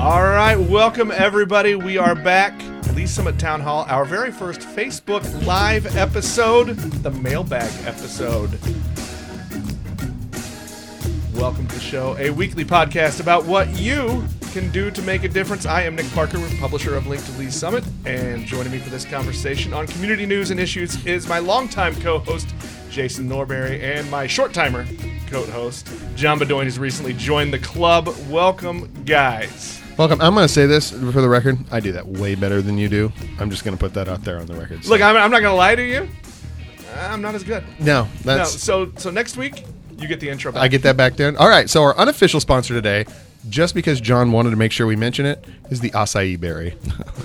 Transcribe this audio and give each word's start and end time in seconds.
All 0.00 0.22
right, 0.22 0.56
welcome 0.56 1.10
everybody. 1.10 1.74
We 1.74 1.98
are 1.98 2.14
back. 2.14 2.58
Lee's 2.94 3.10
Summit 3.10 3.38
Town 3.38 3.60
Hall, 3.60 3.84
our 3.86 4.06
very 4.06 4.32
first 4.32 4.60
Facebook 4.60 5.44
Live 5.44 5.94
episode, 5.94 6.68
the 7.02 7.10
mailbag 7.10 7.70
episode. 7.86 8.50
Welcome 11.34 11.66
to 11.68 11.74
the 11.74 11.80
show, 11.82 12.16
a 12.16 12.30
weekly 12.30 12.64
podcast 12.64 13.20
about 13.20 13.44
what 13.44 13.68
you 13.78 14.24
can 14.52 14.70
do 14.70 14.90
to 14.90 15.02
make 15.02 15.24
a 15.24 15.28
difference. 15.28 15.66
I 15.66 15.82
am 15.82 15.96
Nick 15.96 16.10
Parker, 16.12 16.38
publisher 16.58 16.96
of 16.96 17.06
Link 17.06 17.22
to 17.26 17.32
Lee's 17.32 17.54
Summit, 17.54 17.84
and 18.06 18.46
joining 18.46 18.72
me 18.72 18.78
for 18.78 18.88
this 18.88 19.04
conversation 19.04 19.74
on 19.74 19.86
community 19.86 20.24
news 20.24 20.50
and 20.50 20.58
issues 20.58 21.04
is 21.04 21.28
my 21.28 21.40
longtime 21.40 21.94
co-host 22.00 22.48
Jason 22.88 23.28
Norberry 23.28 23.82
and 23.82 24.10
my 24.10 24.26
short 24.26 24.54
timer 24.54 24.86
co-host 25.26 25.92
John 26.16 26.40
Bedoin, 26.40 26.64
who's 26.64 26.78
recently 26.78 27.12
joined 27.12 27.52
the 27.52 27.58
club. 27.58 28.08
Welcome, 28.30 28.90
guys. 29.04 29.76
Welcome. 30.00 30.22
I'm 30.22 30.32
going 30.32 30.46
to 30.46 30.52
say 30.52 30.64
this 30.64 30.92
for 30.92 31.20
the 31.20 31.28
record. 31.28 31.58
I 31.70 31.78
do 31.78 31.92
that 31.92 32.06
way 32.06 32.34
better 32.34 32.62
than 32.62 32.78
you 32.78 32.88
do. 32.88 33.12
I'm 33.38 33.50
just 33.50 33.64
going 33.66 33.76
to 33.76 33.78
put 33.78 33.92
that 33.92 34.08
out 34.08 34.24
there 34.24 34.38
on 34.38 34.46
the 34.46 34.54
record. 34.54 34.82
So- 34.82 34.88
Look, 34.92 35.02
I'm, 35.02 35.14
I'm 35.14 35.30
not 35.30 35.40
going 35.42 35.52
to 35.52 35.56
lie 35.56 35.74
to 35.74 35.82
you. 35.86 36.08
I'm 36.96 37.20
not 37.20 37.34
as 37.34 37.44
good. 37.44 37.62
no, 37.78 38.04
No, 38.04 38.08
that's 38.24 38.62
so 38.62 38.90
so 38.96 39.10
next 39.10 39.36
week 39.36 39.66
you 39.98 40.08
get 40.08 40.18
the 40.18 40.30
intro 40.30 40.52
back. 40.52 40.62
I 40.62 40.68
get 40.68 40.80
that 40.84 40.96
back 40.96 41.16
down. 41.16 41.36
All 41.36 41.50
right. 41.50 41.68
So 41.68 41.82
our 41.82 41.94
unofficial 41.98 42.40
sponsor 42.40 42.72
today, 42.72 43.04
just 43.50 43.74
because 43.74 44.00
John 44.00 44.32
wanted 44.32 44.50
to 44.52 44.56
make 44.56 44.72
sure 44.72 44.86
we 44.86 44.96
mention 44.96 45.26
it, 45.26 45.44
is 45.68 45.80
the 45.80 45.90
acai 45.90 46.40
berry. 46.40 46.76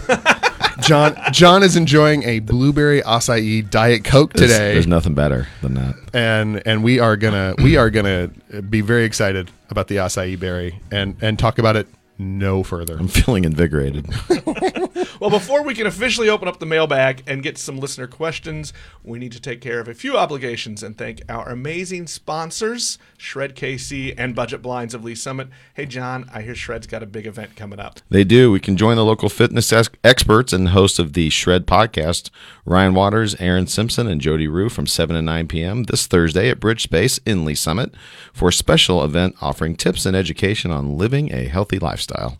John 0.81 1.15
John 1.31 1.63
is 1.63 1.77
enjoying 1.77 2.23
a 2.23 2.39
blueberry 2.39 3.01
acai 3.03 3.69
diet 3.69 4.03
coke 4.03 4.33
There's- 4.33 4.51
today, 4.51 4.73
There's 4.73 4.85
nothing 4.85 5.13
better 5.13 5.47
than 5.61 5.75
that. 5.75 5.95
and 6.13 6.61
and 6.67 6.83
we 6.83 6.99
are 6.99 7.15
gonna 7.15 7.55
we 7.59 7.77
are 7.77 7.89
gonna 7.89 8.31
be 8.69 8.81
very 8.81 9.05
excited 9.05 9.49
about 9.69 9.87
the 9.87 9.95
acai 9.95 10.37
berry 10.37 10.81
and 10.91 11.15
and 11.21 11.39
talk 11.39 11.57
about 11.57 11.77
it 11.77 11.87
no 12.17 12.63
further. 12.63 12.97
I'm 12.97 13.07
feeling 13.07 13.45
invigorated. 13.45 14.07
Well, 15.19 15.29
before 15.29 15.63
we 15.63 15.73
can 15.73 15.87
officially 15.87 16.27
open 16.27 16.47
up 16.47 16.59
the 16.59 16.65
mailbag 16.65 17.23
and 17.25 17.41
get 17.41 17.57
some 17.57 17.77
listener 17.77 18.05
questions, 18.07 18.73
we 19.01 19.17
need 19.17 19.31
to 19.31 19.39
take 19.39 19.61
care 19.61 19.79
of 19.79 19.87
a 19.87 19.93
few 19.93 20.17
obligations 20.17 20.83
and 20.83 20.97
thank 20.97 21.21
our 21.29 21.47
amazing 21.47 22.07
sponsors, 22.07 22.97
Shred 23.17 23.55
KC 23.55 24.13
and 24.17 24.35
Budget 24.35 24.61
Blinds 24.61 24.93
of 24.93 25.05
Lee's 25.05 25.21
Summit. 25.21 25.47
Hey, 25.73 25.85
John, 25.85 26.29
I 26.33 26.41
hear 26.41 26.53
Shred's 26.53 26.87
got 26.87 27.01
a 27.01 27.05
big 27.05 27.25
event 27.25 27.55
coming 27.55 27.79
up. 27.79 28.01
they 28.09 28.25
do. 28.25 28.51
We 28.51 28.59
can 28.59 28.75
join 28.75 28.97
the 28.97 29.05
local 29.05 29.29
fitness 29.29 29.71
ex- 29.71 29.89
experts 30.03 30.51
and 30.51 30.69
hosts 30.69 30.99
of 30.99 31.13
the 31.13 31.29
Shred 31.29 31.65
podcast, 31.65 32.29
Ryan 32.65 32.93
Waters, 32.93 33.35
Aaron 33.39 33.67
Simpson, 33.67 34.07
and 34.07 34.19
Jody 34.19 34.47
Rue 34.49 34.67
from 34.69 34.85
7 34.85 35.15
to 35.15 35.21
9 35.21 35.47
p.m. 35.47 35.83
this 35.83 36.07
Thursday 36.07 36.49
at 36.49 36.59
Bridge 36.59 36.83
Space 36.83 37.19
in 37.25 37.45
Lee's 37.45 37.61
Summit 37.61 37.93
for 38.33 38.49
a 38.49 38.53
special 38.53 39.03
event 39.03 39.35
offering 39.41 39.75
tips 39.75 40.05
and 40.05 40.15
education 40.15 40.71
on 40.71 40.97
living 40.97 41.31
a 41.33 41.45
healthy 41.45 41.79
lifestyle. 41.79 42.37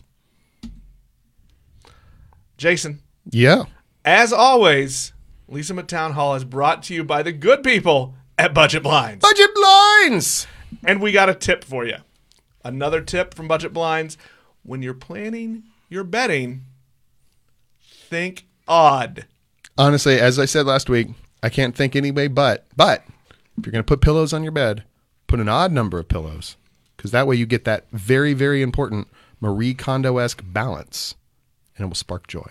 Jason, 2.56 3.00
Yeah. 3.30 3.64
as 4.04 4.32
always, 4.32 5.12
Lee's 5.48 5.68
Summit 5.68 5.88
Town 5.88 6.12
Hall 6.12 6.34
is 6.34 6.44
brought 6.44 6.82
to 6.84 6.94
you 6.94 7.04
by 7.04 7.22
the 7.22 7.32
good 7.32 7.62
people 7.62 8.14
at 8.38 8.54
Budget 8.54 8.82
Blinds. 8.82 9.22
Budget 9.22 9.50
blinds. 9.54 10.46
And 10.84 11.00
we 11.00 11.12
got 11.12 11.28
a 11.28 11.34
tip 11.34 11.64
for 11.64 11.84
you. 11.86 11.96
Another 12.64 13.00
tip 13.00 13.34
from 13.34 13.46
Budget 13.48 13.72
Blinds 13.72 14.18
when 14.62 14.82
you're 14.82 14.94
planning 14.94 15.62
your 15.88 16.02
bedding, 16.04 16.62
think 17.80 18.46
odd. 18.66 19.26
Honestly, 19.78 20.18
as 20.18 20.38
I 20.38 20.44
said 20.46 20.66
last 20.66 20.88
week, 20.88 21.08
I 21.42 21.48
can't 21.48 21.76
think 21.76 21.94
anyway 21.94 22.28
but 22.28 22.66
but 22.76 23.04
if 23.56 23.64
you're 23.64 23.72
going 23.72 23.84
to 23.84 23.86
put 23.86 24.00
pillows 24.00 24.32
on 24.32 24.42
your 24.42 24.52
bed, 24.52 24.82
put 25.28 25.38
an 25.40 25.48
odd 25.48 25.70
number 25.72 25.98
of 25.98 26.08
pillows 26.08 26.56
because 26.96 27.10
that 27.12 27.26
way 27.26 27.36
you 27.36 27.46
get 27.46 27.64
that 27.64 27.84
very 27.92 28.32
very 28.32 28.62
important 28.62 29.06
Marie 29.40 29.74
Kondo 29.74 30.18
esque 30.18 30.42
balance, 30.44 31.14
and 31.76 31.84
it 31.84 31.88
will 31.88 31.94
spark 31.94 32.26
joy. 32.26 32.50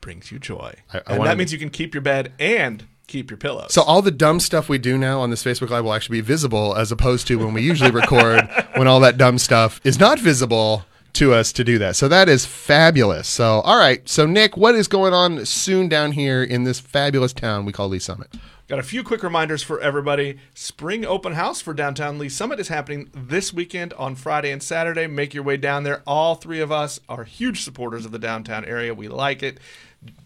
brings 0.00 0.30
you 0.30 0.38
joy. 0.38 0.74
I- 0.92 0.98
I 1.06 1.14
and 1.14 1.24
that 1.26 1.38
means 1.38 1.50
you 1.50 1.58
can 1.58 1.70
keep 1.70 1.94
your 1.94 2.02
bed 2.02 2.32
and 2.38 2.84
keep 3.06 3.30
your 3.30 3.38
pillows. 3.38 3.72
So 3.72 3.80
all 3.82 4.02
the 4.02 4.10
dumb 4.10 4.38
stuff 4.38 4.68
we 4.68 4.76
do 4.76 4.98
now 4.98 5.20
on 5.20 5.30
this 5.30 5.42
Facebook 5.42 5.70
Live 5.70 5.84
will 5.84 5.94
actually 5.94 6.18
be 6.18 6.26
visible, 6.26 6.74
as 6.76 6.92
opposed 6.92 7.26
to 7.28 7.36
when 7.36 7.54
we 7.54 7.62
usually 7.62 7.90
record 7.90 8.46
when 8.76 8.86
all 8.86 9.00
that 9.00 9.16
dumb 9.16 9.38
stuff 9.38 9.80
is 9.82 9.98
not 9.98 10.18
visible 10.18 10.84
to 11.14 11.32
us 11.32 11.52
to 11.54 11.64
do 11.64 11.78
that. 11.78 11.96
So 11.96 12.08
that 12.08 12.28
is 12.28 12.44
fabulous. 12.44 13.28
So 13.28 13.60
all 13.62 13.78
right, 13.78 14.06
so 14.06 14.26
Nick, 14.26 14.56
what 14.58 14.74
is 14.74 14.88
going 14.88 15.14
on 15.14 15.46
soon 15.46 15.88
down 15.88 16.12
here 16.12 16.42
in 16.42 16.64
this 16.64 16.80
fabulous 16.80 17.32
town 17.32 17.64
we 17.64 17.72
call 17.72 17.88
Lee's 17.88 18.04
Summit? 18.04 18.28
Got 18.66 18.78
a 18.78 18.82
few 18.82 19.04
quick 19.04 19.22
reminders 19.22 19.62
for 19.62 19.78
everybody. 19.80 20.38
Spring 20.54 21.04
open 21.04 21.34
house 21.34 21.60
for 21.60 21.74
downtown 21.74 22.18
Lee's 22.18 22.34
Summit 22.34 22.58
is 22.58 22.68
happening 22.68 23.10
this 23.12 23.52
weekend 23.52 23.92
on 23.94 24.14
Friday 24.14 24.50
and 24.50 24.62
Saturday. 24.62 25.06
Make 25.06 25.34
your 25.34 25.42
way 25.42 25.58
down 25.58 25.82
there. 25.84 26.02
All 26.06 26.34
three 26.34 26.60
of 26.60 26.72
us 26.72 26.98
are 27.06 27.24
huge 27.24 27.62
supporters 27.62 28.06
of 28.06 28.12
the 28.12 28.18
downtown 28.18 28.64
area. 28.64 28.94
We 28.94 29.08
like 29.08 29.42
it. 29.42 29.60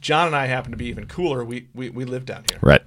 John 0.00 0.28
and 0.28 0.36
I 0.36 0.46
happen 0.46 0.70
to 0.70 0.76
be 0.76 0.86
even 0.86 1.06
cooler. 1.06 1.44
We 1.44 1.66
we, 1.74 1.90
we 1.90 2.04
live 2.04 2.26
down 2.26 2.44
here. 2.48 2.60
Right. 2.62 2.82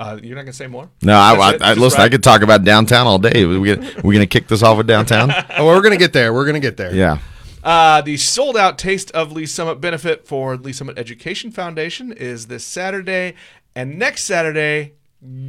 Uh, 0.00 0.18
you're 0.22 0.36
not 0.36 0.42
gonna 0.42 0.54
say 0.54 0.66
more? 0.68 0.88
No, 1.02 1.18
I, 1.18 1.36
That's 1.36 1.54
it? 1.56 1.62
I, 1.62 1.70
I 1.70 1.74
listen. 1.74 1.98
right? 2.00 2.06
I 2.06 2.08
could 2.08 2.22
talk 2.22 2.40
about 2.40 2.64
downtown 2.64 3.06
all 3.06 3.18
day. 3.18 3.44
We 3.44 3.74
gonna, 3.76 3.92
we 4.02 4.14
gonna 4.14 4.26
kick 4.26 4.48
this 4.48 4.62
off 4.62 4.78
with 4.78 4.86
downtown? 4.86 5.32
Oh, 5.58 5.66
we're 5.66 5.82
gonna 5.82 5.98
get 5.98 6.14
there. 6.14 6.32
We're 6.32 6.46
gonna 6.46 6.60
get 6.60 6.78
there. 6.78 6.94
Yeah. 6.94 7.18
Uh, 7.62 8.00
the 8.02 8.16
sold 8.16 8.56
out 8.56 8.78
Taste 8.78 9.10
of 9.12 9.32
Lee's 9.32 9.52
Summit 9.52 9.80
benefit 9.80 10.26
for 10.26 10.56
Lee's 10.56 10.76
Summit 10.78 10.98
Education 10.98 11.50
Foundation 11.50 12.12
is 12.12 12.46
this 12.48 12.64
Saturday. 12.64 13.34
And 13.76 13.98
next 13.98 14.24
Saturday, 14.24 14.94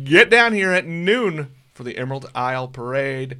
get 0.03 0.29
down 0.29 0.53
here 0.53 0.71
at 0.71 0.85
noon 0.85 1.51
for 1.73 1.83
the 1.83 1.97
Emerald 1.97 2.29
Isle 2.33 2.67
Parade. 2.67 3.37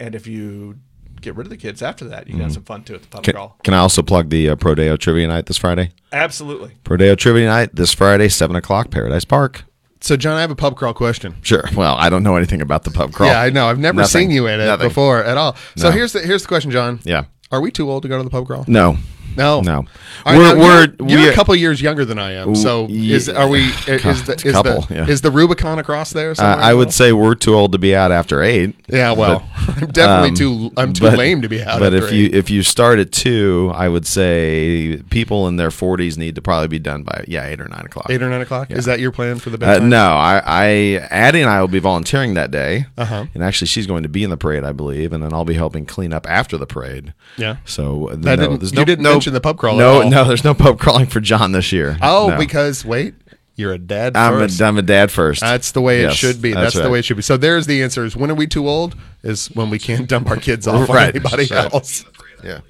And 0.00 0.14
if 0.14 0.26
you 0.26 0.78
get 1.20 1.34
rid 1.34 1.46
of 1.46 1.50
the 1.50 1.56
kids 1.56 1.82
after 1.82 2.04
that, 2.08 2.26
you 2.26 2.34
can 2.34 2.42
have 2.42 2.52
some 2.52 2.62
fun 2.64 2.84
too 2.84 2.94
at 2.94 3.02
the 3.02 3.08
pub 3.08 3.24
Can, 3.24 3.34
crawl. 3.34 3.56
can 3.64 3.74
I 3.74 3.78
also 3.78 4.02
plug 4.02 4.30
the 4.30 4.50
uh, 4.50 4.56
Prodeo 4.56 4.98
Trivia 4.98 5.26
Night 5.26 5.46
this 5.46 5.56
Friday? 5.56 5.90
Absolutely. 6.12 6.72
Prodeo 6.84 7.16
Trivia 7.16 7.46
Night 7.46 7.74
this 7.74 7.92
Friday, 7.92 8.28
seven 8.28 8.54
o'clock, 8.56 8.90
Paradise 8.90 9.24
Park. 9.24 9.64
So 10.02 10.16
John, 10.16 10.36
I 10.36 10.42
have 10.42 10.50
a 10.50 10.54
pub 10.56 10.76
crawl 10.76 10.92
question. 10.94 11.34
Sure. 11.42 11.64
Well, 11.74 11.96
I 11.96 12.10
don't 12.10 12.22
know 12.22 12.36
anything 12.36 12.60
about 12.60 12.84
the 12.84 12.90
pub 12.90 13.12
crawl. 13.12 13.28
Yeah, 13.30 13.40
I 13.40 13.48
know. 13.50 13.66
I've 13.66 13.78
never 13.78 14.02
Nothing. 14.02 14.28
seen 14.28 14.30
you 14.30 14.46
in 14.46 14.60
it 14.60 14.66
Nothing. 14.66 14.88
before 14.88 15.24
at 15.24 15.36
all. 15.38 15.56
So 15.76 15.88
No. 15.88 15.94
here's 15.96 16.12
the 16.12 16.20
here's 16.20 16.42
the 16.42 16.48
question, 16.48 16.70
John. 16.70 17.00
Yeah. 17.04 17.24
Are 17.50 17.60
we 17.60 17.70
too 17.70 17.90
old 17.90 18.02
to 18.02 18.08
go 18.08 18.18
to 18.18 18.22
the 18.24 18.30
pub 18.30 18.46
crawl? 18.46 18.64
No. 18.68 18.98
No, 19.36 19.60
No. 19.60 19.84
Right, 20.24 20.38
We're- 20.38 20.54
now, 20.54 20.58
we're- 20.60 20.86
you're, 20.98 21.08
you're 21.08 21.20
we- 21.20 21.28
a 21.28 21.34
couple 21.34 21.54
years 21.54 21.80
younger 21.80 22.04
than 22.04 22.18
I 22.18 22.32
am. 22.32 22.54
So 22.56 22.86
yeah. 22.88 23.14
is 23.16 23.28
are 23.28 23.48
we? 23.48 23.60
Is 23.86 24.24
the 24.24 24.34
is, 24.44 24.52
Couple, 24.52 24.80
the, 24.82 24.94
yeah. 24.94 25.06
is 25.08 25.20
the 25.20 25.30
Rubicon 25.30 25.78
across 25.78 26.12
there? 26.12 26.30
Uh, 26.32 26.42
I 26.42 26.72
would 26.74 26.92
say 26.92 27.12
we're 27.12 27.34
too 27.34 27.54
old 27.54 27.72
to 27.72 27.78
be 27.78 27.94
out 27.94 28.10
after 28.12 28.42
eight. 28.42 28.74
Yeah, 28.88 29.12
well, 29.12 29.48
I'm 29.68 29.88
definitely 29.88 30.36
too. 30.36 30.72
I'm 30.76 30.92
too 30.92 31.02
but- 31.04 31.18
lame 31.18 31.42
to 31.42 31.48
be 31.48 31.62
out. 31.62 31.78
But 31.80 31.94
if 31.94 32.12
you 32.12 32.30
if 32.32 32.50
you 32.50 32.62
start 32.62 32.98
at 32.98 33.12
two, 33.12 33.70
I 33.74 33.88
would 33.88 34.06
say 34.06 35.02
people 35.10 35.46
in 35.48 35.56
their 35.56 35.70
forties 35.70 36.16
need 36.18 36.34
to 36.36 36.42
probably 36.42 36.68
be 36.68 36.78
done 36.78 37.02
by 37.02 37.24
yeah 37.28 37.46
eight 37.46 37.60
or 37.60 37.68
nine 37.68 37.84
o'clock. 37.86 38.06
eight 38.10 38.22
or 38.22 38.28
nine 38.30 38.40
o'clock, 38.40 38.70
is 38.70 38.84
that 38.86 38.98
your 39.00 39.12
plan 39.12 39.38
for 39.38 39.50
the 39.50 39.58
Uh, 39.66 39.78
no, 39.78 40.08
I, 40.12 40.42
I, 40.44 40.66
Addie 41.10 41.40
and 41.42 41.50
I 41.50 41.60
will 41.60 41.68
be 41.68 41.78
volunteering 41.78 42.34
that 42.34 42.50
day, 42.50 42.86
Uh-huh. 42.96 43.26
and 43.34 43.42
actually 43.42 43.66
she's 43.68 43.86
going 43.86 44.02
to 44.02 44.08
be 44.08 44.24
in 44.24 44.30
the 44.30 44.36
parade, 44.36 44.64
I 44.64 44.72
believe, 44.72 45.12
and 45.12 45.22
then 45.22 45.32
I'll 45.32 45.44
be 45.44 45.54
helping 45.54 45.86
clean 45.86 46.12
up 46.12 46.26
after 46.28 46.56
the 46.56 46.66
parade. 46.66 47.12
Yeah. 47.36 47.56
So 47.64 48.08
That 48.12 48.18
no, 48.18 48.36
didn't- 48.36 48.60
there's 48.60 48.72
no, 48.72 48.84
didn't 48.84 49.02
no- 49.02 49.14
mention 49.26 49.34
the 49.34 49.40
pub 49.40 49.58
crawl 49.58 49.74
at 49.74 49.78
No, 49.78 50.02
all. 50.02 50.10
no, 50.10 50.24
there's 50.24 50.44
no 50.44 50.54
pub 50.54 50.78
crawling 50.78 51.06
for 51.06 51.20
John 51.20 51.52
this 51.52 51.72
year. 51.72 51.98
Oh, 52.02 52.28
No. 52.30 52.38
because 52.38 52.84
wait, 52.84 53.14
you're 53.56 53.72
a 53.72 53.78
dad. 53.78 54.16
I'm 54.16 54.34
a, 54.34 54.38
first. 54.40 54.62
I'm 54.62 54.78
a 54.78 54.82
dad 54.82 55.10
first. 55.10 55.40
That's 55.40 55.72
the 55.72 55.80
way 55.80 56.02
it 56.02 56.12
should 56.14 56.40
be. 56.40 56.52
That's, 56.52 56.74
the 56.74 56.82
right. 56.82 56.90
way 56.90 56.98
it 57.00 57.04
should 57.04 57.16
be. 57.16 57.22
So 57.22 57.36
there's 57.36 57.66
the 57.66 57.82
answer: 57.82 58.04
is 58.04 58.16
when 58.16 58.30
are 58.30 58.34
we 58.34 58.46
too 58.46 58.68
old? 58.68 58.96
Is 59.22 59.46
when 59.48 59.70
we 59.70 59.78
can't 59.78 60.08
dump 60.08 60.28
our 60.30 60.36
kids 60.36 60.66
off 60.68 60.88
on 60.88 60.94
Right, 60.96 61.14
anybody 61.14 61.46
right. 61.50 61.72
else. 61.72 62.04
Yeah. 62.44 62.60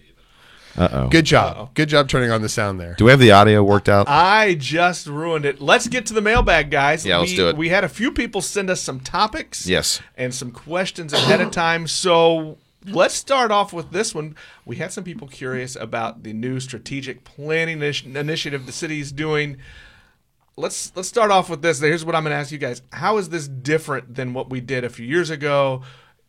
Uh 0.78 0.88
oh. 0.92 1.08
Good 1.08 1.24
job. 1.24 1.72
Good 1.74 1.88
job 1.88 2.06
turning 2.08 2.30
on 2.30 2.42
the 2.42 2.50
sound 2.50 2.78
there. 2.78 2.94
Do 2.98 3.06
we 3.06 3.10
have 3.10 3.18
the 3.18 3.32
audio 3.32 3.64
worked 3.64 3.88
out? 3.88 4.06
I 4.08 4.54
just 4.54 5.06
ruined 5.06 5.46
it. 5.46 5.58
Let's 5.60 5.88
get 5.88 6.04
to 6.06 6.14
the 6.14 6.20
mailbag, 6.20 6.70
guys. 6.70 7.04
Yeah, 7.04 7.16
let's 7.16 7.30
we, 7.30 7.36
do 7.36 7.48
it. 7.48 7.56
We 7.56 7.70
had 7.70 7.82
a 7.82 7.88
few 7.88 8.12
people 8.12 8.42
send 8.42 8.68
us 8.68 8.82
some 8.82 9.00
topics. 9.00 9.66
Yes. 9.66 10.02
And 10.16 10.34
some 10.34 10.50
questions 10.50 11.14
ahead 11.14 11.40
of 11.40 11.50
time. 11.50 11.86
So 11.86 12.58
let's 12.86 13.14
start 13.14 13.50
off 13.50 13.72
with 13.72 13.90
this 13.90 14.14
one. 14.14 14.36
We 14.64 14.76
had 14.76 14.92
some 14.92 15.04
people 15.04 15.28
curious 15.28 15.76
about 15.76 16.22
the 16.22 16.32
new 16.32 16.60
strategic 16.60 17.24
planning 17.24 17.78
initi- 17.78 18.14
initiative 18.14 18.66
the 18.66 18.72
city 18.72 19.00
is 19.00 19.12
doing. 19.12 19.58
Let's 20.56 20.92
let's 20.96 21.08
start 21.08 21.30
off 21.30 21.50
with 21.50 21.62
this. 21.62 21.80
Here's 21.80 22.04
what 22.04 22.14
I'm 22.14 22.22
going 22.22 22.32
to 22.32 22.38
ask 22.38 22.50
you 22.50 22.58
guys. 22.58 22.82
How 22.92 23.18
is 23.18 23.28
this 23.28 23.46
different 23.48 24.14
than 24.14 24.32
what 24.32 24.48
we 24.48 24.60
did 24.60 24.84
a 24.84 24.88
few 24.88 25.06
years 25.06 25.30
ago? 25.30 25.82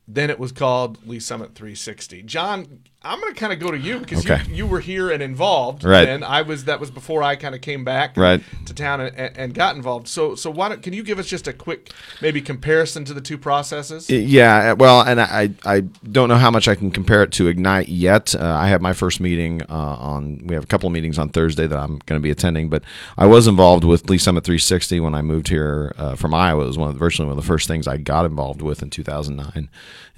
Then 0.07 0.29
it 0.29 0.39
was 0.39 0.51
called 0.51 1.05
Lee's 1.05 1.25
Summit 1.25 1.53
360. 1.53 2.23
John, 2.23 2.83
I'm 3.07 3.19
going 3.21 3.33
to 3.33 3.39
kind 3.39 3.53
of 3.53 3.59
go 3.59 3.71
to 3.71 3.77
you 3.77 3.99
because 3.99 4.25
Okay. 4.29 4.41
you, 4.49 4.55
you 4.55 4.67
were 4.67 4.79
here 4.79 5.09
and 5.11 5.23
involved. 5.23 5.83
Right. 5.83 6.05
Then 6.05 6.23
I 6.23 6.41
was. 6.41 6.65
That 6.65 6.79
was 6.79 6.91
before 6.91 7.23
I 7.23 7.35
kind 7.35 7.55
of 7.55 7.61
came 7.61 7.83
back 7.83 8.17
Right. 8.17 8.41
to 8.65 8.73
town 8.73 9.01
and, 9.01 9.15
and- 9.15 9.37
and 9.37 9.53
got 9.53 9.75
involved. 9.75 10.07
So 10.07 10.35
so 10.35 10.49
why 10.51 10.69
don't 10.69 10.81
can 10.83 10.93
you 10.93 11.03
give 11.03 11.19
us 11.19 11.27
just 11.27 11.47
a 11.47 11.53
quick 11.53 11.91
maybe 12.21 12.41
comparison 12.41 13.05
to 13.05 13.13
the 13.13 13.21
two 13.21 13.37
processes? 13.37 14.09
Yeah, 14.09 14.73
well, 14.73 15.01
and 15.01 15.21
I 15.21 15.51
I 15.65 15.81
don't 16.11 16.27
know 16.29 16.35
how 16.37 16.51
much 16.51 16.67
I 16.67 16.75
can 16.75 16.91
compare 16.91 17.23
it 17.23 17.31
to 17.33 17.47
Ignite 17.47 17.87
yet. 17.89 18.35
Uh, 18.35 18.43
I 18.43 18.67
have 18.67 18.81
my 18.81 18.93
first 18.93 19.19
meeting 19.19 19.61
uh, 19.69 19.73
on. 19.73 20.41
We 20.45 20.55
have 20.55 20.63
a 20.63 20.67
couple 20.67 20.87
of 20.87 20.93
meetings 20.93 21.17
on 21.19 21.29
Thursday 21.29 21.67
that 21.67 21.77
I'm 21.77 21.99
going 22.07 22.19
to 22.19 22.23
be 22.23 22.31
attending, 22.31 22.69
but 22.69 22.83
I 23.17 23.25
was 23.25 23.47
involved 23.47 23.83
with 23.83 24.09
Lee's 24.09 24.23
Summit 24.23 24.43
360 24.43 24.99
when 24.99 25.13
I 25.15 25.21
moved 25.21 25.47
here 25.49 25.93
uh, 25.97 26.15
from 26.15 26.33
Iowa. 26.33 26.63
It 26.63 26.67
was 26.67 26.77
one 26.77 26.89
of, 26.89 26.95
virtually 26.95 27.27
one 27.27 27.37
of 27.37 27.43
the 27.43 27.47
first 27.47 27.67
things 27.67 27.87
I 27.87 27.97
got 27.97 28.25
involved 28.25 28.61
with 28.61 28.81
in 28.81 28.89
2009 28.89 29.69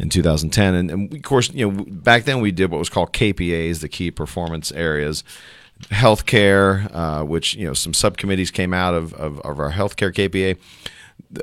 and 0.02 0.12
2010, 0.12 0.74
and, 0.76 0.90
and 0.92 1.14
of 1.14 1.22
course, 1.24 1.52
you 1.54 1.70
know, 1.70 1.84
back 1.90 2.24
then 2.24 2.40
we 2.40 2.52
did 2.52 2.72
what 2.72 2.79
was 2.80 2.90
called 2.90 3.14
KPAs, 3.14 3.82
the 3.82 3.90
key 3.90 4.12
performance 4.12 4.72
areas. 4.72 5.24
Healthcare, 5.92 6.94
uh, 6.94 7.24
which 7.24 7.56
you 7.56 7.66
know 7.66 7.74
some 7.74 7.94
subcommittees 7.94 8.52
came 8.52 8.74
out 8.74 8.94
of, 8.94 9.14
of, 9.14 9.40
of 9.42 9.60
our 9.60 9.72
healthcare 9.72 10.14
KPA. 10.14 10.58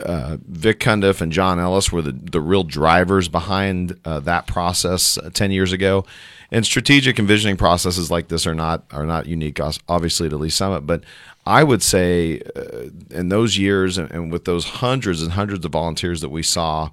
Uh, 0.03 0.37
Vic 0.49 0.81
Cundiff 0.81 1.21
and 1.21 1.31
John 1.31 1.61
Ellis 1.61 1.93
were 1.93 2.03
the, 2.03 2.13
the 2.13 2.41
real 2.41 2.65
drivers 2.65 3.29
behind 3.29 3.99
uh, 4.05 4.21
that 4.21 4.47
process 4.47 5.17
uh, 5.19 5.31
10 5.33 5.53
years 5.53 5.73
ago. 5.73 6.05
And 6.51 6.65
strategic 6.65 7.19
and 7.19 7.29
visioning 7.29 7.57
processes 7.57 8.11
like 8.11 8.29
this 8.29 8.47
are 8.47 8.55
not 8.55 8.85
are 8.91 9.07
not 9.07 9.27
unique, 9.27 9.59
obviously, 9.89 10.29
to 10.29 10.37
Lee's 10.37 10.55
Summit. 10.55 10.83
But 10.83 11.03
I 11.47 11.63
would 11.63 11.83
say 11.83 12.43
uh, 12.55 12.91
in 13.11 13.29
those 13.29 13.57
years 13.57 13.99
and, 13.99 14.11
and, 14.11 14.33
with 14.33 14.45
those 14.45 14.65
hundreds 14.65 15.23
and 15.23 15.33
hundreds 15.33 15.65
of 15.65 15.73
volunteers 15.73 16.21
that 16.21 16.29
we 16.29 16.43
saw 16.43 16.91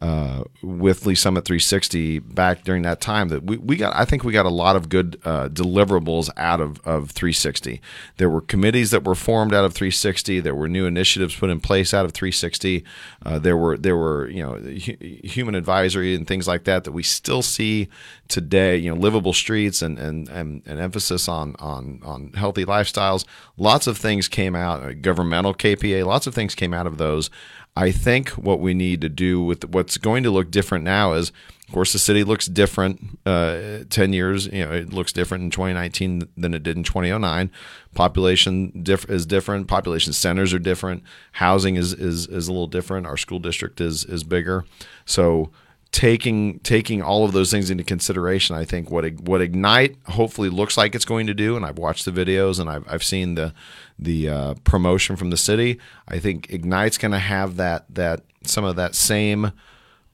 uh, 0.00 0.44
with 0.62 1.06
Lee's 1.06 1.18
Summit 1.18 1.44
360 1.44 2.20
back 2.20 2.62
during 2.62 2.82
that 2.82 3.00
time 3.00 3.30
that 3.30 3.42
we, 3.42 3.56
we 3.56 3.76
got 3.76 3.96
I 3.96 4.04
think 4.04 4.22
we 4.22 4.32
got 4.32 4.46
a 4.46 4.50
lot 4.50 4.76
of 4.76 4.88
good 4.88 5.20
uh, 5.24 5.48
deliverables 5.48 6.30
out 6.36 6.60
of, 6.60 6.78
of 6.86 7.10
360. 7.10 7.80
There 8.16 8.30
were 8.30 8.40
committees 8.40 8.92
that 8.92 9.02
were 9.02 9.16
formed 9.16 9.52
out 9.52 9.64
of 9.64 9.74
360. 9.74 10.38
There 10.38 10.54
were 10.54 10.68
new 10.68 10.86
initiatives 10.86 11.34
put 11.34 11.50
in 11.50 11.58
place 11.58 11.92
out 11.92 12.04
of 12.04 12.12
360. 12.12 12.84
Uh, 13.26 13.40
there 13.40 13.56
were 13.56 13.76
there 13.76 13.96
were 13.96 14.28
you 14.28 14.40
know 14.40 14.54
human 14.68 15.56
advisory 15.56 16.14
and 16.14 16.28
things 16.28 16.46
like 16.46 16.62
that 16.64 16.84
that 16.84 16.92
we 16.92 17.02
still 17.02 17.42
see 17.42 17.88
today. 18.28 18.76
You 18.76 18.94
know 18.94 19.00
livable 19.00 19.32
streets 19.32 19.82
and 19.82 19.98
and, 19.98 20.28
and, 20.28 20.62
and 20.64 20.78
emphasis 20.78 21.28
on 21.28 21.56
on 21.58 22.00
on 22.04 22.32
healthy 22.34 22.64
lifestyles. 22.64 23.24
Lots 23.56 23.88
of 23.88 23.98
things 23.98 24.28
came 24.28 24.54
out. 24.54 25.02
Governmental 25.02 25.54
KPA. 25.54 26.06
Lots 26.06 26.28
of 26.28 26.36
things 26.36 26.54
came 26.54 26.72
out 26.72 26.86
of 26.86 26.98
those. 26.98 27.30
I 27.78 27.92
think 27.92 28.30
what 28.30 28.58
we 28.58 28.74
need 28.74 29.00
to 29.02 29.08
do 29.08 29.40
with 29.40 29.64
what's 29.66 29.98
going 29.98 30.24
to 30.24 30.32
look 30.32 30.50
different 30.50 30.84
now 30.84 31.12
is, 31.12 31.30
of 31.68 31.72
course, 31.72 31.92
the 31.92 32.00
city 32.00 32.24
looks 32.24 32.46
different. 32.46 33.20
Uh, 33.24 33.84
Ten 33.88 34.12
years, 34.12 34.46
you 34.46 34.64
know, 34.64 34.72
it 34.72 34.92
looks 34.92 35.12
different 35.12 35.44
in 35.44 35.50
2019 35.50 36.28
than 36.36 36.54
it 36.54 36.64
did 36.64 36.76
in 36.76 36.82
2009. 36.82 37.52
Population 37.94 38.82
diff- 38.82 39.08
is 39.08 39.26
different. 39.26 39.68
Population 39.68 40.12
centers 40.12 40.52
are 40.52 40.58
different. 40.58 41.04
Housing 41.32 41.76
is 41.76 41.92
is 41.92 42.26
is 42.26 42.48
a 42.48 42.52
little 42.52 42.66
different. 42.66 43.06
Our 43.06 43.16
school 43.16 43.38
district 43.38 43.80
is 43.80 44.04
is 44.04 44.24
bigger. 44.24 44.64
So 45.04 45.52
taking 45.92 46.58
taking 46.60 47.00
all 47.00 47.24
of 47.24 47.32
those 47.32 47.52
things 47.52 47.70
into 47.70 47.84
consideration, 47.84 48.56
I 48.56 48.64
think 48.64 48.90
what 48.90 49.20
what 49.20 49.40
Ignite 49.40 49.96
hopefully 50.08 50.48
looks 50.48 50.76
like 50.76 50.96
it's 50.96 51.04
going 51.04 51.28
to 51.28 51.34
do, 51.34 51.54
and 51.54 51.64
I've 51.64 51.78
watched 51.78 52.04
the 52.04 52.10
videos 52.10 52.58
and 52.58 52.68
I've 52.68 52.84
I've 52.88 53.04
seen 53.04 53.36
the 53.36 53.54
the 53.98 54.28
uh, 54.28 54.54
promotion 54.64 55.16
from 55.16 55.30
the 55.30 55.36
city. 55.36 55.78
I 56.06 56.18
think 56.18 56.50
Ignite's 56.50 56.98
going 56.98 57.12
to 57.12 57.18
have 57.18 57.56
that 57.56 57.86
that 57.94 58.22
some 58.44 58.64
of 58.64 58.76
that 58.76 58.94
same 58.94 59.52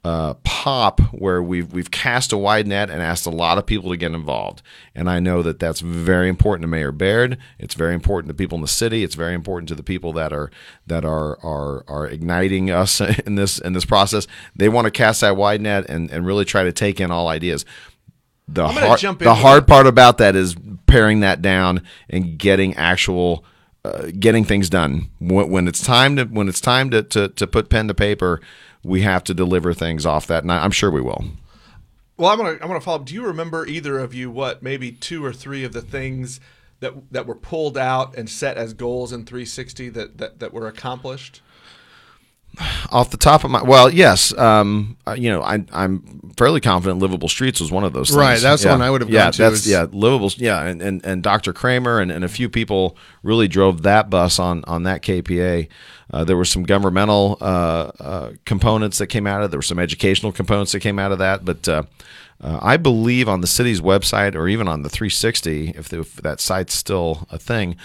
uh, 0.04 0.34
pop 0.44 1.00
where 1.12 1.42
we've 1.42 1.72
we've 1.72 1.90
cast 1.90 2.32
a 2.32 2.36
wide 2.36 2.66
net 2.66 2.90
and 2.90 3.00
asked 3.00 3.24
a 3.24 3.30
lot 3.30 3.56
of 3.56 3.64
people 3.64 3.90
to 3.90 3.96
get 3.96 4.12
involved. 4.12 4.60
And 4.94 5.08
I 5.08 5.18
know 5.18 5.42
that 5.42 5.58
that's 5.58 5.80
very 5.80 6.28
important 6.28 6.62
to 6.62 6.68
Mayor 6.68 6.92
Baird. 6.92 7.38
It's 7.58 7.74
very 7.74 7.94
important 7.94 8.28
to 8.28 8.34
people 8.34 8.56
in 8.56 8.62
the 8.62 8.68
city. 8.68 9.02
It's 9.02 9.14
very 9.14 9.34
important 9.34 9.68
to 9.70 9.74
the 9.74 9.82
people 9.82 10.12
that 10.12 10.32
are 10.32 10.50
that 10.86 11.06
are 11.06 11.38
are 11.42 11.84
are 11.88 12.06
igniting 12.06 12.70
us 12.70 13.00
in 13.26 13.36
this 13.36 13.58
in 13.58 13.72
this 13.72 13.86
process. 13.86 14.26
They 14.54 14.68
want 14.68 14.84
to 14.84 14.90
cast 14.90 15.22
that 15.22 15.36
wide 15.36 15.62
net 15.62 15.86
and, 15.88 16.10
and 16.10 16.26
really 16.26 16.44
try 16.44 16.64
to 16.64 16.72
take 16.72 17.00
in 17.00 17.10
all 17.10 17.28
ideas. 17.28 17.64
The 18.46 18.68
hard 18.68 19.00
the 19.20 19.34
hard 19.34 19.66
part 19.66 19.86
about 19.86 20.18
that 20.18 20.36
is 20.36 20.54
paring 20.86 21.20
that 21.20 21.40
down 21.40 21.82
and 22.10 22.36
getting 22.36 22.74
actual 22.74 23.46
uh, 23.84 24.10
getting 24.18 24.44
things 24.44 24.70
done. 24.70 25.10
When, 25.18 25.50
when, 25.50 25.68
it's 25.68 25.82
time 25.82 26.16
to 26.16 26.24
when 26.24 26.48
it's 26.48 26.60
time 26.60 26.90
to, 26.90 27.02
to, 27.02 27.28
to 27.28 27.46
put 27.46 27.68
pen 27.68 27.88
to 27.88 27.94
paper, 27.94 28.40
we 28.82 29.02
have 29.02 29.24
to 29.24 29.34
deliver 29.34 29.74
things 29.74 30.06
off 30.06 30.26
that, 30.26 30.42
and 30.42 30.52
I, 30.52 30.64
I'm 30.64 30.70
sure 30.70 30.90
we 30.90 31.00
will. 31.00 31.24
Well, 32.16 32.30
I'm 32.30 32.38
gonna 32.38 32.52
I'm 32.52 32.68
gonna 32.68 32.80
follow 32.80 33.00
up. 33.00 33.06
Do 33.06 33.14
you 33.14 33.26
remember 33.26 33.66
either 33.66 33.98
of 33.98 34.14
you 34.14 34.30
what 34.30 34.62
maybe 34.62 34.92
two 34.92 35.24
or 35.24 35.32
three 35.32 35.64
of 35.64 35.72
the 35.72 35.82
things 35.82 36.40
that 36.80 36.94
that 37.12 37.26
were 37.26 37.34
pulled 37.34 37.76
out 37.76 38.16
and 38.16 38.30
set 38.30 38.56
as 38.56 38.72
goals 38.72 39.12
in 39.12 39.24
360 39.24 39.88
that 39.90 40.18
that, 40.18 40.38
that 40.38 40.52
were 40.52 40.66
accomplished? 40.68 41.42
Off 42.90 43.10
the 43.10 43.16
top 43.16 43.44
of 43.44 43.50
my 43.50 43.62
well, 43.62 43.90
yes, 43.92 44.36
um, 44.38 44.96
uh, 45.06 45.12
you 45.12 45.30
know, 45.30 45.42
I, 45.42 45.64
I'm 45.72 46.32
fairly 46.36 46.60
confident 46.60 47.00
livable 47.00 47.28
streets 47.28 47.60
was 47.60 47.70
one 47.70 47.84
of 47.84 47.92
those. 47.92 48.08
Things. 48.08 48.18
Right, 48.18 48.40
that's 48.40 48.64
yeah. 48.64 48.72
one 48.72 48.82
I 48.82 48.90
would 48.90 49.00
have. 49.00 49.10
Yeah, 49.10 49.30
that's 49.30 49.40
is... 49.40 49.68
yeah, 49.68 49.86
livable. 49.90 50.30
Yeah, 50.36 50.62
and, 50.62 50.80
and, 50.80 51.04
and 51.04 51.22
Dr. 51.22 51.52
Kramer 51.52 52.00
and, 52.00 52.10
and 52.10 52.24
a 52.24 52.28
few 52.28 52.48
people 52.48 52.96
really 53.22 53.48
drove 53.48 53.82
that 53.82 54.10
bus 54.10 54.38
on 54.38 54.64
on 54.64 54.84
that 54.84 55.02
KPA. 55.02 55.68
Uh, 56.12 56.24
there 56.24 56.36
were 56.36 56.44
some 56.44 56.62
governmental 56.62 57.38
uh, 57.40 57.90
uh, 57.98 58.32
components 58.44 58.98
that 58.98 59.08
came 59.08 59.26
out 59.26 59.40
of. 59.40 59.46
It. 59.46 59.50
There 59.50 59.58
were 59.58 59.62
some 59.62 59.78
educational 59.78 60.32
components 60.32 60.72
that 60.72 60.80
came 60.80 60.98
out 60.98 61.12
of 61.12 61.18
that, 61.18 61.44
but. 61.44 61.68
Uh, 61.68 61.82
uh, 62.40 62.58
I 62.60 62.76
believe 62.76 63.28
on 63.28 63.40
the 63.40 63.46
city's 63.46 63.80
website, 63.80 64.34
or 64.34 64.48
even 64.48 64.66
on 64.66 64.82
the 64.82 64.88
360, 64.88 65.70
if, 65.70 65.88
the, 65.88 66.00
if 66.00 66.16
that 66.16 66.40
site's 66.40 66.74
still 66.74 67.28
a 67.30 67.38
thing, 67.38 67.76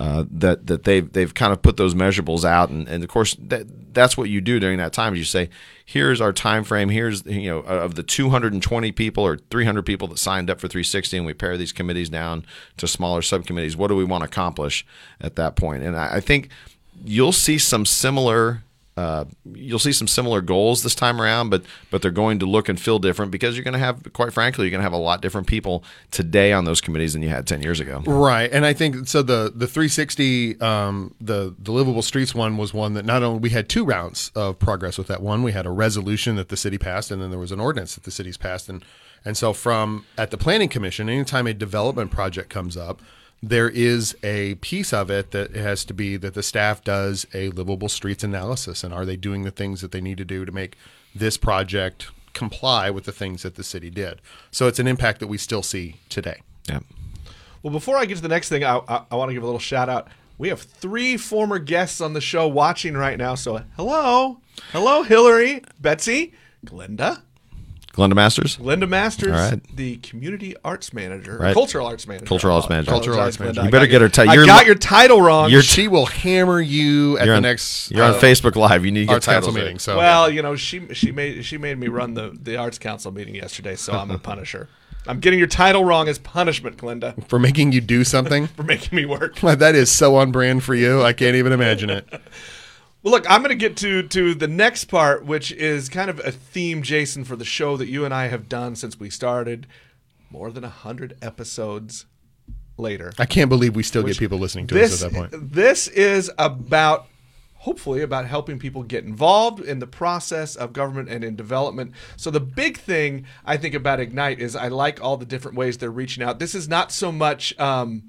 uh, 0.00 0.24
that 0.30 0.66
that 0.66 0.84
they've 0.84 1.12
they've 1.12 1.34
kind 1.34 1.52
of 1.52 1.60
put 1.60 1.76
those 1.76 1.94
measurables 1.94 2.42
out, 2.42 2.70
and, 2.70 2.88
and 2.88 3.04
of 3.04 3.10
course 3.10 3.36
that 3.38 3.66
that's 3.92 4.16
what 4.16 4.30
you 4.30 4.40
do 4.40 4.58
during 4.58 4.78
that 4.78 4.94
time. 4.94 5.12
Is 5.12 5.18
you 5.18 5.24
say, 5.26 5.50
here's 5.84 6.22
our 6.22 6.32
time 6.32 6.64
frame. 6.64 6.88
Here's 6.88 7.22
you 7.26 7.50
know 7.50 7.58
of 7.58 7.96
the 7.96 8.02
220 8.02 8.92
people 8.92 9.26
or 9.26 9.36
300 9.50 9.82
people 9.82 10.08
that 10.08 10.18
signed 10.18 10.48
up 10.48 10.58
for 10.58 10.68
360, 10.68 11.18
and 11.18 11.26
we 11.26 11.34
pare 11.34 11.58
these 11.58 11.72
committees 11.72 12.08
down 12.08 12.46
to 12.78 12.88
smaller 12.88 13.20
subcommittees. 13.20 13.76
What 13.76 13.88
do 13.88 13.94
we 13.94 14.04
want 14.04 14.22
to 14.22 14.24
accomplish 14.24 14.86
at 15.20 15.36
that 15.36 15.54
point? 15.54 15.82
And 15.82 15.94
I, 15.94 16.16
I 16.16 16.20
think 16.20 16.48
you'll 17.04 17.30
see 17.30 17.58
some 17.58 17.84
similar 17.84 18.62
uh, 19.00 19.24
you'll 19.54 19.78
see 19.78 19.92
some 19.92 20.06
similar 20.06 20.42
goals 20.42 20.82
this 20.82 20.94
time 20.94 21.22
around, 21.22 21.48
but 21.48 21.64
but 21.90 22.02
they're 22.02 22.10
going 22.10 22.38
to 22.38 22.44
look 22.44 22.68
and 22.68 22.78
feel 22.78 22.98
different 22.98 23.32
because 23.32 23.56
you're 23.56 23.64
going 23.64 23.72
to 23.72 23.78
have, 23.78 24.12
quite 24.12 24.30
frankly, 24.30 24.66
you're 24.66 24.70
going 24.70 24.80
to 24.80 24.84
have 24.84 24.92
a 24.92 24.98
lot 24.98 25.22
different 25.22 25.46
people 25.46 25.82
today 26.10 26.52
on 26.52 26.66
those 26.66 26.82
committees 26.82 27.14
than 27.14 27.22
you 27.22 27.30
had 27.30 27.46
ten 27.46 27.62
years 27.62 27.80
ago. 27.80 28.02
Right, 28.04 28.52
and 28.52 28.66
I 28.66 28.74
think 28.74 29.08
so. 29.08 29.22
The 29.22 29.50
the 29.54 29.66
360, 29.66 30.60
um, 30.60 31.14
the 31.18 31.54
the 31.58 31.72
livable 31.72 32.02
streets 32.02 32.34
one 32.34 32.58
was 32.58 32.74
one 32.74 32.92
that 32.92 33.06
not 33.06 33.22
only 33.22 33.40
we 33.40 33.48
had 33.48 33.70
two 33.70 33.86
rounds 33.86 34.30
of 34.34 34.58
progress 34.58 34.98
with 34.98 35.06
that 35.06 35.22
one. 35.22 35.42
We 35.42 35.52
had 35.52 35.64
a 35.64 35.70
resolution 35.70 36.36
that 36.36 36.50
the 36.50 36.58
city 36.58 36.76
passed, 36.76 37.10
and 37.10 37.22
then 37.22 37.30
there 37.30 37.38
was 37.38 37.52
an 37.52 37.60
ordinance 37.60 37.94
that 37.94 38.04
the 38.04 38.10
city's 38.10 38.36
passed, 38.36 38.68
and 38.68 38.84
and 39.24 39.34
so 39.34 39.54
from 39.54 40.04
at 40.18 40.30
the 40.30 40.36
planning 40.36 40.68
commission, 40.68 41.08
anytime 41.08 41.46
a 41.46 41.54
development 41.54 42.10
project 42.10 42.50
comes 42.50 42.76
up 42.76 43.00
there 43.42 43.68
is 43.68 44.16
a 44.22 44.56
piece 44.56 44.92
of 44.92 45.10
it 45.10 45.30
that 45.30 45.54
has 45.56 45.84
to 45.86 45.94
be 45.94 46.16
that 46.16 46.34
the 46.34 46.42
staff 46.42 46.84
does 46.84 47.26
a 47.32 47.48
livable 47.50 47.88
streets 47.88 48.22
analysis 48.22 48.84
and 48.84 48.92
are 48.92 49.06
they 49.06 49.16
doing 49.16 49.44
the 49.44 49.50
things 49.50 49.80
that 49.80 49.92
they 49.92 50.00
need 50.00 50.18
to 50.18 50.24
do 50.24 50.44
to 50.44 50.52
make 50.52 50.76
this 51.14 51.36
project 51.36 52.10
comply 52.34 52.90
with 52.90 53.04
the 53.04 53.12
things 53.12 53.42
that 53.42 53.54
the 53.54 53.64
city 53.64 53.90
did? 53.90 54.20
So 54.50 54.66
it's 54.66 54.78
an 54.78 54.86
impact 54.86 55.20
that 55.20 55.28
we 55.28 55.38
still 55.38 55.62
see 55.62 55.96
today. 56.08 56.42
Yeah 56.68 56.80
well 57.62 57.72
before 57.72 57.96
i 57.96 58.04
get 58.04 58.16
to 58.16 58.22
the 58.22 58.28
next 58.28 58.48
thing 58.48 58.64
i, 58.64 58.80
I, 58.88 59.02
I 59.10 59.16
want 59.16 59.30
to 59.30 59.34
give 59.34 59.42
a 59.42 59.46
little 59.46 59.58
shout 59.58 59.88
out. 59.88 60.08
We 60.38 60.48
have 60.48 60.62
three 60.62 61.18
former 61.18 61.58
guests 61.58 62.00
on 62.00 62.14
the 62.14 62.20
show 62.20 62.48
watching 62.48 62.94
right 62.96 63.18
now 63.18 63.34
so 63.34 63.62
hello. 63.76 64.40
Hello 64.72 65.02
hillary 65.02 65.62
betsy 65.78 66.32
glenda 66.64 67.22
Glenda 68.00 68.14
Masters. 68.14 68.56
Glenda 68.56 68.88
Masters, 68.88 69.32
right. 69.32 69.76
the 69.76 69.96
community 69.98 70.56
arts 70.64 70.94
manager, 70.94 71.36
right. 71.38 71.52
cultural 71.52 71.86
arts 71.86 72.06
manager. 72.06 72.26
Cultural 72.26 72.56
arts 72.56 72.68
manager. 72.68 72.90
Cultural 72.90 73.20
arts 73.20 73.38
manager. 73.38 73.62
You 73.62 73.70
better 73.70 73.86
get 73.86 74.00
her. 74.00 74.08
title. 74.08 74.32
I 74.32 74.46
got 74.46 74.64
your 74.64 74.74
title 74.74 75.20
wrong. 75.20 75.50
she 75.60 75.86
will 75.86 76.06
hammer 76.06 76.60
you 76.60 77.18
at 77.18 77.26
the 77.26 77.34
on, 77.34 77.42
next. 77.42 77.90
You're 77.90 78.04
uh, 78.04 78.14
on 78.14 78.20
Facebook 78.20 78.56
Live. 78.56 78.84
You 78.84 78.90
need 78.90 79.00
to 79.00 79.06
get 79.06 79.14
arts 79.14 79.26
council 79.26 79.52
meeting. 79.52 79.74
Right. 79.74 79.80
So 79.80 79.98
well, 79.98 80.30
you 80.30 80.40
know, 80.40 80.56
she 80.56 80.94
she 80.94 81.12
made 81.12 81.44
she 81.44 81.58
made 81.58 81.78
me 81.78 81.88
run 81.88 82.14
the 82.14 82.36
the 82.40 82.56
arts 82.56 82.78
council 82.78 83.12
meeting 83.12 83.34
yesterday, 83.34 83.76
so 83.76 83.92
I'm 83.92 84.08
gonna 84.08 84.18
punish 84.30 84.52
her. 84.52 84.68
I'm 85.06 85.20
getting 85.20 85.38
your 85.38 85.48
title 85.48 85.84
wrong 85.84 86.08
as 86.08 86.18
punishment, 86.18 86.76
Glenda. 86.76 87.26
For 87.28 87.38
making 87.38 87.72
you 87.72 87.80
do 87.80 88.04
something? 88.04 88.46
for 88.56 88.62
making 88.62 88.96
me 88.96 89.06
work. 89.06 89.36
that 89.40 89.74
is 89.74 89.90
so 89.90 90.16
on 90.16 90.30
brand 90.30 90.62
for 90.62 90.74
you. 90.74 91.02
I 91.02 91.12
can't 91.12 91.36
even 91.36 91.52
imagine 91.52 91.90
it. 91.90 92.08
Well, 93.02 93.12
look, 93.12 93.30
I'm 93.30 93.40
going 93.40 93.48
to 93.48 93.54
get 93.54 93.76
to 93.78 94.02
to 94.02 94.34
the 94.34 94.48
next 94.48 94.84
part, 94.84 95.24
which 95.24 95.52
is 95.52 95.88
kind 95.88 96.10
of 96.10 96.18
a 96.20 96.30
theme, 96.30 96.82
Jason, 96.82 97.24
for 97.24 97.34
the 97.34 97.44
show 97.46 97.76
that 97.78 97.88
you 97.88 98.04
and 98.04 98.12
I 98.12 98.26
have 98.26 98.48
done 98.48 98.76
since 98.76 99.00
we 99.00 99.08
started. 99.08 99.66
More 100.30 100.52
than 100.52 100.62
hundred 100.62 101.16
episodes 101.20 102.06
later, 102.76 103.12
I 103.18 103.26
can't 103.26 103.48
believe 103.48 103.74
we 103.74 103.82
still 103.82 104.02
get 104.02 104.18
people 104.18 104.38
listening 104.38 104.66
to 104.68 104.74
this, 104.74 104.92
us 104.92 105.02
at 105.02 105.12
that 105.12 105.30
point. 105.32 105.52
This 105.52 105.88
is 105.88 106.30
about, 106.38 107.06
hopefully, 107.56 108.02
about 108.02 108.26
helping 108.26 108.58
people 108.58 108.84
get 108.84 109.04
involved 109.04 109.60
in 109.60 109.80
the 109.80 109.88
process 109.88 110.54
of 110.54 110.72
government 110.72 111.08
and 111.08 111.24
in 111.24 111.34
development. 111.34 111.94
So 112.16 112.30
the 112.30 112.38
big 112.38 112.78
thing 112.78 113.24
I 113.44 113.56
think 113.56 113.74
about 113.74 113.98
Ignite 113.98 114.38
is 114.38 114.54
I 114.54 114.68
like 114.68 115.02
all 115.02 115.16
the 115.16 115.26
different 115.26 115.56
ways 115.56 115.78
they're 115.78 115.90
reaching 115.90 116.22
out. 116.22 116.38
This 116.38 116.54
is 116.54 116.68
not 116.68 116.92
so 116.92 117.10
much. 117.10 117.58
Um, 117.58 118.04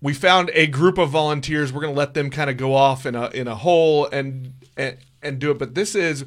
we 0.00 0.14
found 0.14 0.50
a 0.54 0.66
group 0.66 0.98
of 0.98 1.10
volunteers. 1.10 1.72
We're 1.72 1.80
going 1.82 1.94
to 1.94 1.98
let 1.98 2.14
them 2.14 2.30
kind 2.30 2.50
of 2.50 2.56
go 2.56 2.74
off 2.74 3.06
in 3.06 3.14
a 3.14 3.28
in 3.30 3.48
a 3.48 3.54
hole 3.54 4.06
and, 4.06 4.54
and 4.76 4.96
and 5.22 5.38
do 5.38 5.50
it. 5.50 5.58
But 5.58 5.74
this 5.74 5.94
is 5.94 6.24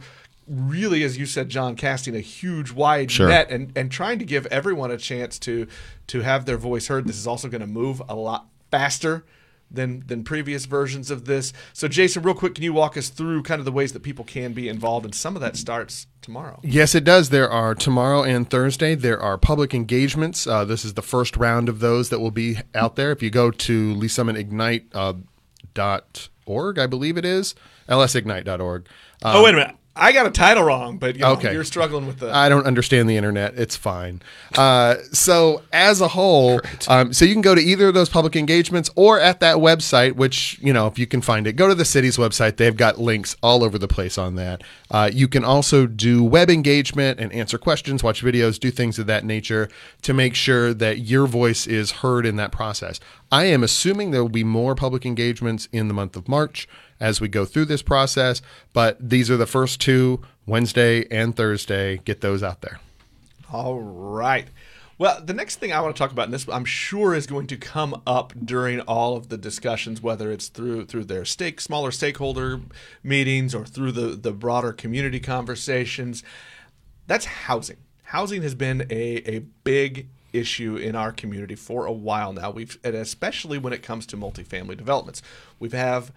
really, 0.47 1.03
as 1.03 1.17
you 1.17 1.25
said, 1.25 1.49
John, 1.49 1.75
casting 1.75 2.15
a 2.15 2.19
huge 2.19 2.71
wide 2.71 3.11
sure. 3.11 3.27
net 3.29 3.49
and 3.49 3.71
and 3.75 3.91
trying 3.91 4.19
to 4.19 4.25
give 4.25 4.45
everyone 4.47 4.91
a 4.91 4.97
chance 4.97 5.39
to 5.39 5.67
to 6.07 6.21
have 6.21 6.45
their 6.45 6.57
voice 6.57 6.87
heard. 6.87 7.07
This 7.07 7.17
is 7.17 7.27
also 7.27 7.47
going 7.47 7.61
to 7.61 7.67
move 7.67 8.01
a 8.09 8.15
lot 8.15 8.47
faster 8.69 9.25
than 9.71 10.03
than 10.07 10.23
previous 10.23 10.65
versions 10.65 11.09
of 11.11 11.25
this. 11.25 11.53
So, 11.73 11.87
Jason, 11.87 12.23
real 12.23 12.35
quick, 12.35 12.55
can 12.55 12.63
you 12.63 12.73
walk 12.73 12.97
us 12.97 13.09
through 13.09 13.43
kind 13.43 13.59
of 13.59 13.65
the 13.65 13.71
ways 13.71 13.93
that 13.93 14.03
people 14.03 14.25
can 14.25 14.53
be 14.53 14.67
involved? 14.67 15.05
And 15.05 15.15
some 15.15 15.35
of 15.35 15.41
that 15.41 15.55
starts 15.55 16.07
tomorrow. 16.21 16.59
Yes, 16.63 16.95
it 16.95 17.03
does. 17.03 17.29
There 17.29 17.49
are 17.49 17.75
tomorrow 17.75 18.23
and 18.23 18.49
Thursday. 18.49 18.95
There 18.95 19.19
are 19.19 19.37
public 19.37 19.73
engagements. 19.73 20.45
Uh, 20.45 20.65
this 20.65 20.85
is 20.85 20.93
the 20.93 21.01
first 21.01 21.37
round 21.37 21.69
of 21.69 21.79
those 21.79 22.09
that 22.09 22.19
will 22.19 22.31
be 22.31 22.57
out 22.75 22.95
there. 22.95 23.11
If 23.11 23.23
you 23.23 23.29
go 23.29 23.51
to 23.51 23.93
Lee's 23.93 24.13
Summit 24.13 24.37
Ignite 24.37 24.85
uh, 24.93 25.13
dot 25.73 26.29
org, 26.45 26.77
I 26.79 26.87
believe 26.87 27.17
it 27.17 27.25
is 27.25 27.55
lsignite.org. 27.87 28.87
Um, 29.23 29.35
oh, 29.35 29.43
wait 29.43 29.53
a 29.53 29.57
minute. 29.57 29.75
I 29.93 30.13
got 30.13 30.25
a 30.25 30.31
title 30.31 30.63
wrong, 30.63 30.97
but 30.97 31.15
you 31.15 31.21
know, 31.21 31.31
Okay. 31.33 31.51
you're 31.51 31.65
struggling 31.65 32.07
with 32.07 32.19
the. 32.19 32.33
I 32.33 32.47
don't 32.47 32.65
understand 32.65 33.09
the 33.09 33.17
internet. 33.17 33.55
It's 33.57 33.75
fine. 33.75 34.21
Uh, 34.57 34.95
so 35.11 35.63
as 35.73 35.99
a 35.99 36.07
whole, 36.07 36.61
um, 36.87 37.11
so 37.11 37.25
you 37.25 37.33
can 37.33 37.41
go 37.41 37.53
to 37.53 37.61
either 37.61 37.89
of 37.89 37.93
those 37.93 38.07
public 38.07 38.37
engagements 38.37 38.89
or 38.95 39.19
at 39.19 39.41
that 39.41 39.57
website, 39.57 40.13
which 40.13 40.57
you 40.61 40.71
know 40.71 40.87
if 40.87 40.97
you 40.97 41.05
can 41.05 41.19
find 41.21 41.45
it, 41.45 41.53
go 41.57 41.67
to 41.67 41.75
the 41.75 41.83
city's 41.83 42.15
website. 42.15 42.55
They've 42.55 42.75
got 42.75 42.99
links 42.99 43.35
all 43.43 43.65
over 43.65 43.77
the 43.77 43.87
place 43.87 44.17
on 44.17 44.35
that. 44.35 44.63
Uh, 44.89 45.09
you 45.11 45.27
can 45.27 45.43
also 45.43 45.85
do 45.87 46.23
web 46.23 46.49
engagement 46.49 47.19
and 47.19 47.31
answer 47.33 47.57
questions, 47.57 48.01
watch 48.01 48.23
videos, 48.23 48.57
do 48.59 48.71
things 48.71 48.97
of 48.97 49.07
that 49.07 49.25
nature 49.25 49.67
to 50.03 50.13
make 50.13 50.35
sure 50.35 50.73
that 50.73 50.99
your 50.99 51.27
voice 51.27 51.67
is 51.67 51.91
heard 51.91 52.25
in 52.25 52.37
that 52.37 52.53
process. 52.53 53.01
I 53.29 53.45
am 53.45 53.61
assuming 53.63 54.11
there 54.11 54.21
will 54.21 54.29
be 54.29 54.43
more 54.45 54.73
public 54.73 55.05
engagements 55.05 55.67
in 55.73 55.89
the 55.89 55.93
month 55.93 56.15
of 56.15 56.29
March 56.29 56.67
as 57.01 57.19
we 57.19 57.27
go 57.27 57.43
through 57.43 57.65
this 57.65 57.81
process. 57.81 58.41
But 58.71 58.97
these 59.01 59.29
are 59.29 59.35
the 59.35 59.47
first 59.47 59.81
two 59.81 60.21
Wednesday 60.45 61.05
and 61.11 61.35
Thursday. 61.35 61.97
Get 61.97 62.21
those 62.21 62.43
out 62.43 62.61
there. 62.61 62.79
All 63.51 63.81
right. 63.81 64.47
Well, 64.97 65.19
the 65.19 65.33
next 65.33 65.55
thing 65.55 65.73
I 65.73 65.81
want 65.81 65.95
to 65.95 65.99
talk 65.99 66.11
about, 66.11 66.25
and 66.25 66.33
this 66.33 66.47
I'm 66.47 66.63
sure 66.63 67.15
is 67.15 67.25
going 67.25 67.47
to 67.47 67.57
come 67.57 67.99
up 68.05 68.33
during 68.45 68.81
all 68.81 69.17
of 69.17 69.29
the 69.29 69.37
discussions, 69.37 69.99
whether 69.99 70.31
it's 70.31 70.47
through 70.47 70.85
through 70.85 71.05
their 71.05 71.25
stake 71.25 71.59
smaller 71.59 71.89
stakeholder 71.89 72.61
meetings 73.03 73.55
or 73.55 73.65
through 73.65 73.93
the 73.93 74.15
the 74.15 74.31
broader 74.31 74.71
community 74.71 75.19
conversations. 75.19 76.23
That's 77.07 77.25
housing. 77.25 77.77
Housing 78.03 78.43
has 78.43 78.53
been 78.53 78.85
a 78.91 79.23
a 79.27 79.39
big 79.63 80.07
issue 80.33 80.75
in 80.75 80.95
our 80.95 81.11
community 81.11 81.55
for 81.55 81.87
a 81.87 81.91
while 81.91 82.31
now. 82.31 82.51
We've 82.51 82.77
and 82.83 82.95
especially 82.95 83.57
when 83.57 83.73
it 83.73 83.81
comes 83.81 84.05
to 84.05 84.17
multifamily 84.17 84.77
developments. 84.77 85.23
We've 85.59 85.73
have 85.73 86.11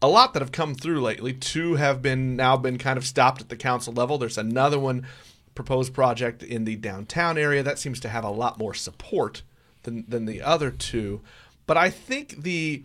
a 0.00 0.08
lot 0.08 0.32
that 0.32 0.42
have 0.42 0.52
come 0.52 0.74
through 0.74 1.00
lately. 1.00 1.32
Two 1.32 1.74
have 1.74 2.00
been 2.02 2.36
now 2.36 2.56
been 2.56 2.78
kind 2.78 2.96
of 2.96 3.06
stopped 3.06 3.40
at 3.40 3.48
the 3.48 3.56
council 3.56 3.92
level. 3.92 4.18
There's 4.18 4.38
another 4.38 4.78
one 4.78 5.06
proposed 5.54 5.92
project 5.92 6.42
in 6.42 6.64
the 6.64 6.76
downtown 6.76 7.36
area 7.36 7.62
that 7.62 7.78
seems 7.78 7.98
to 8.00 8.08
have 8.08 8.24
a 8.24 8.30
lot 8.30 8.58
more 8.58 8.74
support 8.74 9.42
than 9.82 10.04
than 10.08 10.24
the 10.24 10.40
other 10.40 10.70
two. 10.70 11.20
But 11.66 11.76
I 11.76 11.90
think 11.90 12.42
the 12.42 12.84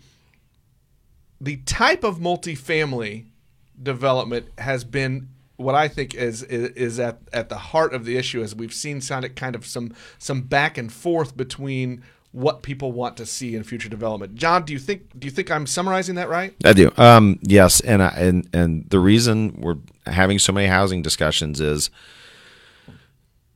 the 1.40 1.58
type 1.58 2.04
of 2.04 2.20
multifamily 2.20 3.26
development 3.82 4.48
has 4.58 4.84
been 4.84 5.30
what 5.58 5.76
I 5.76 5.88
think 5.88 6.16
is, 6.16 6.42
is 6.44 7.00
at 7.00 7.20
at 7.32 7.50
the 7.50 7.58
heart 7.58 7.94
of 7.94 8.06
the 8.06 8.18
issue 8.18 8.42
as 8.42 8.56
we've 8.56 8.74
seen 8.74 9.02
kind 9.02 9.56
of 9.56 9.66
some 9.66 9.94
some 10.18 10.42
back 10.42 10.78
and 10.78 10.92
forth 10.92 11.38
between 11.38 12.04
what 12.34 12.64
people 12.64 12.92
want 12.92 13.16
to 13.18 13.26
see 13.28 13.56
in 13.56 13.64
future 13.64 13.88
development. 13.88 14.36
John, 14.36 14.64
do 14.66 14.74
you 14.74 14.80
think 14.80 15.18
do 15.18 15.26
you 15.26 15.32
think 15.32 15.50
I'm 15.50 15.66
summarizing 15.66 16.16
that 16.16 16.28
right? 16.28 16.54
I 16.66 16.74
do. 16.74 16.92
Um, 16.98 17.40
yes, 17.44 17.80
and 17.80 18.04
I, 18.04 18.08
and 18.10 18.50
and 18.52 18.90
the 18.90 19.00
reason 19.00 19.56
we're 19.62 19.78
having 20.08 20.40
so 20.40 20.52
many 20.52 20.68
housing 20.68 21.04
discussions 21.04 21.62
is, 21.62 21.92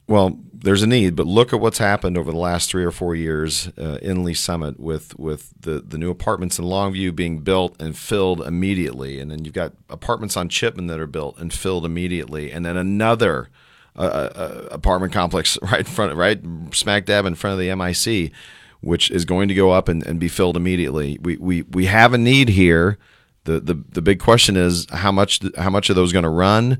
well, 0.07 0.39
there's 0.53 0.83
a 0.83 0.87
need, 0.87 1.15
but 1.15 1.25
look 1.25 1.53
at 1.53 1.59
what's 1.59 1.79
happened 1.79 2.19
over 2.19 2.31
the 2.31 2.37
last 2.37 2.69
three 2.69 2.83
or 2.83 2.91
four 2.91 3.15
years 3.15 3.69
uh, 3.79 3.97
in 4.03 4.23
Lee's 4.23 4.39
Summit 4.39 4.79
with 4.79 5.17
with 5.17 5.51
the 5.59 5.81
the 5.81 5.97
new 5.97 6.11
apartments 6.11 6.59
in 6.59 6.65
Longview 6.65 7.15
being 7.15 7.39
built 7.39 7.81
and 7.81 7.97
filled 7.97 8.41
immediately, 8.45 9.19
and 9.19 9.31
then 9.31 9.43
you've 9.43 9.55
got 9.55 9.73
apartments 9.89 10.37
on 10.37 10.49
Chipman 10.49 10.85
that 10.85 10.99
are 10.99 11.07
built 11.07 11.39
and 11.39 11.51
filled 11.51 11.83
immediately, 11.83 12.51
and 12.51 12.65
then 12.65 12.77
another. 12.77 13.49
Uh, 13.99 14.29
uh, 14.35 14.67
apartment 14.69 15.11
complex 15.11 15.57
right 15.63 15.79
in 15.79 15.85
front, 15.85 16.13
right 16.15 16.39
smack 16.71 17.03
dab 17.07 17.25
in 17.25 17.33
front 17.33 17.53
of 17.53 17.57
the 17.59 17.75
MIC, 17.75 18.31
which 18.81 19.11
is 19.11 19.25
going 19.25 19.47
to 19.47 19.53
go 19.53 19.71
up 19.71 19.87
and, 19.87 20.05
and 20.05 20.19
be 20.19 20.27
filled 20.27 20.57
immediately. 20.57 21.17
We, 21.21 21.37
we 21.37 21.61
we 21.63 21.85
have 21.85 22.13
a 22.13 22.17
need 22.17 22.49
here. 22.49 22.97
The, 23.43 23.59
the 23.59 23.83
the 23.89 24.01
big 24.01 24.19
question 24.19 24.57
is 24.57 24.87
how 24.91 25.11
much 25.11 25.41
how 25.57 25.69
much 25.69 25.89
are 25.89 25.93
those 25.93 26.13
going 26.13 26.23
to 26.23 26.29
run? 26.29 26.79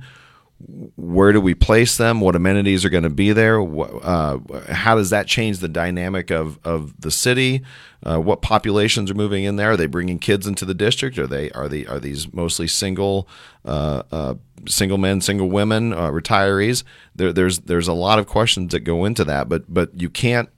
Where 0.96 1.34
do 1.34 1.40
we 1.40 1.54
place 1.54 1.98
them? 1.98 2.20
What 2.20 2.36
amenities 2.36 2.84
are 2.84 2.90
going 2.90 3.04
to 3.04 3.12
be 3.12 3.32
there? 3.32 3.62
Uh, 3.62 4.40
how 4.70 4.96
does 4.96 5.12
that 5.12 5.28
change 5.28 5.60
the 5.60 5.68
dynamic 5.68 6.32
of, 6.32 6.58
of 6.64 7.00
the 7.00 7.12
city? 7.12 7.62
Uh, 8.04 8.20
what 8.20 8.42
populations 8.42 9.12
are 9.12 9.14
moving 9.14 9.44
in 9.44 9.56
there? 9.56 9.72
Are 9.72 9.78
they 9.78 9.86
bringing 9.86 10.18
kids 10.18 10.48
into 10.48 10.66
the 10.66 10.74
district? 10.74 11.20
Are 11.20 11.28
they 11.28 11.52
are 11.52 11.70
they 11.70 11.86
are 11.86 12.00
these 12.00 12.34
mostly 12.34 12.68
single 12.68 13.30
uh, 13.66 14.02
uh, 14.12 14.34
single 14.68 14.98
men, 14.98 15.22
single 15.22 15.48
women, 15.48 15.94
uh, 15.94 16.10
retirees? 16.10 16.84
There, 17.16 17.32
there's 17.32 17.60
there's 17.60 17.88
a 17.88 17.94
lot 17.94 18.18
of 18.18 18.26
questions 18.26 18.72
that 18.72 18.80
go 18.80 19.06
into 19.06 19.24
that, 19.26 19.48
but 19.48 19.72
but 19.72 20.00
you 20.00 20.10
can't 20.10 20.50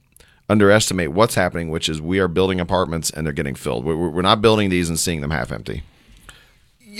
underestimate 0.50 1.12
what's 1.12 1.34
happening, 1.34 1.70
which 1.70 1.88
is 1.88 2.00
we 2.00 2.18
are 2.18 2.28
building 2.28 2.60
apartments 2.60 3.10
and 3.10 3.24
they're 3.24 3.32
getting 3.32 3.54
filled. 3.54 3.84
We're, 3.84 3.96
we're 3.96 4.22
not 4.22 4.42
building 4.42 4.68
these 4.68 4.88
and 4.88 4.98
seeing 4.98 5.20
them 5.20 5.30
half 5.30 5.52
empty. 5.52 5.82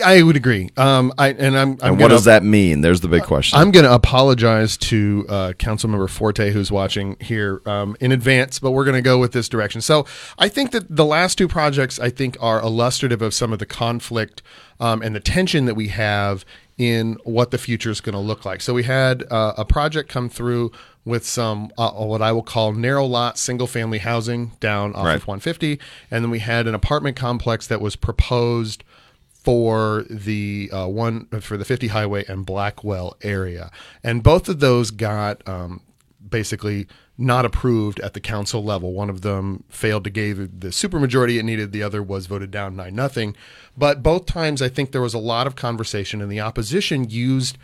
I 0.04 0.22
would 0.22 0.36
agree. 0.36 0.70
Um, 0.76 1.12
I 1.18 1.30
and 1.30 1.58
I'm. 1.58 1.70
I'm 1.72 1.78
And 1.82 1.92
what 1.96 1.98
gonna, 1.98 2.14
does 2.14 2.24
that 2.24 2.44
mean? 2.44 2.80
There's 2.80 3.00
the 3.00 3.08
big 3.08 3.24
question. 3.24 3.58
I'm 3.58 3.72
going 3.72 3.84
to 3.84 3.92
apologize 3.92 4.76
to 4.76 5.26
uh, 5.28 5.52
Councilmember 5.58 6.08
Forte, 6.08 6.52
who's 6.52 6.70
watching 6.70 7.16
here 7.18 7.60
um, 7.66 7.96
in 7.98 8.12
advance, 8.12 8.60
but 8.60 8.70
we're 8.70 8.84
going 8.84 8.94
to 8.94 9.02
go 9.02 9.18
with 9.18 9.32
this 9.32 9.48
direction. 9.48 9.80
So 9.80 10.06
I 10.38 10.48
think 10.48 10.70
that 10.70 10.94
the 10.94 11.04
last 11.04 11.38
two 11.38 11.48
projects, 11.48 11.98
I 11.98 12.08
think, 12.08 12.36
are 12.40 12.60
illustrative 12.60 13.20
of 13.20 13.34
some 13.34 13.52
of 13.52 13.58
the 13.58 13.66
conflict 13.66 14.42
um, 14.78 15.02
and 15.02 15.14
the 15.14 15.20
tension 15.20 15.64
that 15.64 15.74
we 15.74 15.88
have 15.88 16.44
in 16.78 17.18
what 17.24 17.50
the 17.50 17.58
future 17.58 17.90
is 17.90 18.00
going 18.00 18.14
to 18.14 18.20
look 18.20 18.44
like. 18.44 18.60
So 18.60 18.72
we 18.72 18.84
had 18.84 19.24
uh, 19.30 19.54
a 19.58 19.64
project 19.64 20.08
come 20.08 20.28
through 20.30 20.70
with 21.10 21.26
some 21.26 21.70
uh, 21.76 21.90
what 21.90 22.22
I 22.22 22.32
will 22.32 22.42
call 22.42 22.72
narrow 22.72 23.04
lot 23.04 23.36
single 23.38 23.66
family 23.66 23.98
housing 23.98 24.52
down 24.60 24.94
off 24.94 25.04
Right. 25.04 25.16
of 25.16 25.26
150, 25.26 25.78
and 26.10 26.24
then 26.24 26.30
we 26.30 26.38
had 26.38 26.66
an 26.66 26.74
apartment 26.74 27.16
complex 27.16 27.66
that 27.66 27.80
was 27.82 27.96
proposed 27.96 28.82
for 29.28 30.04
the 30.08 30.70
uh, 30.72 30.86
one 30.86 31.26
for 31.40 31.56
the 31.56 31.64
50 31.64 31.88
highway 31.88 32.24
and 32.28 32.46
Blackwell 32.46 33.16
area, 33.22 33.70
and 34.02 34.22
both 34.22 34.48
of 34.48 34.60
those 34.60 34.90
got 34.90 35.46
um, 35.48 35.80
basically 36.26 36.86
not 37.18 37.44
approved 37.44 38.00
at 38.00 38.14
the 38.14 38.20
council 38.20 38.64
level. 38.64 38.92
One 38.94 39.10
of 39.10 39.20
them 39.20 39.64
failed 39.68 40.04
to 40.04 40.10
give 40.10 40.60
the 40.60 40.68
supermajority 40.68 41.38
it 41.38 41.42
needed. 41.42 41.70
The 41.70 41.82
other 41.82 42.02
was 42.02 42.26
voted 42.26 42.50
down 42.50 42.76
nine 42.76 42.94
nothing. 42.94 43.36
But 43.76 44.02
both 44.02 44.24
times, 44.24 44.62
I 44.62 44.70
think 44.70 44.92
there 44.92 45.02
was 45.02 45.12
a 45.12 45.18
lot 45.18 45.46
of 45.46 45.54
conversation, 45.54 46.22
and 46.22 46.32
the 46.32 46.40
opposition 46.40 47.10
used 47.10 47.58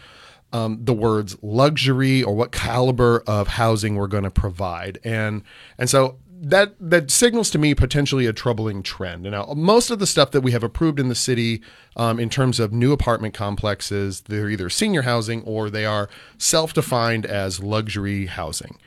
um, 0.56 0.84
the 0.84 0.94
words 0.94 1.36
luxury 1.42 2.22
or 2.22 2.34
what 2.34 2.50
caliber 2.52 3.22
of 3.26 3.48
housing 3.48 3.96
we're 3.96 4.06
going 4.16 4.24
to 4.24 4.30
provide, 4.30 4.98
and 5.04 5.42
and 5.78 5.88
so 5.90 6.18
that 6.40 6.74
that 6.80 7.10
signals 7.10 7.50
to 7.50 7.58
me 7.58 7.74
potentially 7.74 8.26
a 8.26 8.32
troubling 8.32 8.82
trend. 8.82 9.22
Now, 9.22 9.52
most 9.56 9.90
of 9.90 9.98
the 9.98 10.06
stuff 10.06 10.30
that 10.30 10.42
we 10.42 10.52
have 10.52 10.62
approved 10.62 11.00
in 11.00 11.08
the 11.08 11.14
city, 11.14 11.62
um, 11.96 12.20
in 12.20 12.28
terms 12.28 12.60
of 12.60 12.72
new 12.72 12.92
apartment 12.92 13.34
complexes, 13.34 14.22
they're 14.22 14.50
either 14.50 14.70
senior 14.70 15.02
housing 15.02 15.42
or 15.42 15.70
they 15.70 15.86
are 15.86 16.08
self-defined 16.38 17.26
as 17.26 17.60
luxury 17.60 18.26
housing. 18.26 18.78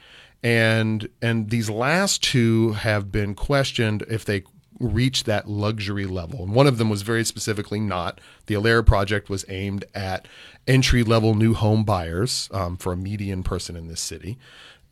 And 0.42 1.10
and 1.22 1.50
these 1.50 1.70
last 1.70 2.24
two 2.24 2.74
have 2.74 3.12
been 3.12 3.36
questioned 3.36 4.04
if 4.10 4.24
they 4.26 4.44
reach 4.80 5.24
that 5.26 5.48
luxury 5.48 6.06
level. 6.06 6.44
And 6.44 6.54
one 6.54 6.68
of 6.68 6.78
them 6.78 6.90
was 6.90 7.02
very 7.02 7.26
specifically 7.26 7.80
not. 7.80 8.22
The 8.46 8.56
Alera 8.56 8.86
project 8.86 9.30
was 9.30 9.44
aimed 9.50 9.84
at 9.94 10.28
entry 10.68 11.04
level 11.04 11.36
new 11.36 11.54
home 11.54 11.84
buyers 11.84 12.50
um, 12.52 12.78
for 12.78 12.94
a 12.94 12.98
median 12.98 13.44
person 13.44 13.76
in 13.76 13.88
this 13.88 14.02
city. 14.02 14.38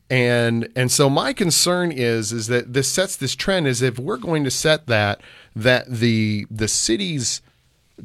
And 0.10 0.70
and 0.76 0.90
so 0.90 1.10
my 1.10 1.34
concern 1.34 1.92
is 1.92 2.32
is 2.32 2.48
that 2.48 2.74
this 2.74 2.90
sets 2.90 3.18
this 3.18 3.36
trend 3.36 3.68
is 3.68 3.82
if 3.82 4.00
we're 4.00 4.18
going 4.18 4.46
to 4.46 4.52
set 4.52 4.88
that 4.88 5.20
that 5.56 5.86
the 5.90 6.48
the 6.50 6.70
city's 6.70 7.42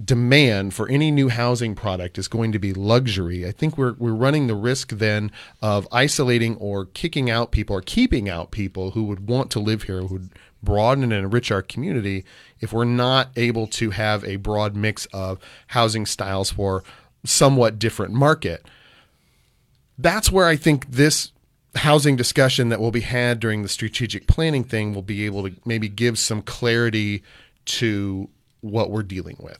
demand 0.04 0.72
for 0.72 0.88
any 0.88 1.10
new 1.10 1.28
housing 1.28 1.74
product 1.74 2.18
is 2.18 2.26
going 2.26 2.50
to 2.52 2.58
be 2.58 2.72
luxury, 2.72 3.46
I 3.46 3.52
think 3.52 3.78
we're 3.78 3.92
we're 3.92 4.14
running 4.14 4.48
the 4.48 4.56
risk 4.56 4.90
then 4.90 5.30
of 5.60 5.86
isolating 5.92 6.56
or 6.56 6.86
kicking 6.86 7.30
out 7.30 7.52
people 7.52 7.76
or 7.76 7.82
keeping 7.82 8.28
out 8.28 8.50
people 8.50 8.92
who 8.92 9.04
would 9.04 9.28
want 9.28 9.52
to 9.52 9.60
live 9.60 9.84
here, 9.84 10.00
who 10.00 10.14
would 10.14 10.30
broaden 10.60 11.04
and 11.04 11.12
enrich 11.12 11.50
our 11.50 11.62
community 11.62 12.24
if 12.60 12.72
we're 12.72 12.84
not 12.84 13.30
able 13.36 13.66
to 13.66 13.90
have 13.90 14.24
a 14.24 14.36
broad 14.36 14.74
mix 14.76 15.06
of 15.06 15.38
housing 15.68 16.06
styles 16.06 16.50
for 16.50 16.82
somewhat 17.24 17.78
different 17.78 18.12
market. 18.14 18.66
That's 19.98 20.30
where 20.30 20.46
I 20.46 20.56
think 20.56 20.90
this 20.90 21.32
housing 21.76 22.16
discussion 22.16 22.68
that 22.68 22.80
will 22.80 22.90
be 22.90 23.00
had 23.00 23.40
during 23.40 23.62
the 23.62 23.68
strategic 23.68 24.26
planning 24.26 24.64
thing 24.64 24.94
will 24.94 25.02
be 25.02 25.24
able 25.24 25.48
to 25.48 25.54
maybe 25.64 25.88
give 25.88 26.18
some 26.18 26.42
clarity 26.42 27.22
to 27.64 28.28
what 28.60 28.90
we're 28.90 29.02
dealing 29.02 29.36
with 29.38 29.58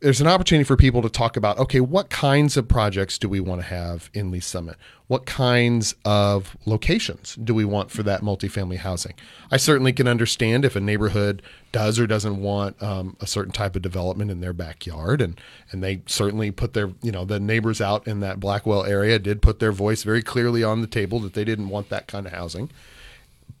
there's 0.00 0.20
an 0.20 0.26
opportunity 0.26 0.64
for 0.64 0.76
people 0.76 1.02
to 1.02 1.08
talk 1.08 1.36
about 1.36 1.58
okay, 1.58 1.80
what 1.80 2.08
kinds 2.08 2.56
of 2.56 2.68
projects 2.68 3.18
do 3.18 3.28
we 3.28 3.40
want 3.40 3.60
to 3.60 3.66
have 3.66 4.10
in 4.14 4.30
Lee's 4.30 4.46
Summit? 4.46 4.76
What 5.08 5.26
kinds 5.26 5.94
of 6.04 6.56
locations 6.66 7.34
do 7.36 7.54
we 7.54 7.64
want 7.64 7.90
for 7.90 8.02
that 8.04 8.22
multifamily 8.22 8.78
housing? 8.78 9.14
I 9.50 9.56
certainly 9.56 9.92
can 9.92 10.06
understand 10.06 10.64
if 10.64 10.76
a 10.76 10.80
neighborhood 10.80 11.42
does 11.72 11.98
or 11.98 12.06
doesn't 12.06 12.40
want 12.40 12.80
um, 12.82 13.16
a 13.20 13.26
certain 13.26 13.52
type 13.52 13.74
of 13.74 13.82
development 13.82 14.30
in 14.30 14.40
their 14.40 14.52
backyard, 14.52 15.20
and 15.20 15.40
and 15.72 15.82
they 15.82 16.02
certainly 16.06 16.50
put 16.50 16.72
their 16.74 16.92
you 17.02 17.10
know 17.10 17.24
the 17.24 17.40
neighbors 17.40 17.80
out 17.80 18.06
in 18.06 18.20
that 18.20 18.38
Blackwell 18.38 18.84
area 18.84 19.18
did 19.18 19.42
put 19.42 19.58
their 19.58 19.72
voice 19.72 20.04
very 20.04 20.22
clearly 20.22 20.62
on 20.62 20.80
the 20.80 20.86
table 20.86 21.18
that 21.20 21.34
they 21.34 21.44
didn't 21.44 21.68
want 21.68 21.88
that 21.88 22.06
kind 22.06 22.26
of 22.26 22.32
housing, 22.32 22.70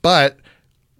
but 0.02 0.38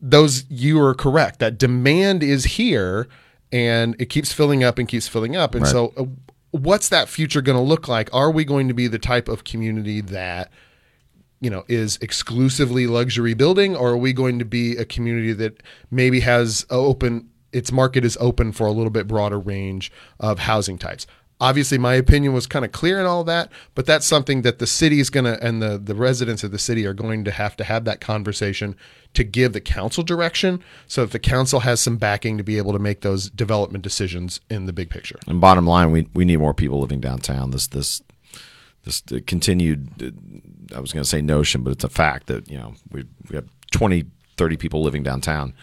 those 0.03 0.45
you 0.51 0.81
are 0.81 0.95
correct 0.95 1.39
that 1.39 1.59
demand 1.59 2.23
is 2.23 2.45
here 2.45 3.09
and 3.57 3.97
it 3.99 4.07
keeps 4.07 4.33
filling 4.33 4.63
up 4.63 4.79
and 4.79 4.87
keeps 4.87 5.09
filling 5.09 5.35
up. 5.35 5.55
And 5.55 5.63
Right. 5.65 5.71
so 5.73 5.93
uh, 5.97 6.05
what's 6.51 6.91
that 6.91 7.09
future 7.09 7.41
going 7.41 7.57
to 7.57 7.63
look 7.63 7.89
like? 7.89 8.11
Are 8.13 8.31
we 8.31 8.45
going 8.45 8.69
to 8.69 8.75
be 8.75 8.87
the 8.87 8.99
type 8.99 9.29
of 9.29 9.45
community 9.45 10.01
that 10.03 10.51
you 11.41 11.51
know 11.51 11.65
is 11.69 11.99
exclusively 12.01 12.87
luxury 12.87 13.35
building 13.35 13.77
or 13.77 13.91
are 13.91 13.97
we 13.97 14.13
going 14.13 14.39
to 14.39 14.45
be 14.45 14.77
a 14.77 14.85
community 14.87 15.33
that 15.35 15.63
maybe 15.91 16.21
has 16.21 16.65
open 16.71 17.29
its 17.53 17.71
market 17.71 18.05
is 18.07 18.17
open 18.21 18.53
for 18.53 18.67
a 18.67 18.73
little 18.73 18.91
bit 18.91 19.07
broader 19.07 19.39
range 19.39 19.93
of 20.19 20.39
housing 20.41 20.79
types 20.79 21.07
obviously 21.41 21.79
my 21.79 21.95
opinion 21.95 22.33
was 22.33 22.47
kind 22.47 22.65
of 22.65 22.73
clear 22.73 22.99
and 22.99 23.07
all 23.07 23.25
that 23.25 23.51
but 23.75 23.87
that's 23.87 24.07
something 24.07 24.43
that 24.43 24.59
the 24.59 24.67
city 24.67 25.01
is 25.01 25.11
going 25.11 25.25
to 25.25 25.43
and 25.45 25.61
the 25.61 25.79
the 25.79 25.95
residents 25.95 26.43
of 26.43 26.51
the 26.51 26.59
city 26.59 26.87
are 26.87 26.95
going 26.95 27.25
to 27.25 27.31
have 27.31 27.57
to 27.57 27.65
have 27.65 27.85
that 27.85 28.01
conversation 28.01 28.75
to 29.15 29.25
give 29.25 29.53
the 29.53 29.61
council 29.61 30.03
direction 30.03 30.63
so 30.87 31.03
that 31.03 31.13
the 31.13 31.19
council 31.19 31.61
has 31.61 31.81
some 31.81 31.97
backing 31.97 32.37
to 32.37 32.45
be 32.45 32.59
able 32.59 32.73
to 32.73 32.79
make 32.79 33.01
those 33.01 33.31
development 33.31 33.83
decisions 33.83 34.41
in 34.51 34.67
the 34.67 34.73
big 34.73 34.91
picture 34.91 35.17
And 35.27 35.41
bottom 35.41 35.67
line, 35.67 35.91
we, 35.91 36.09
we 36.15 36.25
need 36.25 36.39
more 36.39 36.55
people 36.55 36.81
living 36.81 37.01
downtown. 37.01 37.51
This 37.51 37.67
this 37.67 38.03
this 38.85 39.03
continued, 39.27 40.13
I 40.75 40.81
was 40.81 40.93
going 40.93 41.03
to 41.03 41.09
say 41.09 41.21
notion, 41.21 41.65
but 41.65 41.73
it's 41.73 41.85
a 41.85 41.89
fact 41.89 42.29
that 42.29 42.51
you 42.51 42.57
know 42.57 42.75
we 42.91 43.05
we 43.29 43.37
have 43.37 43.49
20, 43.73 44.05
30 44.37 44.57
people 44.57 44.83
living 44.83 45.03
downtown. 45.03 45.55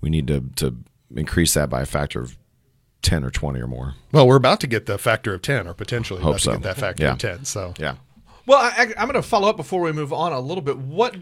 We 0.00 0.10
need 0.10 0.26
to 0.28 0.40
to 0.56 0.76
increase 1.14 1.54
that 1.54 1.68
by 1.68 1.82
a 1.82 1.86
factor 1.86 2.20
of 2.20 2.38
ten 3.02 3.24
or 3.24 3.30
twenty 3.30 3.60
or 3.60 3.66
more. 3.66 3.94
well 4.12 4.26
we're 4.26 4.36
about 4.36 4.60
to 4.60 4.66
get 4.66 4.86
the 4.86 4.98
factor 4.98 5.32
of 5.34 5.42
10 5.42 5.66
or 5.68 5.74
potentially 5.74 6.20
Hope 6.20 6.30
about 6.30 6.40
so. 6.40 6.50
to 6.52 6.56
get 6.58 6.62
that 6.64 6.76
factor 6.78 7.04
Yeah. 7.04 7.12
of 7.12 7.18
10 7.18 7.44
so 7.44 7.74
Yeah. 7.78 7.94
Well, 8.46 8.58
I, 8.58 8.68
I- 8.78 8.94
I'm 8.96 9.08
going 9.08 9.12
to 9.14 9.22
follow 9.22 9.48
up 9.50 9.56
before 9.58 9.80
we 9.82 9.92
move 9.92 10.12
on 10.12 10.32
a 10.32 10.40
little 10.40 10.62
bit. 10.62 10.78
What 10.78 11.14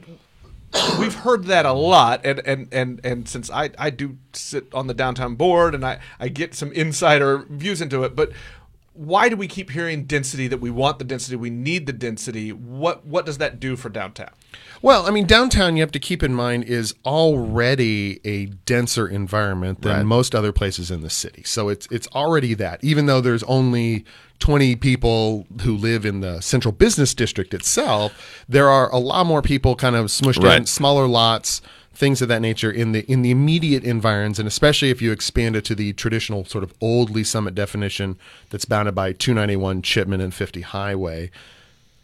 we've 0.99 1.15
heard 1.15 1.45
that 1.47 1.67
a 1.67 1.73
lot, 1.73 2.21
and 2.25 2.41
and 2.47 2.69
and 2.73 3.01
and 3.05 3.29
since 3.29 3.51
I 3.51 3.71
I 3.79 3.91
do 3.91 4.17
sit 4.33 4.73
on 4.73 4.87
the 4.87 4.95
downtown 4.95 5.35
board 5.35 5.75
and 5.75 5.85
I 5.85 5.99
I 6.21 6.29
get 6.29 6.55
some 6.55 6.71
insider 6.73 7.45
views 7.49 7.81
into 7.81 8.05
it, 8.05 8.15
but. 8.17 8.31
Why 8.97 9.29
do 9.29 9.37
we 9.37 9.47
keep 9.47 9.71
hearing 9.71 10.05
density? 10.05 10.49
That 10.49 10.59
we 10.59 10.71
want 10.71 10.99
the 10.99 11.05
density, 11.05 11.37
we 11.37 11.51
need 11.51 11.87
the 11.87 11.93
density. 11.93 12.53
What 12.53 13.07
what 13.07 13.27
does 13.27 13.39
that 13.39 13.61
do 13.61 13.77
for 13.77 13.89
downtown? 13.89 14.31
Well, 14.83 15.07
I 15.07 15.11
mean, 15.11 15.27
downtown, 15.27 15.77
you 15.77 15.83
have 15.83 15.93
to 15.93 15.99
keep 15.99 16.23
in 16.23 16.35
mind, 16.35 16.65
is 16.65 16.95
already 17.05 18.21
a 18.25 18.47
denser 18.47 19.07
environment 19.09 19.83
than 19.83 19.93
Right. 19.93 20.07
most 20.07 20.35
other 20.35 20.53
places 20.53 20.91
in 20.91 21.01
the 21.03 21.11
city. 21.11 21.43
So 21.45 21.69
it's 21.69 21.87
it's 21.91 22.09
already 22.09 22.55
that. 22.55 22.83
Even 22.83 23.07
though 23.07 23.21
there's 23.21 23.43
only 23.45 24.05
20 24.39 24.77
people 24.77 25.47
who 25.63 25.77
live 25.77 26.05
in 26.05 26.21
the 26.21 26.41
central 26.41 26.73
business 26.73 27.15
district 27.15 27.55
itself, 27.55 28.13
there 28.49 28.69
are 28.69 28.91
a 28.93 28.99
lot 28.99 29.25
more 29.27 29.41
people 29.43 29.77
kind 29.77 29.97
of 29.97 30.07
smushed 30.07 30.57
in, 30.57 30.67
smaller 30.67 31.07
lots, 31.07 31.63
things 31.97 32.21
of 32.21 32.29
that 32.29 32.43
nature 32.43 32.71
in 32.71 32.93
the 32.93 33.11
in 33.11 33.23
the 33.23 33.31
immediate 33.31 33.85
environs, 33.85 34.39
and 34.39 34.47
especially 34.47 34.91
if 34.91 35.01
you 35.01 35.13
expand 35.13 35.57
it 35.57 35.65
to 35.65 35.75
the 35.75 35.93
traditional 35.95 36.45
sort 36.45 36.63
of 36.63 36.75
old 36.81 37.11
Lee's 37.11 37.31
Summit 37.31 37.55
definition 37.55 38.19
that's 38.51 38.65
bounded 38.65 38.95
by 38.95 39.13
291 39.13 39.83
Chipman 39.83 40.21
and 40.21 40.35
50 40.35 40.61
Highway. 40.61 41.31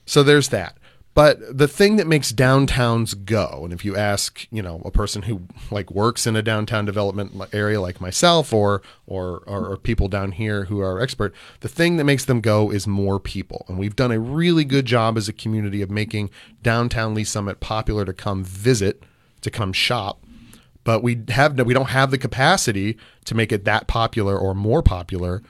So 0.06 0.22
there's 0.22 0.48
that. 0.48 0.76
But 1.14 1.58
the 1.58 1.68
thing 1.68 1.96
that 1.96 2.06
makes 2.06 2.32
downtowns 2.32 3.26
go, 3.26 3.60
and 3.64 3.72
if 3.72 3.84
you 3.84 3.94
ask, 3.94 4.46
you 4.50 4.62
know, 4.62 4.80
a 4.82 4.90
person 4.90 5.22
who 5.22 5.42
like 5.70 5.90
works 5.90 6.26
in 6.26 6.36
a 6.36 6.42
downtown 6.42 6.86
development 6.86 7.32
area 7.52 7.82
like 7.82 8.00
myself, 8.00 8.50
or 8.50 8.80
or 9.06 9.42
or, 9.46 9.72
or 9.72 9.76
people 9.76 10.08
down 10.08 10.32
here 10.32 10.64
who 10.64 10.80
are 10.80 11.02
expert, 11.02 11.34
the 11.60 11.68
thing 11.68 11.98
that 11.98 12.04
makes 12.04 12.24
them 12.24 12.40
go 12.40 12.70
is 12.70 12.86
more 12.86 13.20
people. 13.20 13.66
And 13.68 13.78
we've 13.78 13.96
done 13.96 14.10
a 14.10 14.18
really 14.18 14.64
good 14.64 14.86
job 14.86 15.18
as 15.18 15.28
a 15.28 15.34
community 15.34 15.82
of 15.82 15.90
making 15.90 16.30
downtown 16.62 17.12
Lee's 17.12 17.28
Summit 17.28 17.60
popular 17.60 18.06
to 18.06 18.14
come 18.14 18.42
visit, 18.42 19.02
to 19.42 19.50
come 19.50 19.72
shop. 19.72 20.24
But 20.84 21.02
we 21.02 21.22
have 21.28 21.56
no, 21.56 21.64
we 21.64 21.74
don't 21.74 21.90
have 21.90 22.10
the 22.10 22.18
capacity 22.18 22.96
to 23.26 23.34
make 23.34 23.52
it 23.52 23.64
that 23.64 23.86
popular 23.86 24.36
or 24.36 24.54
more 24.54 24.82
popular 24.82 25.42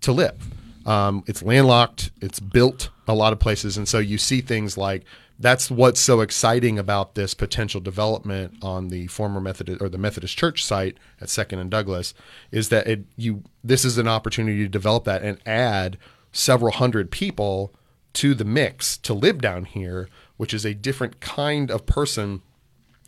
to 0.00 0.12
live. 0.12 0.48
Um, 0.86 1.22
it's 1.28 1.42
landlocked. 1.42 2.10
It's 2.20 2.40
built 2.40 2.90
a 3.06 3.14
lot 3.14 3.32
of 3.32 3.38
places, 3.38 3.76
and 3.76 3.88
so 3.88 3.98
you 3.98 4.18
see 4.18 4.40
things 4.40 4.76
like 4.76 5.04
that's 5.38 5.70
what's 5.70 6.00
so 6.00 6.20
exciting 6.20 6.78
about 6.78 7.14
this 7.14 7.34
potential 7.34 7.80
development 7.80 8.54
on 8.62 8.88
the 8.88 9.08
former 9.08 9.40
Methodist 9.40 9.82
or 9.82 9.88
the 9.88 9.98
Methodist 9.98 10.36
Church 10.36 10.64
site 10.64 10.98
at 11.20 11.28
Second 11.30 11.58
and 11.58 11.70
Douglas 11.70 12.14
is 12.50 12.68
that 12.68 12.86
it 12.86 13.04
you 13.16 13.42
this 13.62 13.84
is 13.84 13.98
an 13.98 14.08
opportunity 14.08 14.58
to 14.58 14.68
develop 14.68 15.04
that 15.04 15.22
and 15.22 15.38
add 15.46 15.98
several 16.32 16.72
hundred 16.72 17.10
people 17.10 17.74
to 18.14 18.34
the 18.34 18.44
mix 18.44 18.96
to 18.98 19.14
live 19.14 19.40
down 19.40 19.64
here, 19.64 20.08
which 20.36 20.52
is 20.52 20.64
a 20.64 20.74
different 20.74 21.20
kind 21.20 21.70
of 21.70 21.86
person 21.86 22.42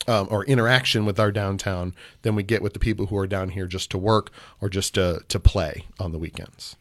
um, 0.07 0.29
or 0.31 0.45
interaction 0.45 1.05
with 1.05 1.19
our 1.19 1.33
downtown 1.33 1.95
than 2.23 2.35
we 2.35 2.43
get 2.43 2.63
with 2.63 2.73
the 2.73 2.79
people 2.79 3.07
who 3.07 3.17
are 3.17 3.27
down 3.27 3.51
here 3.51 3.67
just 3.67 3.91
to 3.91 3.99
work 3.99 4.31
or 4.61 4.69
just 4.69 4.95
to, 4.95 5.23
to 5.29 5.41
play 5.41 5.87
on 5.99 6.13
the 6.13 6.19
weekends. 6.19 6.77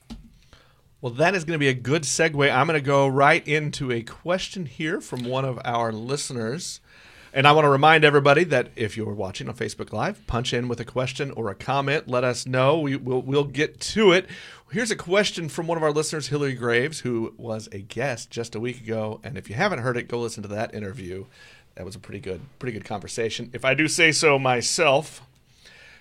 Well, 1.02 1.14
that 1.14 1.36
is 1.36 1.44
going 1.44 1.56
to 1.56 1.60
be 1.60 1.68
a 1.68 1.74
good 1.74 2.04
segue. 2.04 2.50
I'm 2.50 2.68
going 2.68 2.80
to 2.80 2.86
go 2.86 3.08
right 3.08 3.46
into 3.46 3.92
a 3.92 4.02
question 4.02 4.66
here 4.66 5.02
from 5.02 5.26
one 5.26 5.44
of 5.44 5.60
our 5.66 5.92
listeners. 5.92 6.80
And 7.34 7.48
I 7.48 7.52
want 7.52 7.66
to 7.66 7.70
remind 7.70 8.06
everybody 8.06 8.44
that 8.46 8.70
if 8.76 8.96
you're 8.96 9.14
watching 9.14 9.50
on 9.50 9.56
Facebook 9.56 9.92
Live, 9.92 10.26
punch 10.28 10.54
in 10.54 10.68
with 10.68 10.80
a 10.80 10.86
question 10.86 11.32
or 11.32 11.50
a 11.50 11.56
comment. 11.56 12.08
Let 12.08 12.24
us 12.24 12.46
know. 12.46 12.80
We, 12.80 12.96
will 12.96 13.22
we'll 13.22 13.44
get 13.44 13.82
to 13.82 14.12
it. 14.12 14.28
Here's 14.72 14.92
a 14.92 14.96
question 14.96 15.50
from 15.50 15.68
one 15.68 15.78
of 15.78 15.84
our 15.84 15.92
listeners, 15.92 16.28
Hillary 16.28 16.54
Graves, 16.54 17.02
who 17.02 17.34
was 17.36 17.68
a 17.72 17.80
guest 17.80 18.30
just 18.32 18.56
a 18.56 18.60
week 18.60 18.80
ago. 18.82 19.20
And 19.24 19.38
if 19.38 19.50
you 19.50 19.56
haven't 19.56 19.80
heard 19.80 19.98
it, 19.98 20.08
go 20.08 20.20
listen 20.20 20.42
to 20.44 20.50
that 20.50 20.74
interview. 20.74 21.26
That 21.76 21.86
was 21.86 21.96
a 21.96 22.00
pretty 22.00 22.20
good, 22.20 22.42
pretty 22.60 22.78
good 22.78 22.86
conversation. 22.86 23.50
If 23.54 23.66
I 23.66 23.74
do 23.74 23.88
say 23.88 24.12
so 24.12 24.38
myself, 24.38 25.22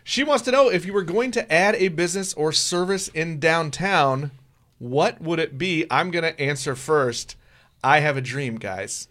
she 0.04 0.24
wants 0.24 0.44
to 0.44 0.50
know 0.50 0.68
if 0.68 0.85
you 0.85 0.92
were 0.92 1.02
going 1.02 1.30
to 1.32 1.52
add 1.52 1.74
a 1.76 1.88
business 1.88 2.35
or 2.35 2.52
service 2.52 3.08
in 3.08 3.40
downtown, 3.40 4.32
what 4.78 5.20
would 5.20 5.38
it 5.38 5.56
be? 5.56 5.87
I'm 5.90 6.11
going 6.11 6.24
to 6.24 6.38
answer 6.40 6.74
first. 6.74 7.37
I 7.82 8.00
have 8.00 8.16
a 8.16 8.20
dream, 8.20 8.56
guys. 8.56 9.08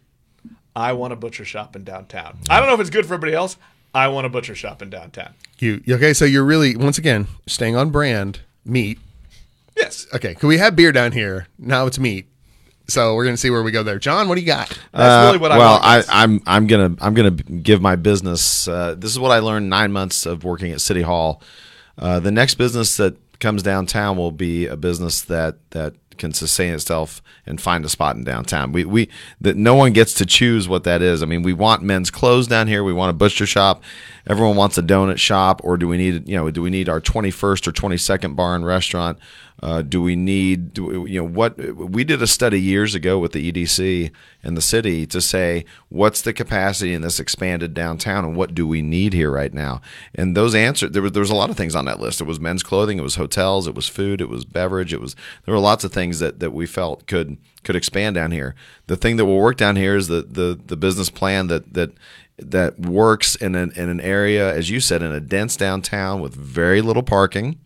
I 0.76 0.94
want 0.94 1.14
a 1.14 1.16
butcher 1.16 1.46
shop 1.46 1.76
in 1.76 1.84
downtown. 1.84 2.40
I 2.50 2.60
don't 2.60 2.68
know 2.68 2.76
if 2.76 2.80
it's 2.80 2.90
good 2.90 3.06
for 3.06 3.16
everybody 3.16 3.34
else. 3.34 3.58
I 3.94 4.08
want 4.08 4.26
a 4.26 4.30
butcher 4.30 4.56
shop 4.56 4.82
in 4.82 4.90
downtown. 4.90 5.34
You 5.60 5.82
okay? 5.90 6.14
So 6.14 6.26
you're 6.26 6.46
really 6.46 6.78
once 6.78 6.98
again 6.98 7.28
staying 7.48 7.76
on 7.76 7.90
brand. 7.90 8.40
Meat. 8.64 9.00
Yes. 9.76 10.08
Okay. 10.14 10.36
Can 10.36 10.48
we 10.48 10.58
have 10.60 10.76
beer 10.76 10.92
down 10.92 11.12
here? 11.12 11.48
Now 11.58 11.88
it's 11.88 12.00
meat. 12.00 12.28
So 12.92 13.16
we're 13.16 13.24
gonna 13.26 13.38
see 13.38 13.50
where 13.50 13.64
we 13.64 13.72
go 13.72 13.84
there. 13.84 14.00
John, 14.00 14.28
what 14.28 14.36
do 14.36 14.42
you 14.42 14.48
got? 14.48 14.68
That's 14.92 15.28
really 15.28 15.38
what 15.40 15.52
I 15.52 15.56
Uh, 15.56 15.60
well, 15.60 15.72
want. 15.74 15.84
I, 15.86 15.98
guys. 16.00 16.08
I'm 16.10 16.42
I'm 16.46 16.68
gonna 16.68 16.96
I'm 17.00 17.14
gonna 17.14 17.32
give 17.32 17.82
my 17.82 17.96
business. 17.96 18.68
Uh, 18.68 18.96
this 18.98 19.12
is 19.12 19.20
what 19.20 19.32
I 19.32 19.40
learned 19.40 19.70
nine 19.70 19.92
months 19.92 20.26
of 20.26 20.44
working 20.44 20.72
at 20.72 20.82
City 20.82 21.02
Hall. 21.02 21.42
Uh, 21.98 22.20
the 22.20 22.32
next 22.32 22.56
business 22.56 22.98
that 22.98 23.16
comes 23.40 23.64
downtown 23.64 24.18
will 24.18 24.32
be 24.32 24.68
a 24.68 24.76
business 24.76 25.22
that 25.22 25.56
that 25.72 25.94
can 26.18 26.34
sustain 26.34 26.74
itself 26.74 27.22
and 27.48 27.60
find 27.60 27.84
a 27.84 27.90
spot 27.90 28.16
in 28.16 28.24
downtown. 28.24 28.72
We 28.72 28.86
we 28.86 29.10
that 29.40 29.56
no 29.58 29.74
one 29.76 29.94
gets 29.94 30.14
to 30.16 30.26
choose 30.26 30.68
what 30.68 30.84
that 30.84 31.02
is. 31.02 31.24
I 31.24 31.26
mean, 31.26 31.42
we 31.42 31.54
want 31.54 31.82
men's 31.82 32.12
clothes 32.12 32.48
down 32.48 32.68
here. 32.68 32.84
We 32.84 32.94
want 32.94 33.10
a 33.10 33.14
butcher 33.14 33.46
shop. 33.46 33.82
Everyone 34.28 34.56
wants 34.56 34.78
a 34.78 34.84
donut 34.84 35.18
shop, 35.18 35.62
or 35.64 35.78
do 35.78 35.88
we 35.88 35.98
need 35.98 36.28
you 36.28 36.36
know 36.36 36.52
do 36.52 36.62
we 36.62 36.70
need 36.70 36.90
our 36.90 37.02
21st 37.02 37.68
or 37.68 37.72
22nd 37.72 38.36
bar 38.36 38.54
and 38.56 38.66
restaurant? 38.66 39.18
Uh, 39.62 39.84
do 39.84 40.02
we 40.02 40.16
need 40.16 40.74
do 40.74 40.86
we, 40.86 41.12
you 41.12 41.20
know 41.20 41.28
what 41.28 41.56
we 41.76 42.04
did 42.04 42.20
a 42.20 42.28
study 42.28 42.60
years 42.60 42.96
ago 42.96 43.20
with 43.20 43.32
the 43.32 43.52
EDC 43.52 44.12
and 44.42 44.58
the 44.58 44.62
city 44.62 45.06
to 45.06 45.22
say 45.22 45.66
what's 45.90 46.24
the 46.24 46.34
capacity 46.34 46.96
in 46.96 47.04
this 47.04 47.20
expanded 47.20 47.76
downtown 47.76 48.26
and 48.26 48.36
what 48.36 48.56
do 48.56 48.66
we 48.68 48.82
need 48.82 49.14
here 49.14 49.30
right 49.30 49.54
now? 49.54 49.80
And 50.16 50.36
those 50.36 50.56
answers 50.56 50.92
there 50.92 51.04
was 51.04 51.12
there 51.12 51.22
was 51.22 51.30
a 51.30 51.36
lot 51.36 51.52
of 51.52 51.58
things 51.58 51.76
on 51.76 51.86
that 51.86 52.00
list. 52.00 52.22
It 52.22 52.26
was 52.26 52.40
men's 52.40 52.64
clothing, 52.64 52.98
it 52.98 53.04
was 53.04 53.16
hotels, 53.16 53.68
it 53.68 53.76
was 53.76 53.88
food, 53.88 54.20
it 54.20 54.30
was 54.30 54.46
beverage, 54.46 54.94
it 54.94 55.02
was 55.02 55.16
there 55.46 55.54
were 55.54 55.62
lots 55.62 55.84
of 55.84 55.94
things 55.94 56.18
that 56.20 56.40
that 56.40 56.52
we 56.52 56.66
felt 56.66 57.06
could 57.06 57.38
could 57.64 57.76
expand 57.76 58.16
down 58.16 58.32
here. 58.32 58.56
The 58.88 58.98
thing 58.98 59.18
that 59.18 59.26
will 59.26 59.40
work 59.40 59.58
down 59.58 59.76
here 59.76 59.96
is 59.96 60.08
the 60.08 60.24
the 60.24 60.60
the 60.66 60.78
business 60.78 61.12
plan 61.12 61.48
that 61.48 61.76
that 61.76 61.92
that 62.40 62.80
works 62.80 63.36
in 63.36 63.54
an 63.54 63.72
in 63.76 63.90
an 63.90 64.02
area 64.02 64.52
as 64.52 64.72
you 64.72 64.80
said 64.80 65.04
in 65.04 65.12
a 65.12 65.20
dense 65.20 65.56
downtown 65.56 66.20
with 66.20 66.34
very 66.34 66.82
little 66.82 67.04
parking 67.04 67.60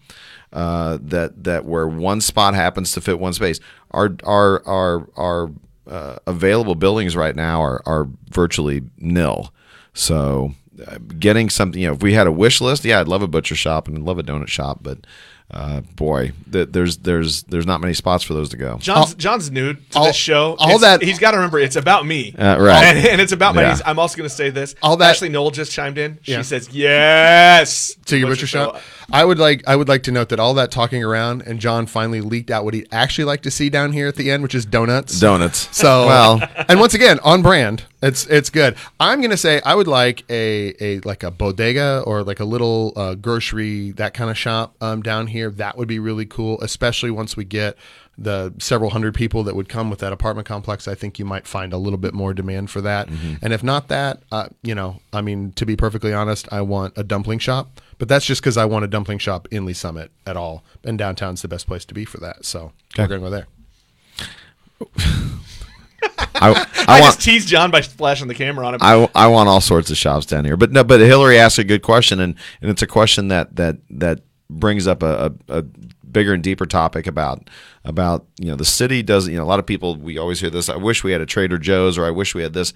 uh, 0.56 0.98
that 1.02 1.44
that 1.44 1.66
where 1.66 1.86
one 1.86 2.22
spot 2.22 2.56
happens 2.56 2.94
to 2.94 3.02
fit 3.02 3.20
one 3.20 3.34
space. 3.34 3.60
Our 3.92 4.16
our 4.24 4.66
our 4.66 5.10
our 5.18 5.52
uh, 5.86 6.16
available 6.26 6.76
buildings 6.76 7.16
right 7.16 7.36
now 7.36 7.62
are 7.62 7.84
are 7.86 8.08
virtually 8.30 8.84
nil. 8.98 9.54
So 9.94 10.54
uh, 10.88 10.98
getting 11.20 11.50
something, 11.50 11.82
you 11.82 11.88
know, 11.88 11.94
if 11.94 12.02
we 12.02 12.14
had 12.14 12.26
a 12.26 12.32
wish 12.32 12.62
list, 12.62 12.86
yeah, 12.86 13.02
I'd 13.02 13.08
love 13.10 13.22
a 13.22 13.28
butcher 13.28 13.56
shop 13.56 13.88
and 13.88 13.98
I'd 13.98 14.04
love 14.04 14.18
a 14.18 14.24
donut 14.24 14.48
shop, 14.48 14.80
but 14.82 15.00
uh, 15.52 15.82
boy, 15.96 16.32
th- 16.52 16.70
there's 16.72 16.98
there's 16.98 17.44
there's 17.44 17.66
not 17.68 17.80
many 17.80 17.94
spots 17.94 18.24
for 18.24 18.34
those 18.34 18.50
to 18.50 18.58
go. 18.58 18.78
John's 18.80 19.14
John's 19.16 19.52
new 19.52 19.74
to 19.76 19.80
all- 20.00 20.06
this 20.06 20.16
show. 20.16 20.56
all 20.60 20.70
It's- 20.76 20.82
that- 20.82 21.02
he's 21.04 21.20
got 21.20 21.32
to 21.32 21.38
remember 21.38 21.60
it's 21.60 21.76
about 21.76 22.06
me, 22.06 22.34
Uh, 22.38 22.58
right. 22.60 22.84
And, 22.84 23.08
and 23.08 23.22
it's 23.22 23.32
about 23.32 23.54
my. 23.56 23.62
Yeah. 23.62 23.70
niece. 23.74 23.82
I'm 23.86 24.00
also 24.00 24.18
going 24.18 24.30
to 24.30 24.36
say 24.36 24.50
this. 24.50 24.76
All 24.82 24.98
that- 24.98 25.12
Ashley 25.12 25.30
Noel 25.30 25.52
just 25.52 25.72
chimed 25.72 25.98
in. 25.98 26.18
She 26.24 26.32
Yeah. 26.32 26.42
says 26.42 26.70
yes 26.74 27.96
to 28.06 28.18
your 28.18 28.28
Butcher 28.28 28.42
butcher 28.42 28.48
shop. 28.48 28.82
I 29.12 29.24
would 29.24 29.38
like 29.40 29.64
I 29.68 29.76
would 29.76 29.88
like 29.88 30.04
to 30.04 30.12
note 30.12 30.30
that 30.30 30.40
all 30.40 30.56
that 30.56 30.72
talking 30.72 31.04
around 31.04 31.44
and 31.44 31.60
John 31.60 31.86
finally 31.86 32.22
leaked 32.22 32.50
out 32.50 32.66
what 32.66 32.74
he'd 32.74 32.88
actually 32.92 33.26
like 33.26 33.42
to 33.44 33.52
see 33.52 33.70
down 33.70 33.92
here 33.94 34.08
at 34.08 34.16
the 34.16 34.32
end, 34.32 34.42
which 34.44 34.56
is 34.56 34.66
donuts. 34.66 35.20
Donuts. 35.20 35.70
So 35.72 36.08
well, 36.08 36.42
and 36.68 36.80
once 36.80 36.94
again 36.96 37.20
on 37.24 37.42
brand. 37.44 37.84
It's 38.06 38.28
it's 38.28 38.52
good. 38.52 38.76
I'm 39.00 39.20
gonna 39.20 39.36
say 39.36 39.62
I 39.66 39.74
would 39.74 39.88
like 39.88 40.24
a 40.30 40.76
a 40.80 41.00
like 41.00 41.24
a 41.24 41.32
bodega 41.32 42.04
or 42.06 42.24
like 42.24 42.40
a 42.40 42.46
little 42.46 42.94
uh, 42.96 43.16
grocery 43.16 43.92
that 43.94 44.14
kind 44.14 44.30
of 44.30 44.38
shop 44.38 44.76
um, 44.80 45.02
down 45.02 45.26
here. 45.26 45.50
That 45.50 45.76
would 45.76 45.88
be 45.88 45.98
really 45.98 46.28
cool, 46.28 46.62
especially 46.62 47.10
once 47.10 47.36
we 47.36 47.46
get 47.46 47.76
the 48.16 48.54
several 48.60 48.92
hundred 48.92 49.16
people 49.16 49.44
that 49.44 49.56
would 49.56 49.68
come 49.68 49.90
with 49.90 50.00
that 50.00 50.14
apartment 50.14 50.48
complex. 50.48 50.88
I 50.88 50.94
think 50.94 51.18
you 51.18 51.26
might 51.26 51.48
find 51.48 51.74
a 51.74 51.78
little 51.78 51.98
bit 51.98 52.14
more 52.14 52.32
demand 52.34 52.70
for 52.70 52.80
that. 52.82 53.10
And 53.42 53.52
if 53.52 53.64
not 53.64 53.88
that, 53.88 54.22
uh, 54.32 54.50
you 54.62 54.76
know, 54.76 55.02
I 55.12 55.22
mean, 55.22 55.52
to 55.54 55.66
be 55.66 55.76
perfectly 55.76 56.14
honest, 56.14 56.48
I 56.52 56.62
want 56.62 56.94
a 56.96 57.04
dumpling 57.04 57.40
shop. 57.40 57.82
But 57.98 58.08
that's 58.08 58.26
just 58.26 58.42
because 58.42 58.56
I 58.56 58.66
want 58.66 58.86
a 58.86 58.88
dumpling 58.88 59.18
shop 59.18 59.48
in 59.52 59.66
Lee's 59.66 59.80
Summit 59.80 60.12
at 60.28 60.38
all, 60.38 60.64
and 60.84 60.98
downtown's 60.98 61.42
the 61.42 61.48
best 61.48 61.66
place 61.66 61.86
to 61.86 61.94
be 61.94 62.06
for 62.06 62.20
that. 62.20 62.46
So 62.46 62.72
we're 62.98 63.08
gonna 63.08 63.22
go 63.22 63.30
there. 63.32 63.48
I, 66.18 66.66
I, 66.88 66.98
I 66.98 67.02
want 67.02 67.16
just 67.16 67.22
teased 67.22 67.48
John 67.48 67.72
by 67.72 67.82
flashing 67.82 68.28
the 68.28 68.36
camera 68.36 68.66
on 68.66 68.76
him. 68.76 68.80
I, 68.82 69.10
I 69.16 69.28
want 69.28 69.50
all 69.50 69.62
sorts 69.62 69.90
of 69.90 69.98
shops 69.98 70.26
down 70.26 70.46
here. 70.46 70.58
But 70.58 70.72
no, 70.72 70.84
but 70.84 71.00
Hillary 71.00 71.38
asked 71.38 71.58
a 71.58 71.64
good 71.64 71.82
question, 71.82 72.20
and, 72.20 72.36
and 72.62 72.72
it's 72.72 72.82
a 72.82 72.88
question 72.88 73.30
that 73.30 73.56
that 73.56 73.78
that 73.92 74.22
brings 74.50 74.88
up 74.88 75.04
a, 75.04 75.34
a, 75.48 75.60
a 75.60 75.62
bigger 75.62 76.34
and 76.34 76.44
deeper 76.44 76.66
topic 76.66 77.08
about 77.08 77.50
about 77.84 78.26
you 78.40 78.48
know 78.48 78.56
the 78.56 78.66
city 78.66 79.04
doesn't 79.04 79.32
you 79.32 79.38
know 79.38 79.44
a 79.44 79.46
lot 79.46 79.60
of 79.60 79.66
people 79.66 79.96
we 79.96 80.18
always 80.18 80.40
hear 80.40 80.50
this. 80.50 80.70
I 80.70 80.78
wish 80.78 81.04
we 81.04 81.12
had 81.12 81.22
a 81.22 81.26
Trader 81.26 81.58
Joe's, 81.58 81.98
or 81.98 82.06
I 82.06 82.12
wish 82.12 82.36
we 82.36 82.44
had 82.44 82.54
this. 82.54 82.74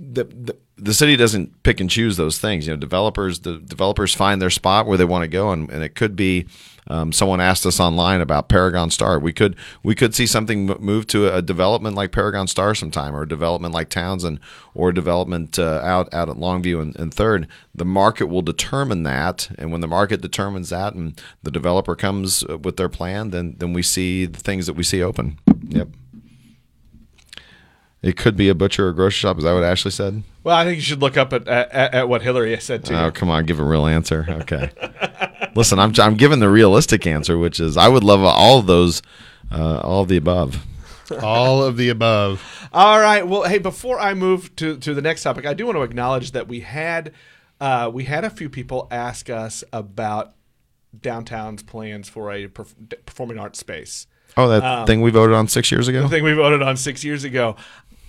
The, 0.00 0.24
the, 0.24 0.56
the 0.76 0.94
city 0.94 1.16
doesn't 1.16 1.64
pick 1.64 1.80
and 1.80 1.90
choose 1.90 2.16
those 2.16 2.38
things. 2.38 2.66
You 2.66 2.72
know, 2.72 2.78
developers 2.78 3.40
the 3.40 3.58
developers 3.58 4.14
find 4.14 4.40
their 4.40 4.48
spot 4.50 4.86
where 4.86 4.96
they 4.96 5.04
want 5.04 5.22
to 5.22 5.28
go, 5.28 5.50
and, 5.50 5.68
and 5.70 5.82
it 5.82 5.94
could 5.94 6.14
be. 6.14 6.46
Um, 6.90 7.12
someone 7.12 7.38
asked 7.38 7.66
us 7.66 7.80
online 7.80 8.22
about 8.22 8.48
Paragon 8.48 8.88
Star. 8.88 9.18
We 9.18 9.32
could 9.32 9.56
we 9.82 9.94
could 9.94 10.14
see 10.14 10.26
something 10.26 10.66
move 10.66 11.06
to 11.08 11.34
a 11.34 11.42
development 11.42 11.96
like 11.96 12.12
Paragon 12.12 12.46
Star 12.46 12.74
sometime, 12.74 13.14
or 13.14 13.22
a 13.22 13.28
development 13.28 13.74
like 13.74 13.90
Townsend, 13.90 14.40
or 14.74 14.88
a 14.88 14.94
development 14.94 15.58
uh, 15.58 15.80
out 15.84 16.14
out 16.14 16.30
at 16.30 16.36
Longview 16.36 16.80
and, 16.80 16.96
and 16.96 17.12
Third. 17.12 17.46
The 17.74 17.84
market 17.84 18.26
will 18.26 18.40
determine 18.40 19.02
that, 19.02 19.50
and 19.58 19.70
when 19.70 19.82
the 19.82 19.86
market 19.86 20.22
determines 20.22 20.70
that, 20.70 20.94
and 20.94 21.20
the 21.42 21.50
developer 21.50 21.94
comes 21.94 22.42
uh, 22.44 22.56
with 22.56 22.78
their 22.78 22.88
plan, 22.88 23.30
then 23.30 23.56
then 23.58 23.74
we 23.74 23.82
see 23.82 24.24
the 24.24 24.40
things 24.40 24.66
that 24.66 24.74
we 24.74 24.82
see 24.82 25.02
open. 25.02 25.38
Yep. 25.68 25.88
It 28.00 28.16
could 28.16 28.36
be 28.36 28.48
a 28.48 28.54
butcher 28.54 28.86
or 28.86 28.90
a 28.90 28.94
grocery 28.94 29.18
shop. 29.18 29.38
Is 29.38 29.44
that 29.44 29.54
what 29.54 29.64
Ashley 29.64 29.90
said? 29.90 30.22
well, 30.44 30.56
I 30.56 30.64
think 30.64 30.76
you 30.76 30.82
should 30.82 31.00
look 31.00 31.16
up 31.16 31.32
at, 31.32 31.48
at, 31.48 31.94
at 31.94 32.08
what 32.08 32.22
Hillary 32.22 32.58
said 32.60 32.84
to 32.86 33.00
Oh, 33.02 33.06
you. 33.06 33.10
come 33.12 33.28
on, 33.28 33.44
give 33.44 33.58
a 33.58 33.64
real 33.64 33.86
answer. 33.86 34.24
Okay. 34.28 34.70
Listen, 35.56 35.78
I'm 35.80 35.92
I'm 35.98 36.14
giving 36.14 36.38
the 36.38 36.48
realistic 36.48 37.06
answer, 37.06 37.36
which 37.36 37.58
is 37.58 37.76
I 37.76 37.88
would 37.88 38.04
love 38.04 38.22
all 38.22 38.58
of 38.60 38.66
those, 38.66 39.02
uh, 39.50 39.80
all 39.80 40.02
of 40.02 40.08
the 40.08 40.16
above. 40.16 40.64
all 41.22 41.62
of 41.64 41.76
the 41.76 41.88
above. 41.88 42.68
All 42.72 43.00
right. 43.00 43.26
Well, 43.26 43.44
hey, 43.44 43.58
before 43.58 43.98
I 43.98 44.14
move 44.14 44.54
to, 44.56 44.76
to 44.76 44.94
the 44.94 45.02
next 45.02 45.22
topic, 45.24 45.44
I 45.46 45.54
do 45.54 45.66
want 45.66 45.76
to 45.76 45.82
acknowledge 45.82 46.30
that 46.32 46.46
we 46.48 46.60
had 46.60 47.12
uh, 47.60 47.90
we 47.92 48.04
had 48.04 48.24
a 48.24 48.30
few 48.30 48.48
people 48.48 48.86
ask 48.92 49.28
us 49.28 49.64
about 49.72 50.34
downtown's 51.00 51.62
plans 51.62 52.08
for 52.08 52.30
a 52.32 52.46
perf- 52.48 52.74
performing 53.06 53.38
arts 53.38 53.58
space. 53.58 54.06
Oh, 54.36 54.48
that 54.48 54.86
thing 54.86 55.00
we 55.00 55.10
voted 55.10 55.34
on 55.34 55.48
six 55.48 55.72
years 55.72 55.88
ago. 55.88 56.02
The 56.02 56.08
thing 56.08 56.22
we 56.24 56.32
voted 56.34 56.62
on 56.62 56.76
six 56.76 57.02
years 57.02 57.24
ago. 57.24 57.56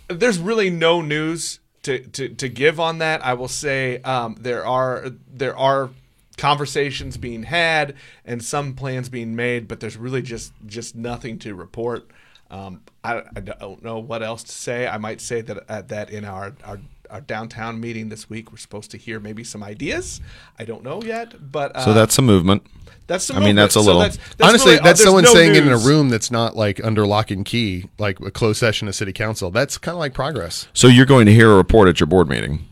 There's 0.10 0.40
really 0.40 0.70
no 0.70 1.02
news 1.02 1.60
to, 1.84 2.00
to, 2.00 2.30
to 2.30 2.50
give 2.50 2.80
on 2.80 2.98
that. 2.98 3.24
I 3.26 3.34
will 3.34 3.48
say 3.48 4.02
um, 4.02 4.36
there 4.40 4.66
are 4.66 5.12
there 5.32 5.58
are 5.58 5.90
conversations 6.38 7.18
being 7.18 7.44
had 7.44 7.96
and 8.26 8.44
some 8.44 8.74
plans 8.74 9.10
being 9.10 9.36
made, 9.36 9.68
but 9.68 9.80
there's 9.80 9.98
really 9.98 10.22
just 10.22 10.54
just 10.66 10.96
nothing 10.96 11.38
to 11.40 11.54
report. 11.54 12.10
Um, 12.50 12.82
I, 13.04 13.22
I 13.36 13.40
don't 13.40 13.84
know 13.84 14.00
what 14.00 14.24
else 14.24 14.44
to 14.44 14.52
say. 14.52 14.88
I 14.88 14.98
might 14.98 15.22
say 15.22 15.42
that 15.42 15.70
uh, 15.70 15.82
that 15.84 16.10
in 16.10 16.26
our, 16.26 16.56
our 16.64 16.80
our 17.10 17.22
downtown 17.22 17.80
meeting 17.80 18.10
this 18.10 18.30
week, 18.30 18.52
we're 18.52 18.58
supposed 18.58 18.92
to 18.92 18.98
hear 18.98 19.20
maybe 19.20 19.44
some 19.44 19.64
ideas. 19.64 20.22
I 20.58 20.66
don't 20.66 20.84
know 20.84 21.02
yet, 21.02 21.52
but 21.52 21.76
uh, 21.76 21.86
so 21.86 21.94
that's 21.94 22.18
a 22.18 22.22
movement. 22.22 22.64
that's 23.08 23.26
some 23.26 23.38
I 23.38 23.40
mean, 23.42 23.56
that's 23.56 23.76
a 23.76 23.80
movement. 23.80 23.98
little- 23.98 24.12
So 24.12 24.18
that's, 24.18 24.36
that's 24.38 24.50
Honestly, 24.50 24.70
really- 24.72 24.80
uh, 24.80 24.84
that's 24.84 25.00
there's 25.00 25.08
someone 25.08 25.24
no 25.24 25.34
saying 25.34 25.52
it 25.56 25.64
in 25.64 25.68
a 25.68 25.72
news. 25.72 25.86
room 25.88 26.10
that's 26.10 26.30
not 26.32 26.56
like 26.56 26.84
under 26.84 27.06
lock 27.08 27.32
and 27.32 27.44
key, 27.46 27.90
like 27.98 28.20
a 28.20 28.32
closed 28.32 28.60
session 28.60 28.88
of 28.88 28.96
city 28.96 29.14
council. 29.14 29.50
That's 29.52 29.78
kind 29.78 29.94
of 29.96 30.00
like 30.00 30.14
progress. 30.14 30.68
So 30.74 30.88
you're 30.88 31.06
going 31.06 31.26
to 31.26 31.34
hear 31.34 31.52
a 31.52 31.56
report 31.56 31.88
at 31.90 32.00
your 32.00 32.08
board 32.08 32.30
meeting. 32.30 32.66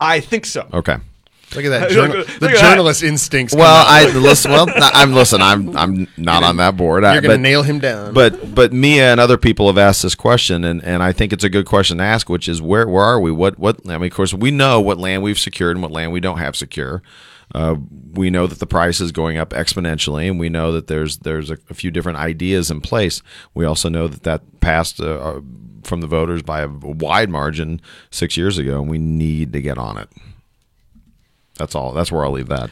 I 0.00 0.20
think 0.20 0.44
so. 0.46 0.68
Okay. 0.72 0.96
Look 1.54 1.64
at 1.64 1.68
that. 1.70 1.90
Journal- 1.90 2.16
look 2.18 2.26
the 2.26 2.32
at 2.34 2.40
that. 2.40 2.60
journalist 2.60 3.02
instincts. 3.02 3.54
Well. 3.54 3.84
I 3.86 4.06
listen. 4.18 4.50
Well, 4.50 4.66
I'm 4.76 5.12
listen. 5.12 5.40
I'm 5.42 5.76
I'm 5.76 6.08
not 6.16 6.42
on 6.42 6.56
that 6.58 6.76
board. 6.76 7.02
You're 7.04 7.12
going 7.12 7.22
to 7.22 7.28
but- 7.28 7.40
nail 7.40 7.62
him 7.62 7.78
down. 7.78 8.12
But 8.14 8.54
but 8.54 8.72
Mia 8.72 9.10
and 9.12 9.20
other 9.20 9.38
people 9.38 9.66
have 9.68 9.78
asked 9.78 10.02
this 10.02 10.14
question, 10.14 10.64
and, 10.64 10.82
and 10.82 11.02
I 11.02 11.12
think 11.12 11.32
it's 11.32 11.44
a 11.44 11.48
good 11.50 11.66
question 11.66 11.98
to 11.98 12.04
ask, 12.04 12.28
which 12.28 12.48
is 12.48 12.60
where 12.62 12.88
where 12.88 13.04
are 13.04 13.20
we? 13.20 13.30
What 13.30 13.58
what? 13.58 13.80
I 13.88 13.98
mean, 13.98 14.10
of 14.10 14.12
course, 14.12 14.32
we 14.34 14.50
know 14.50 14.80
what 14.80 14.98
land 14.98 15.22
we've 15.22 15.38
secured 15.38 15.76
and 15.76 15.82
what 15.82 15.92
land 15.92 16.12
we 16.12 16.20
don't 16.20 16.38
have 16.38 16.56
secure. 16.56 17.02
Uh, 17.54 17.76
we 18.12 18.30
know 18.30 18.46
that 18.46 18.58
the 18.58 18.66
price 18.66 19.00
is 19.00 19.12
going 19.12 19.36
up 19.36 19.50
exponentially, 19.50 20.28
and 20.28 20.40
we 20.40 20.48
know 20.48 20.72
that 20.72 20.86
there's 20.88 21.18
there's 21.18 21.50
a, 21.50 21.58
a 21.70 21.74
few 21.74 21.90
different 21.90 22.18
ideas 22.18 22.70
in 22.70 22.80
place. 22.80 23.22
We 23.52 23.64
also 23.64 23.88
know 23.88 24.08
that 24.08 24.22
that 24.24 24.60
passed 24.60 24.98
uh, 25.00 25.04
uh, 25.18 25.40
from 25.84 26.00
the 26.00 26.06
voters 26.06 26.42
by 26.42 26.62
a 26.62 26.68
wide 26.68 27.28
margin 27.28 27.80
six 28.10 28.36
years 28.36 28.56
ago, 28.58 28.80
and 28.80 28.90
we 28.90 28.98
need 28.98 29.52
to 29.52 29.60
get 29.60 29.76
on 29.78 29.98
it. 29.98 30.08
That's 31.58 31.74
all. 31.74 31.92
That's 31.92 32.10
where 32.10 32.24
I'll 32.24 32.32
leave 32.32 32.48
that. 32.48 32.70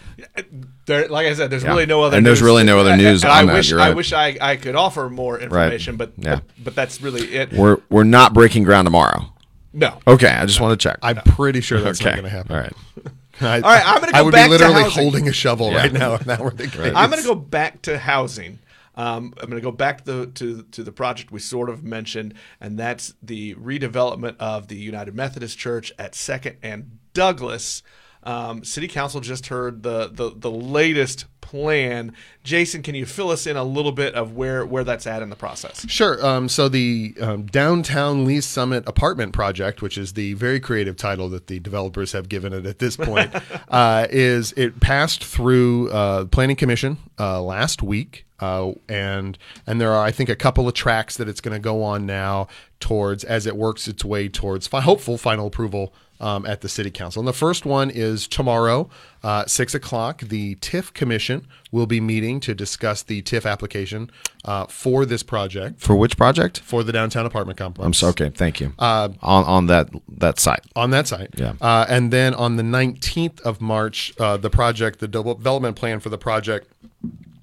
There, 0.87 1.07
like 1.09 1.27
I 1.27 1.35
said, 1.35 1.51
there's 1.51 1.63
Yeah. 1.63 1.71
really 1.71 1.87
no 1.87 2.03
other. 2.03 2.17
And 2.17 2.27
there's 2.27 2.41
news. 2.41 2.47
really 2.47 2.65
no 2.65 2.79
other 2.81 2.97
news 2.97 3.23
and 3.23 3.31
on 3.33 3.49
I 3.49 3.53
wish 3.55 3.71
you're 3.71 3.81
I 3.81 3.91
wish 3.91 4.13
I, 4.13 4.37
I 4.41 4.57
could 4.57 4.75
offer 4.75 5.09
more 5.09 5.39
information, 5.39 5.97
but, 5.97 6.13
Yeah. 6.17 6.37
but 6.37 6.45
but 6.65 6.75
that's 6.75 7.01
really 7.01 7.23
it. 7.35 7.53
We're 7.53 7.79
we're 7.91 8.03
not 8.05 8.35
breaking 8.35 8.65
ground 8.65 8.87
tomorrow. 8.87 9.33
no. 9.73 9.99
Okay, 10.07 10.29
I 10.31 10.45
just 10.47 10.61
want 10.61 10.79
to 10.79 10.83
check. 10.89 10.99
I'm 11.03 11.17
pretty 11.17 11.61
sure 11.61 11.81
that's 11.81 12.01
okay. 12.01 12.11
not 12.11 12.17
going 12.17 12.25
to 12.25 12.31
happen. 12.37 12.57
All 12.57 12.61
right. 12.63 12.73
I, 13.41 13.55
All 13.57 13.61
right, 13.63 13.83
I'm 13.87 14.01
gonna 14.01 14.13
I 14.15 14.19
go 14.21 14.25
would 14.27 14.33
back 14.33 14.51
be 14.51 14.59
to 14.59 14.65
literally 14.69 14.91
holding 14.91 15.29
a 15.29 15.33
shovel 15.33 15.71
Yeah. 15.71 15.77
right 15.79 15.93
now 15.93 16.15
if 16.15 16.25
that 16.27 16.41
were 16.41 16.51
the 16.51 16.67
case. 16.69 16.93
I'm 16.95 17.11
going 17.11 17.23
to 17.23 17.29
go 17.29 17.35
back 17.35 17.83
to 17.83 17.99
housing. 17.99 18.59
Um, 18.95 19.33
I'm 19.41 19.49
going 19.49 19.61
to 19.61 19.65
go 19.65 19.71
back 19.73 20.05
to, 20.05 20.27
to 20.27 20.63
to 20.65 20.83
the 20.85 20.93
project 20.93 21.33
we 21.33 21.41
sort 21.41 21.71
of 21.71 21.83
mentioned, 21.83 22.35
and 22.61 22.79
that's 22.79 23.15
the 23.23 23.55
redevelopment 23.55 24.37
of 24.39 24.69
the 24.69 24.77
United 24.77 25.15
Methodist 25.15 25.59
Church 25.59 25.93
at 25.99 26.15
Second 26.15 26.57
and 26.63 26.99
Douglas. 27.15 27.83
Um, 28.25 28.65
City 28.65 28.89
Council 28.89 29.21
just 29.21 29.49
heard 29.49 29.83
the, 29.83 30.09
the 30.09 30.33
the 30.35 30.51
latest 30.51 31.27
plan. 31.41 32.15
Jason, 32.45 32.83
can 32.83 32.95
you 32.95 33.05
fill 33.05 33.31
us 33.31 33.47
in 33.47 33.57
a 33.57 33.63
little 33.63 33.93
bit 33.93 34.15
of 34.15 34.35
where 34.35 34.65
where 34.65 34.85
that's 34.85 35.07
at 35.07 35.23
in 35.23 35.29
the 35.29 35.37
process? 35.37 35.85
Sure. 35.89 36.25
Um, 36.25 36.49
so 36.49 36.69
the 36.69 37.15
um, 37.21 37.45
downtown 37.47 38.25
Lee's 38.25 38.47
Summit 38.47 38.85
apartment 38.89 39.33
project, 39.33 39.83
which 39.83 39.99
is 39.99 40.15
the 40.15 40.33
very 40.35 40.59
creative 40.59 40.97
title 40.97 41.29
that 41.29 41.49
the 41.49 41.61
developers 41.61 42.13
have 42.13 42.29
given 42.29 42.53
it 42.53 42.65
at 42.65 42.79
this 42.79 42.97
point, 42.97 43.31
uh, 43.69 44.07
is 44.11 44.53
it 44.57 44.81
passed 44.81 45.23
through 45.25 45.91
uh, 45.91 46.25
Planning 46.25 46.57
Commission 46.57 46.97
uh, 47.19 47.43
last 47.43 47.83
week, 47.83 48.25
uh, 48.41 48.73
and 48.89 49.37
and 49.67 49.81
there 49.81 49.93
are 49.93 50.05
I 50.05 50.11
think 50.11 50.31
a 50.31 50.37
couple 50.37 50.67
of 50.67 50.75
tracks 50.75 51.19
that 51.19 51.29
it's 51.29 51.41
going 51.41 51.55
to 51.55 51.61
go 51.61 51.83
on 51.83 52.07
now 52.07 52.49
towards 52.81 53.25
as 53.25 53.47
it 53.47 53.57
works 53.57 53.87
its 53.87 54.05
way 54.05 54.29
towards 54.29 54.67
fi- 54.67 54.81
hopeful 54.81 55.19
final 55.19 55.49
approval 55.49 55.93
um, 56.23 56.47
at 56.47 56.61
the 56.63 56.69
city 56.69 56.91
council. 56.91 57.21
And 57.21 57.29
the 57.29 57.33
first 57.33 57.67
one 57.67 57.91
is 57.91 58.27
tomorrow, 58.27 58.89
uh, 59.23 59.45
six 59.47 59.75
o'clock. 59.75 60.21
The 60.23 60.55
TIF 60.57 60.95
commission 60.95 61.47
will 61.71 61.87
be 61.87 62.01
meeting 62.01 62.41
to 62.41 62.55
discuss 62.55 63.03
the 63.03 63.21
TIF 63.23 63.45
application 63.45 64.11
uh, 64.45 64.67
for 64.67 65.05
this 65.05 65.23
project 65.23 65.81
For 65.81 65.97
which 65.97 66.17
project? 66.17 66.61
for 66.61 66.83
the 66.83 66.93
downtown 66.93 67.27
apartment 67.27 67.59
complex. 67.59 67.85
I'm 67.87 67.93
sorry. 67.95 68.11
okay. 68.13 68.31
Thank 68.31 68.61
you. 68.61 68.73
on 68.79 69.17
on 69.23 69.67
that 69.67 69.91
that 70.09 70.39
site. 70.39 70.65
on 70.77 70.91
that 70.91 71.09
site. 71.09 71.31
Yeah. 71.37 71.55
Uh, 71.61 71.85
and 71.89 72.13
then 72.13 72.35
on 72.35 72.57
the 72.57 72.63
19th 72.63 73.41
of 73.41 73.61
March, 73.61 74.13
uh, 74.19 74.37
the 74.37 74.51
project, 74.51 75.01
the 75.01 75.09
development 75.09 75.77
plan 75.77 76.01
for 76.01 76.09
the 76.09 76.19
project 76.19 76.69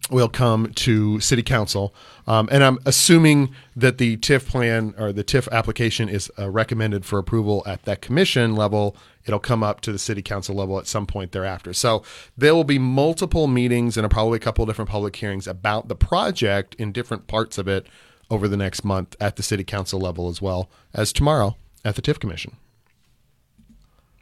will 0.10 0.30
come 0.30 0.72
to 0.74 1.19
city 1.19 1.43
council. 1.43 1.93
Um, 2.28 2.48
and 2.52 2.63
I'm 2.63 2.80
assuming 2.86 3.54
that 3.76 3.98
the 3.98 4.17
TIF 4.17 4.48
plan 4.48 4.93
or 4.98 5.12
the 5.12 5.24
TIF 5.24 5.50
application 5.52 6.10
is 6.10 6.32
uh, 6.38 6.50
recommended 6.50 7.06
for 7.06 7.19
approval 7.19 7.63
at 7.65 7.84
that 7.86 8.02
commission 8.02 8.56
level. 8.56 8.95
It'll 9.26 9.39
come 9.39 9.63
up 9.63 9.82
to 9.82 9.91
the 9.91 10.00
city 10.00 10.22
council 10.22 10.56
level 10.56 10.80
at 10.80 10.88
some 10.88 11.06
point 11.06 11.32
thereafter. 11.32 11.74
So 11.74 12.04
there 12.38 12.56
will 12.56 12.63
be 12.63 12.80
multiple 12.80 13.48
meetings 13.48 13.98
and 13.98 14.10
probably 14.10 14.38
a 14.38 14.39
couple 14.39 14.63
of 14.63 14.69
different 14.69 14.89
public 14.89 15.15
hearings 15.15 15.48
about 15.48 15.88
the 15.88 15.95
project 15.95 16.76
in 16.76 16.91
different 16.91 17.28
parts 17.28 17.58
of 17.58 17.67
it 17.67 17.88
over 18.32 18.48
the 18.48 18.58
next 18.58 18.84
month 18.84 19.15
at 19.19 19.36
the 19.36 19.43
city 19.43 19.63
council 19.63 20.00
level 20.00 20.30
as 20.30 20.41
well 20.41 20.69
as 20.93 21.12
tomorrow 21.13 21.56
at 21.84 21.95
the 21.95 22.02
TIF 22.02 22.19
commission. 22.19 22.56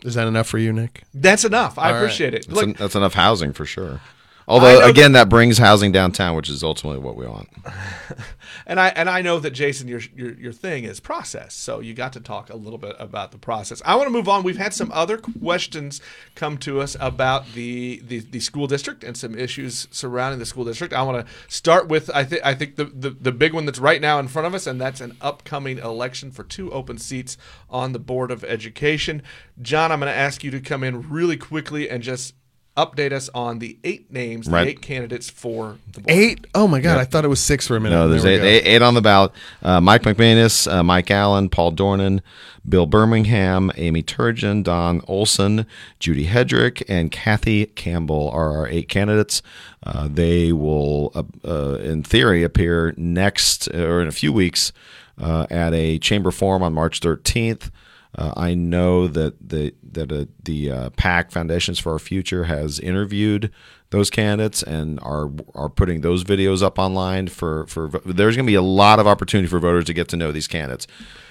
Is 0.03 0.13
that 0.13 0.27
enough 0.27 0.47
for 0.47 0.57
you, 0.59 0.71
Nick? 0.71 1.03
That's 1.13 1.43
enough. 1.43 1.77
I 1.77 1.87
All 1.87 1.93
right. 1.93 1.97
appreciate 1.99 2.33
it. 2.33 2.45
That's, 2.47 2.55
Look, 2.55 2.63
en- 2.67 2.73
that's 2.73 2.95
enough 2.95 3.15
housing 3.15 3.51
for 3.51 3.65
sure. 3.65 3.99
Although 4.47 4.85
again, 4.87 5.11
that 5.11 5.27
brings 5.29 5.57
housing 5.57 5.91
downtown, 5.91 6.35
which 6.35 6.49
is 6.49 6.63
ultimately 6.63 6.99
what 6.99 7.15
we 7.15 7.27
want. 7.27 7.49
And 8.65 8.79
I 8.79 8.89
and 8.89 9.09
I 9.09 9.21
know 9.21 9.39
that 9.39 9.51
Jason, 9.51 9.87
your 9.87 10.01
your 10.15 10.33
your 10.33 10.51
thing 10.51 10.83
is 10.83 10.99
process. 10.99 11.53
So 11.53 11.79
you 11.79 11.93
got 11.93 12.13
to 12.13 12.19
talk 12.19 12.49
a 12.49 12.55
little 12.55 12.77
bit 12.77 12.95
about 12.99 13.31
the 13.31 13.37
process. 13.37 13.81
I 13.85 13.95
want 13.95 14.07
to 14.07 14.11
move 14.11 14.27
on. 14.27 14.43
We've 14.43 14.57
had 14.57 14.73
some 14.73 14.91
other 14.93 15.17
questions 15.17 16.01
come 16.35 16.57
to 16.59 16.81
us 16.81 16.97
about 16.99 17.53
the 17.53 18.01
the, 18.05 18.19
the 18.19 18.39
school 18.39 18.67
district 18.67 19.03
and 19.03 19.15
some 19.15 19.37
issues 19.37 19.87
surrounding 19.91 20.39
the 20.39 20.45
school 20.45 20.65
district. 20.65 20.93
I 20.93 21.01
want 21.03 21.25
to 21.25 21.33
start 21.47 21.87
with 21.87 22.09
I 22.13 22.25
think 22.25 22.41
I 22.45 22.53
think 22.53 22.75
the, 22.75 22.85
the 22.85 23.09
the 23.11 23.31
big 23.31 23.53
one 23.53 23.65
that's 23.65 23.79
right 23.79 24.01
now 24.01 24.19
in 24.19 24.27
front 24.27 24.47
of 24.47 24.53
us, 24.53 24.67
and 24.67 24.81
that's 24.81 25.01
an 25.01 25.15
upcoming 25.21 25.77
election 25.77 26.31
for 26.31 26.43
two 26.43 26.71
open 26.71 26.97
seats 26.97 27.37
on 27.69 27.93
the 27.93 27.99
board 27.99 28.31
of 28.31 28.43
education. 28.43 29.21
John, 29.61 29.91
I'm 29.91 29.99
going 29.99 30.11
to 30.11 30.17
ask 30.17 30.43
you 30.43 30.51
to 30.51 30.59
come 30.59 30.83
in 30.83 31.09
really 31.09 31.37
quickly 31.37 31.89
and 31.89 32.03
just 32.03 32.33
update 32.77 33.11
us 33.11 33.29
on 33.33 33.59
the 33.59 33.77
eight 33.83 34.11
names, 34.11 34.47
Right. 34.47 34.65
the 34.65 34.69
eight 34.71 34.81
candidates 34.81 35.29
for 35.29 35.77
the 35.91 36.01
board. 36.01 36.05
Eight? 36.17 36.47
Oh 36.55 36.67
my 36.67 36.79
god, 36.79 36.97
I 36.99 37.03
thought 37.05 37.25
it 37.25 37.29
was 37.29 37.39
six 37.39 37.67
for 37.67 37.75
a 37.75 37.79
minute. 37.79 37.95
No, 37.95 38.07
there's 38.07 38.23
There 38.23 38.39
we 38.41 38.47
eight, 38.47 38.63
eight, 38.65 38.67
eight 38.75 38.81
on 38.81 38.93
the 38.93 39.01
ballot. 39.01 39.31
Uh, 39.63 39.81
Mike 39.81 40.03
McManus, 40.03 40.71
uh, 40.71 40.83
Mike 40.83 41.09
Allen, 41.11 41.49
Paul 41.49 41.73
Dornan, 41.73 42.21
Bill 42.69 42.85
Birmingham, 42.85 43.71
Amy 43.77 44.03
Turgeon, 44.03 44.63
Don 44.63 45.01
Olson, 45.07 45.65
Judy 45.99 46.27
Hedrick, 46.27 46.83
and 46.87 47.11
Kathy 47.11 47.65
Campbell 47.65 48.29
are 48.31 48.55
our 48.57 48.67
eight 48.67 48.89
candidates. 48.89 49.41
Uh, 49.83 50.07
they 50.11 50.51
will, 50.53 51.11
uh, 51.15 51.23
uh, 51.47 51.77
in 51.79 52.03
theory, 52.03 52.43
appear 52.43 52.93
next 52.97 53.67
or 53.69 54.01
in 54.01 54.07
a 54.07 54.11
few 54.11 54.31
weeks 54.31 54.71
uh, 55.19 55.47
at 55.49 55.73
a 55.73 55.97
chamber 55.97 56.29
forum 56.29 56.61
on 56.61 56.73
March 56.73 56.99
13th. 56.99 57.71
Uh, 58.15 58.33
I 58.37 58.53
know 58.53 59.07
that 59.07 59.49
the 59.49 59.73
that 59.91 60.11
uh, 60.11 60.25
the 60.43 60.71
uh, 60.71 60.89
PAC 60.91 61.31
Foundations 61.31 61.77
for 61.79 61.93
Our 61.93 61.99
Future 61.99 62.45
has 62.45 62.79
interviewed 62.79 63.51
those 63.89 64.09
candidates 64.09 64.63
and 64.63 64.99
are 65.01 65.29
are 65.53 65.69
putting 65.69 66.01
those 66.01 66.23
videos 66.23 66.61
up 66.63 66.79
online 66.79 67.27
for 67.27 67.67
for. 67.67 67.89
There's 68.05 68.35
going 68.35 68.45
to 68.45 68.51
be 68.51 68.55
a 68.55 68.61
lot 68.61 68.99
of 68.99 69.07
opportunity 69.07 69.47
for 69.47 69.59
voters 69.59 69.85
to 69.85 69.93
get 69.93 70.07
to 70.09 70.17
know 70.17 70.31
these 70.31 70.47
candidates. 70.47 70.87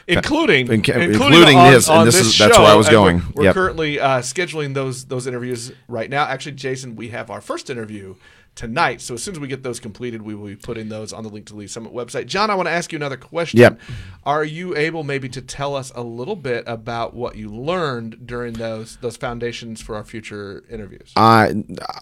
including 0.09 0.71
Inca- 0.71 0.93
including, 1.01 1.13
including 1.15 1.57
on, 1.59 1.73
his, 1.73 1.89
and 1.89 1.99
on 1.99 2.07
this 2.07 2.15
this 2.17 2.27
is- 2.29 2.39
that's 2.39 2.55
show, 2.55 2.63
where 2.63 2.71
I 2.73 2.77
was 2.77 2.87
and 2.87 2.97
we're- 3.03 3.13
going. 3.21 3.33
We're, 3.35 3.45
Yep. 3.45 3.55
currently 3.55 3.99
uh, 3.99 4.21
scheduling 4.21 4.75
those 4.75 5.07
those 5.07 5.27
interviews 5.27 5.73
right 5.89 6.09
now. 6.09 6.25
Actually, 6.27 6.53
Jason, 6.57 6.95
we 6.95 7.09
have 7.09 7.31
our 7.31 7.41
first 7.41 7.71
interview 7.71 8.15
tonight. 8.57 9.01
So 9.01 9.15
as 9.15 9.23
soon 9.23 9.35
as 9.35 9.41
we 9.41 9.47
get 9.47 9.63
those 9.63 9.79
completed, 9.79 10.23
we 10.23 10.35
will 10.35 10.47
be 10.47 10.57
putting 10.57 10.89
those 10.89 11.13
on 11.13 11.23
the 11.23 11.29
Link 11.29 11.47
to 11.47 11.55
Lee's 11.55 11.71
Summit 11.71 11.95
website. 11.95 12.27
John, 12.27 12.51
I 12.51 12.55
want 12.55 12.67
to 12.67 12.73
ask 12.73 12.91
you 12.91 12.97
another 12.97 13.17
question. 13.17 13.61
Yep. 13.61 13.81
Are 14.25 14.45
you 14.45 14.75
able 14.77 15.05
maybe 15.05 15.29
to 15.29 15.43
tell 15.43 15.77
us 15.77 15.93
a 15.95 16.03
little 16.03 16.35
bit 16.35 16.65
about 16.67 17.15
what 17.15 17.37
you 17.37 17.49
learned 17.51 18.27
during 18.27 18.55
those 18.55 18.97
those 18.97 19.17
foundations 19.17 19.81
for 19.81 19.95
our 19.95 20.05
future 20.05 20.65
interviews? 20.69 21.13
I 21.15 21.53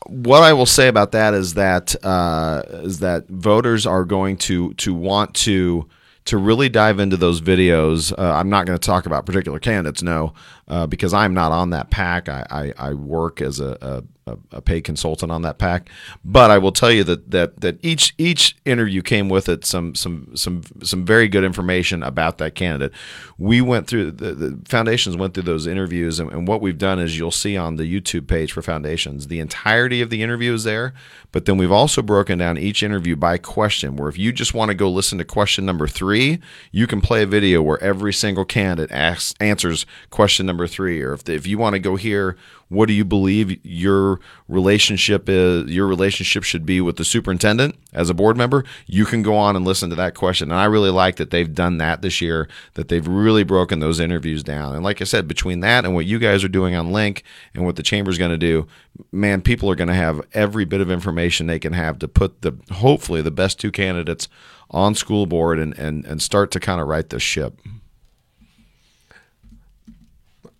what 0.06 0.42
I 0.42 0.54
will 0.54 0.66
say 0.66 0.88
about 0.88 1.12
that 1.12 1.34
is 1.34 1.54
that 1.54 1.94
uh, 2.04 2.62
is 2.68 3.00
that 3.00 3.28
voters 3.28 3.84
are 3.84 4.04
going 4.04 4.38
to 4.38 4.72
to 4.74 4.94
want 4.94 5.34
to 5.34 5.88
to 6.26 6.38
really 6.38 6.68
dive 6.68 7.00
into 7.00 7.16
those 7.16 7.40
videos. 7.40 8.12
Uh, 8.16 8.32
I'm 8.32 8.48
not 8.48 8.64
going 8.66 8.78
to 8.78 8.86
talk 8.86 9.04
about 9.04 9.26
particular 9.26 9.58
candidates, 9.58 10.02
no, 10.02 10.32
uh, 10.68 10.86
because 10.86 11.12
I'm 11.12 11.34
not 11.34 11.52
on 11.52 11.70
that 11.70 11.90
pack. 11.90 12.28
I, 12.28 12.46
I, 12.50 12.72
I 12.78 12.94
work 12.94 13.40
as 13.40 13.60
a, 13.60 14.04
a, 14.26 14.36
a 14.52 14.62
paid 14.62 14.84
consultant 14.84 15.30
on 15.30 15.42
that 15.42 15.58
pack, 15.58 15.90
but 16.24 16.50
I 16.50 16.56
will 16.56 16.72
tell 16.72 16.90
you 16.90 17.04
that 17.04 17.30
that 17.30 17.60
that 17.60 17.78
each 17.84 18.14
each 18.16 18.56
interview 18.64 19.02
came 19.02 19.28
with 19.28 19.48
it 19.48 19.66
some 19.66 19.94
some 19.94 20.34
some 20.34 20.62
some 20.82 21.04
very 21.04 21.28
good 21.28 21.44
information 21.44 22.02
about 22.02 22.38
that 22.38 22.54
candidate. 22.54 22.92
We 23.36 23.60
went 23.60 23.86
through 23.86 24.12
the, 24.12 24.32
the 24.32 24.60
foundations 24.66 25.16
went 25.16 25.34
through 25.34 25.42
those 25.42 25.66
interviews, 25.66 26.18
and, 26.18 26.32
and 26.32 26.48
what 26.48 26.62
we've 26.62 26.78
done 26.78 26.98
is 26.98 27.18
you'll 27.18 27.30
see 27.30 27.56
on 27.56 27.76
the 27.76 27.84
YouTube 27.84 28.26
page 28.26 28.52
for 28.52 28.62
foundations 28.62 29.26
the 29.26 29.40
entirety 29.40 30.00
of 30.00 30.08
the 30.08 30.22
interview 30.22 30.54
is 30.54 30.64
there, 30.64 30.94
but 31.30 31.44
then 31.44 31.58
we've 31.58 31.72
also 31.72 32.00
broken 32.00 32.38
down 32.38 32.56
each 32.56 32.82
interview 32.82 33.16
by 33.16 33.36
question. 33.36 33.96
Where 33.96 34.08
if 34.08 34.18
you 34.18 34.32
just 34.32 34.54
want 34.54 34.70
to 34.70 34.74
go 34.74 34.90
listen 34.90 35.18
to 35.18 35.24
question 35.24 35.66
number 35.66 35.86
three, 35.86 36.40
you 36.72 36.86
can 36.86 37.02
play 37.02 37.22
a 37.22 37.26
video 37.26 37.60
where 37.60 37.82
every 37.82 38.14
single 38.14 38.46
candidate 38.46 38.90
asks 38.90 39.34
answers 39.38 39.84
question 40.08 40.46
number 40.46 40.53
three, 40.66 41.02
or 41.02 41.12
if 41.12 41.28
if 41.28 41.46
you 41.46 41.58
want 41.58 41.74
to 41.74 41.80
go 41.80 41.96
here, 41.96 42.36
what 42.68 42.86
do 42.86 42.92
you 42.92 43.04
believe 43.04 43.64
your 43.64 44.20
relationship 44.48 45.28
is 45.28 45.70
your 45.70 45.86
relationship 45.86 46.42
should 46.42 46.66
be 46.66 46.80
with 46.80 46.96
the 46.96 47.04
superintendent 47.04 47.76
as 47.92 48.10
a 48.10 48.14
board 48.14 48.36
member? 48.36 48.64
You 48.86 49.04
can 49.04 49.22
go 49.22 49.36
on 49.36 49.56
and 49.56 49.64
listen 49.64 49.90
to 49.90 49.96
that 49.96 50.14
question 50.14 50.50
and 50.50 50.60
i 50.60 50.64
really 50.64 50.90
like 50.90 51.16
that 51.16 51.30
they've 51.30 51.54
done 51.54 51.78
that 51.78 52.02
this 52.02 52.20
year 52.20 52.48
that 52.74 52.88
they've 52.88 53.06
really 53.06 53.44
broken 53.44 53.80
those 53.80 54.00
interviews 54.00 54.42
down. 54.42 54.74
And 54.74 54.84
like 54.84 55.00
i 55.00 55.04
said 55.04 55.28
between 55.28 55.60
that 55.60 55.84
and 55.84 55.94
what 55.94 56.06
you 56.06 56.18
guys 56.18 56.44
are 56.44 56.48
doing 56.48 56.74
on 56.74 56.92
link 56.92 57.22
and 57.54 57.64
what 57.64 57.76
the 57.76 57.82
chamber's 57.82 58.18
going 58.18 58.30
to 58.30 58.38
do 58.38 58.66
man 59.12 59.40
people 59.42 59.70
are 59.70 59.74
going 59.76 59.88
to 59.88 59.94
have 59.94 60.20
every 60.32 60.64
bit 60.64 60.80
of 60.80 60.90
information 60.90 61.46
they 61.46 61.58
can 61.58 61.72
have 61.72 61.98
to 61.98 62.08
put 62.08 62.42
the 62.42 62.56
hopefully 62.72 63.22
the 63.22 63.30
best 63.30 63.58
two 63.58 63.70
candidates 63.70 64.28
on 64.70 64.94
school 64.94 65.26
board 65.26 65.58
and 65.58 65.76
and, 65.78 66.04
and 66.04 66.22
start 66.22 66.50
to 66.50 66.60
kind 66.60 66.80
of 66.80 66.86
right 66.86 67.10
this 67.10 67.22
ship 67.22 67.60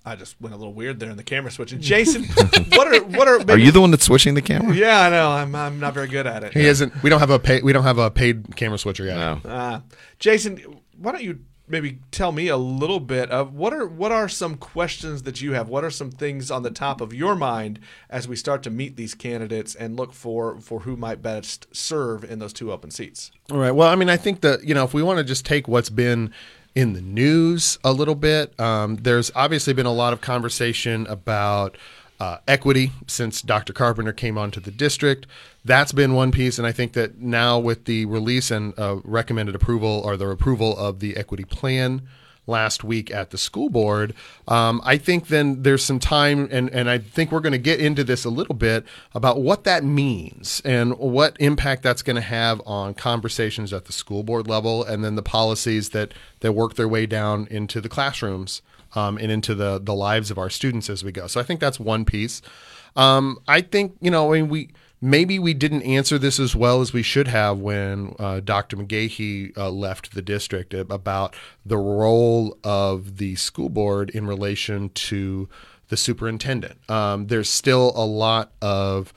I 0.06 0.16
just 0.16 0.38
went 0.40 0.54
a 0.54 0.58
little 0.58 0.74
weird 0.74 1.00
there 1.00 1.10
in 1.10 1.16
the 1.16 1.22
camera 1.22 1.50
switching. 1.50 1.80
Jason, 1.80 2.24
what 2.24 2.88
are 2.88 3.04
what 3.04 3.26
are 3.26 3.50
are 3.50 3.58
you 3.58 3.72
the 3.72 3.80
one 3.80 3.90
that's 3.90 4.04
switching 4.04 4.34
the 4.34 4.42
camera 4.42 4.74
Yeah, 4.74 5.00
I 5.00 5.10
know. 5.10 5.30
I'm 5.30 5.54
I'm 5.54 5.80
not 5.80 5.94
very 5.94 6.08
good 6.08 6.26
at 6.26 6.44
it. 6.44 6.52
He 6.52 6.66
isn't. 6.66 7.02
We 7.02 7.10
don't 7.10 7.20
have 7.20 7.30
a 7.30 7.38
pay, 7.38 7.62
we 7.62 7.72
don't 7.72 7.84
have 7.84 7.98
a 7.98 8.10
paid 8.10 8.54
camera 8.56 8.78
switcher 8.78 9.06
yet. 9.06 9.16
no 9.16 9.50
Uh, 9.50 9.80
Jason, 10.18 10.60
why 10.98 11.12
don't 11.12 11.22
you 11.22 11.40
maybe 11.66 11.98
tell 12.10 12.30
me 12.30 12.48
a 12.48 12.56
little 12.56 13.00
bit 13.00 13.30
of 13.30 13.54
what 13.54 13.72
are 13.72 13.86
what 13.86 14.12
are 14.12 14.28
some 14.28 14.56
questions 14.56 15.22
that 15.22 15.40
you 15.40 15.52
have? 15.52 15.68
What 15.68 15.84
are 15.84 15.90
some 15.90 16.10
things 16.10 16.50
on 16.50 16.62
the 16.62 16.70
top 16.70 17.00
of 17.00 17.14
your 17.14 17.34
mind 17.34 17.80
as 18.10 18.28
we 18.28 18.36
start 18.36 18.62
to 18.64 18.70
meet 18.70 18.96
these 18.96 19.14
candidates 19.14 19.74
and 19.74 19.96
look 19.96 20.12
for 20.12 20.60
for 20.60 20.80
who 20.80 20.96
might 20.96 21.22
best 21.22 21.66
serve 21.74 22.24
in 22.24 22.38
those 22.38 22.52
two 22.52 22.70
open 22.70 22.90
seats? 22.90 23.30
All 23.50 23.58
right. 23.58 23.72
Well, 23.72 23.88
I 23.88 23.94
mean, 23.94 24.10
I 24.10 24.16
think 24.16 24.42
that 24.42 24.64
you 24.64 24.74
know, 24.74 24.84
if 24.84 24.92
we 24.92 25.02
want 25.02 25.18
to 25.18 25.24
just 25.24 25.46
take 25.46 25.66
what's 25.66 25.90
been 25.90 26.32
in 26.74 26.92
the 26.92 27.00
news 27.00 27.78
a 27.84 27.92
little 27.92 28.14
bit, 28.14 28.58
um, 28.58 28.96
there's 28.96 29.30
obviously 29.34 29.72
been 29.72 29.86
a 29.86 29.92
lot 29.92 30.12
of 30.12 30.20
conversation 30.20 31.06
about 31.06 31.76
uh, 32.20 32.38
equity 32.46 32.90
since 33.06 33.42
Dr. 33.42 33.72
Carpenter 33.72 34.12
came 34.12 34.38
onto 34.38 34.60
the 34.60 34.70
district. 34.70 35.26
That's 35.64 35.92
been 35.92 36.14
one 36.14 36.32
piece, 36.32 36.58
and 36.58 36.66
I 36.66 36.72
think 36.72 36.92
that 36.94 37.18
now 37.18 37.58
with 37.58 37.84
the 37.84 38.06
release 38.06 38.50
and 38.50 38.76
uh, 38.78 38.96
recommended 39.04 39.54
approval 39.54 40.02
or 40.04 40.16
the 40.16 40.28
approval 40.28 40.76
of 40.76 41.00
the 41.00 41.16
equity 41.16 41.44
plan 41.44 42.02
last 42.46 42.84
week 42.84 43.10
at 43.10 43.30
the 43.30 43.38
school 43.38 43.68
board. 43.70 44.14
Um, 44.46 44.80
I 44.84 44.98
think 44.98 45.28
then 45.28 45.62
there's 45.62 45.84
some 45.84 45.98
time, 45.98 46.48
and, 46.50 46.68
and 46.70 46.90
I 46.90 46.98
think 46.98 47.32
we're 47.32 47.40
going 47.40 47.52
to 47.52 47.58
get 47.58 47.80
into 47.80 48.04
this 48.04 48.24
a 48.24 48.30
little 48.30 48.54
bit 48.54 48.84
about 49.14 49.40
what 49.40 49.64
that 49.64 49.84
means 49.84 50.60
and 50.64 50.98
what 50.98 51.36
impact 51.40 51.82
that's 51.82 52.02
going 52.02 52.16
to 52.16 52.22
have 52.22 52.60
on 52.66 52.94
conversations 52.94 53.72
at 53.72 53.86
the 53.86 53.92
school 53.92 54.22
board 54.22 54.46
level, 54.46 54.84
and 54.84 55.04
then 55.04 55.14
the 55.14 55.22
policies 55.22 55.90
that 55.90 56.12
that 56.40 56.52
work 56.52 56.74
their 56.74 56.88
way 56.88 57.06
down 57.06 57.46
into 57.50 57.80
the 57.80 57.88
classrooms 57.88 58.62
um, 58.94 59.18
and 59.18 59.30
into 59.30 59.54
the 59.54 59.80
the 59.82 59.94
lives 59.94 60.30
of 60.30 60.38
our 60.38 60.50
students 60.50 60.90
as 60.90 61.02
we 61.04 61.12
go. 61.12 61.26
So 61.26 61.40
I 61.40 61.42
think 61.42 61.60
that's 61.60 61.80
one 61.80 62.04
piece. 62.04 62.42
Um, 62.96 63.38
I 63.48 63.60
think 63.60 63.96
you 64.00 64.10
know, 64.10 64.32
I 64.32 64.40
mean, 64.40 64.50
we 64.50 64.70
maybe 65.04 65.38
we 65.38 65.52
didn't 65.52 65.82
answer 65.82 66.18
this 66.18 66.40
as 66.40 66.56
well 66.56 66.80
as 66.80 66.94
we 66.94 67.02
should 67.02 67.28
have 67.28 67.58
when 67.58 68.16
uh, 68.18 68.40
Dr. 68.40 68.78
McGehee 68.78 69.56
uh, 69.56 69.68
left 69.68 70.14
the 70.14 70.22
district 70.22 70.72
about 70.72 71.36
the 71.64 71.76
role 71.76 72.56
of 72.64 73.18
the 73.18 73.36
school 73.36 73.68
board 73.68 74.08
in 74.10 74.26
relation 74.26 74.88
to 74.88 75.46
the 75.88 75.98
superintendent. 75.98 76.78
Um, 76.90 77.26
there's 77.26 77.50
still 77.50 77.92
a 77.94 78.06
lot 78.06 78.52
of, 78.62 79.12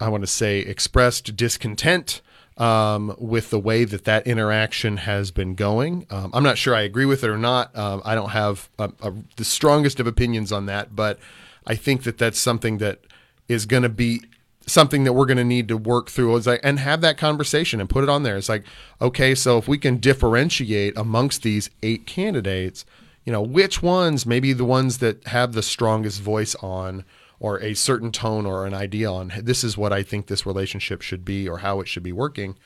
I 0.00 0.08
want 0.08 0.22
to 0.22 0.26
say, 0.26 0.60
expressed 0.60 1.36
discontent. 1.36 2.22
Um, 2.56 3.14
with 3.20 3.50
the 3.50 3.58
way 3.60 3.84
that 3.84 4.04
that 4.04 4.26
interaction 4.26 4.96
has 4.96 5.30
been 5.30 5.54
going, 5.54 6.08
um, 6.10 6.32
I'm 6.34 6.42
not 6.42 6.58
sure 6.58 6.74
I 6.74 6.80
agree 6.80 7.04
with 7.04 7.22
it 7.22 7.30
or 7.30 7.38
not. 7.38 7.76
Um, 7.78 8.02
I 8.04 8.16
don't 8.16 8.30
have 8.30 8.68
a, 8.80 8.90
a, 9.00 9.14
the 9.36 9.44
strongest 9.44 10.00
of 10.00 10.08
opinions 10.08 10.50
on 10.50 10.66
that, 10.66 10.96
but 10.96 11.20
I 11.68 11.76
think 11.76 12.02
that 12.02 12.18
that's 12.18 12.36
something 12.36 12.78
that 12.78 12.98
is 13.46 13.64
going 13.64 13.84
to 13.84 13.88
be 13.88 14.22
something 14.68 15.04
that 15.04 15.14
we're 15.14 15.26
going 15.26 15.38
to 15.38 15.44
need 15.44 15.68
to 15.68 15.76
work 15.76 16.10
through 16.10 16.36
is 16.36 16.46
like, 16.46 16.60
and 16.62 16.78
have 16.78 17.00
that 17.00 17.18
conversation 17.18 17.80
and 17.80 17.90
put 17.90 18.04
it 18.04 18.10
on 18.10 18.22
there. 18.22 18.36
It's 18.36 18.48
like, 18.48 18.64
okay, 19.00 19.34
so 19.34 19.58
if 19.58 19.66
we 19.66 19.78
can 19.78 19.96
differentiate 19.96 20.96
amongst 20.96 21.42
these 21.42 21.70
eight 21.82 22.06
candidates, 22.06 22.84
you 23.24 23.32
know, 23.32 23.42
which 23.42 23.82
ones, 23.82 24.26
maybe 24.26 24.52
the 24.52 24.64
ones 24.64 24.98
that 24.98 25.26
have 25.28 25.52
the 25.52 25.62
strongest 25.62 26.20
voice 26.20 26.54
on 26.56 27.04
or 27.40 27.60
a 27.60 27.74
certain 27.74 28.10
tone 28.10 28.46
or 28.46 28.66
an 28.66 28.74
idea 28.74 29.10
on 29.10 29.32
this 29.42 29.62
is 29.62 29.76
what 29.78 29.92
I 29.92 30.02
think 30.02 30.26
this 30.26 30.46
relationship 30.46 31.02
should 31.02 31.24
be 31.24 31.48
or 31.48 31.58
how 31.58 31.80
it 31.80 31.88
should 31.88 32.02
be 32.02 32.12
working, 32.12 32.56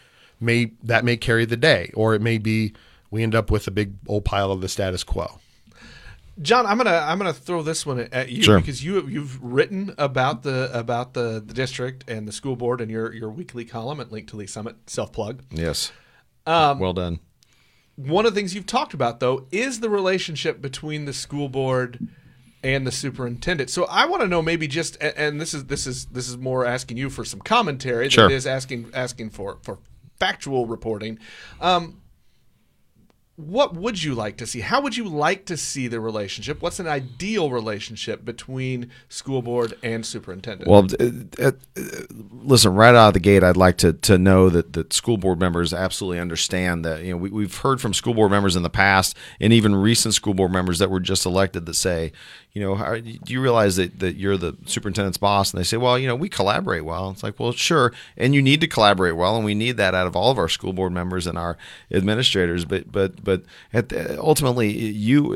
may 0.41 0.73
that 0.83 1.05
may 1.05 1.17
carry 1.17 1.45
the 1.45 1.57
day, 1.57 1.91
or 1.95 2.15
it 2.15 2.23
may 2.23 2.39
be 2.39 2.73
we 3.11 3.23
end 3.23 3.35
up 3.35 3.51
with 3.51 3.67
a 3.67 3.71
big 3.71 3.95
old 4.07 4.25
pile 4.25 4.51
of 4.51 4.61
the 4.61 4.69
status 4.69 5.05
quo. 5.05 5.39
John, 6.41 6.65
I'm 6.67 6.79
gonna 6.79 6.91
I'm 7.07 7.19
gonna 7.19 7.33
throw 7.33 7.63
this 7.63 7.85
one 7.85 8.01
at 8.01 8.31
you 8.31 8.43
Sure. 8.43 8.59
because 8.59 8.83
you 8.83 9.07
you've 9.07 9.43
written 9.43 9.95
about 9.99 10.43
the 10.43 10.71
about 10.73 11.13
the, 11.15 11.43
the 11.45 11.53
district 11.55 12.09
and 12.09 12.27
the 12.27 12.33
school 12.33 12.57
board 12.57 12.81
in 12.81 12.89
your 12.89 13.13
your 13.13 13.29
weekly 13.31 13.65
column 13.65 14.01
at 14.01 14.11
Link 14.11 14.29
to 14.29 14.37
Lee's 14.37 14.53
Summit. 14.53 14.77
Self 14.87 15.13
plug. 15.13 15.43
yes 15.51 15.93
Um, 16.47 16.79
well 16.79 16.95
done 16.95 17.21
One 17.97 18.25
of 18.25 18.33
the 18.35 18.41
things 18.41 18.55
you've 18.55 18.67
talked 18.67 18.95
about 18.95 19.21
though 19.21 19.47
is 19.53 19.81
the 19.81 19.91
relationship 19.91 20.63
between 20.63 21.05
the 21.05 21.13
school 21.13 21.49
board 21.51 22.09
and 22.65 22.87
the 22.87 22.93
superintendent. 22.93 23.69
So 23.71 23.85
I 23.87 24.07
want 24.07 24.23
to 24.23 24.29
know 24.29 24.41
maybe 24.41 24.67
just 24.67 24.97
and 25.03 25.39
this 25.41 25.53
is 25.53 25.67
this 25.67 25.87
is 25.87 26.07
this 26.07 26.29
is 26.29 26.39
more 26.39 26.65
asking 26.65 26.97
you 26.97 27.11
for 27.11 27.25
some 27.25 27.41
commentary 27.41 28.09
Sure. 28.09 28.25
than 28.25 28.33
it 28.33 28.37
is 28.37 28.47
asking 28.47 28.91
asking 28.95 29.31
for 29.31 29.59
for 29.63 29.79
factual 30.19 30.67
reporting. 30.67 31.19
Um, 31.61 32.01
what 33.37 33.75
would 33.75 34.03
you 34.03 34.15
like 34.15 34.37
to 34.37 34.47
see? 34.47 34.61
How 34.61 34.83
would 34.83 34.95
you 34.95 35.05
like 35.05 35.47
to 35.47 35.57
see 35.57 35.89
the 35.89 36.01
relationship? 36.01 36.61
What's 36.61 36.79
an 36.79 36.87
ideal 36.87 37.51
relationship 37.51 38.27
between 38.27 38.91
school 39.09 39.41
board 39.41 39.73
and 39.83 40.05
superintendent? 40.05 40.69
Well, 40.69 40.87
uh, 41.01 41.43
uh, 41.43 41.53
listen, 42.31 42.75
right 42.75 42.95
out 42.95 43.09
of 43.09 43.15
the 43.15 43.21
gate, 43.21 43.43
I'd 43.43 43.57
like 43.57 43.79
to 43.79 43.95
to 43.95 44.19
know 44.19 44.51
that 44.51 44.75
that 44.75 44.93
school 44.93 45.17
board 45.17 45.41
members 45.41 45.73
absolutely 45.73 46.21
understand 46.21 46.85
that. 46.85 47.05
You 47.05 47.13
know, 47.13 47.17
we, 47.17 47.31
we've 47.31 47.57
heard 47.57 47.81
from 47.81 47.95
school 47.95 48.13
board 48.13 48.31
members 48.31 48.55
in 48.55 48.63
the 48.63 48.71
past, 48.71 49.17
and 49.41 49.51
even 49.53 49.75
recent 49.75 50.13
school 50.13 50.35
board 50.35 50.53
members 50.53 50.79
that 50.79 50.91
were 50.91 51.01
just 51.01 51.25
elected 51.25 51.65
that 51.65 51.75
say, 51.75 52.13
you 52.53 52.61
know, 52.61 52.75
how, 52.75 52.97
do 52.97 53.19
you 53.27 53.41
realize 53.41 53.77
that, 53.77 53.99
that 54.01 54.17
you're 54.17 54.37
the 54.37 54.57
superintendent's 54.67 55.17
boss? 55.17 55.53
And 55.53 55.59
they 55.59 55.65
say, 55.65 55.79
well, 55.79 55.99
you 55.99 56.07
know, 56.07 56.15
we 56.15 56.29
collaborate 56.29 56.85
well. 56.85 57.11
It's 57.11 57.23
like, 57.23 57.41
well, 57.41 57.53
sure, 57.53 57.93
and 58.17 58.35
you 58.35 58.43
need 58.43 58.61
to 58.61 58.67
collaborate 58.67 59.17
well, 59.17 59.37
and 59.37 59.45
we 59.45 59.55
need 59.55 59.79
that 59.79 59.95
out 59.95 60.07
of 60.07 60.15
all 60.15 60.31
of 60.31 60.39
our 60.39 60.49
school 60.49 60.75
board 60.75 60.93
members 60.93 61.27
and 61.27 61.39
our 61.39 61.57
administrators. 61.91 62.65
But 62.67 62.93
but 62.93 63.25
but 63.25 63.45
the, 63.73 64.19
ultimately, 64.21 64.71
you, 64.71 65.33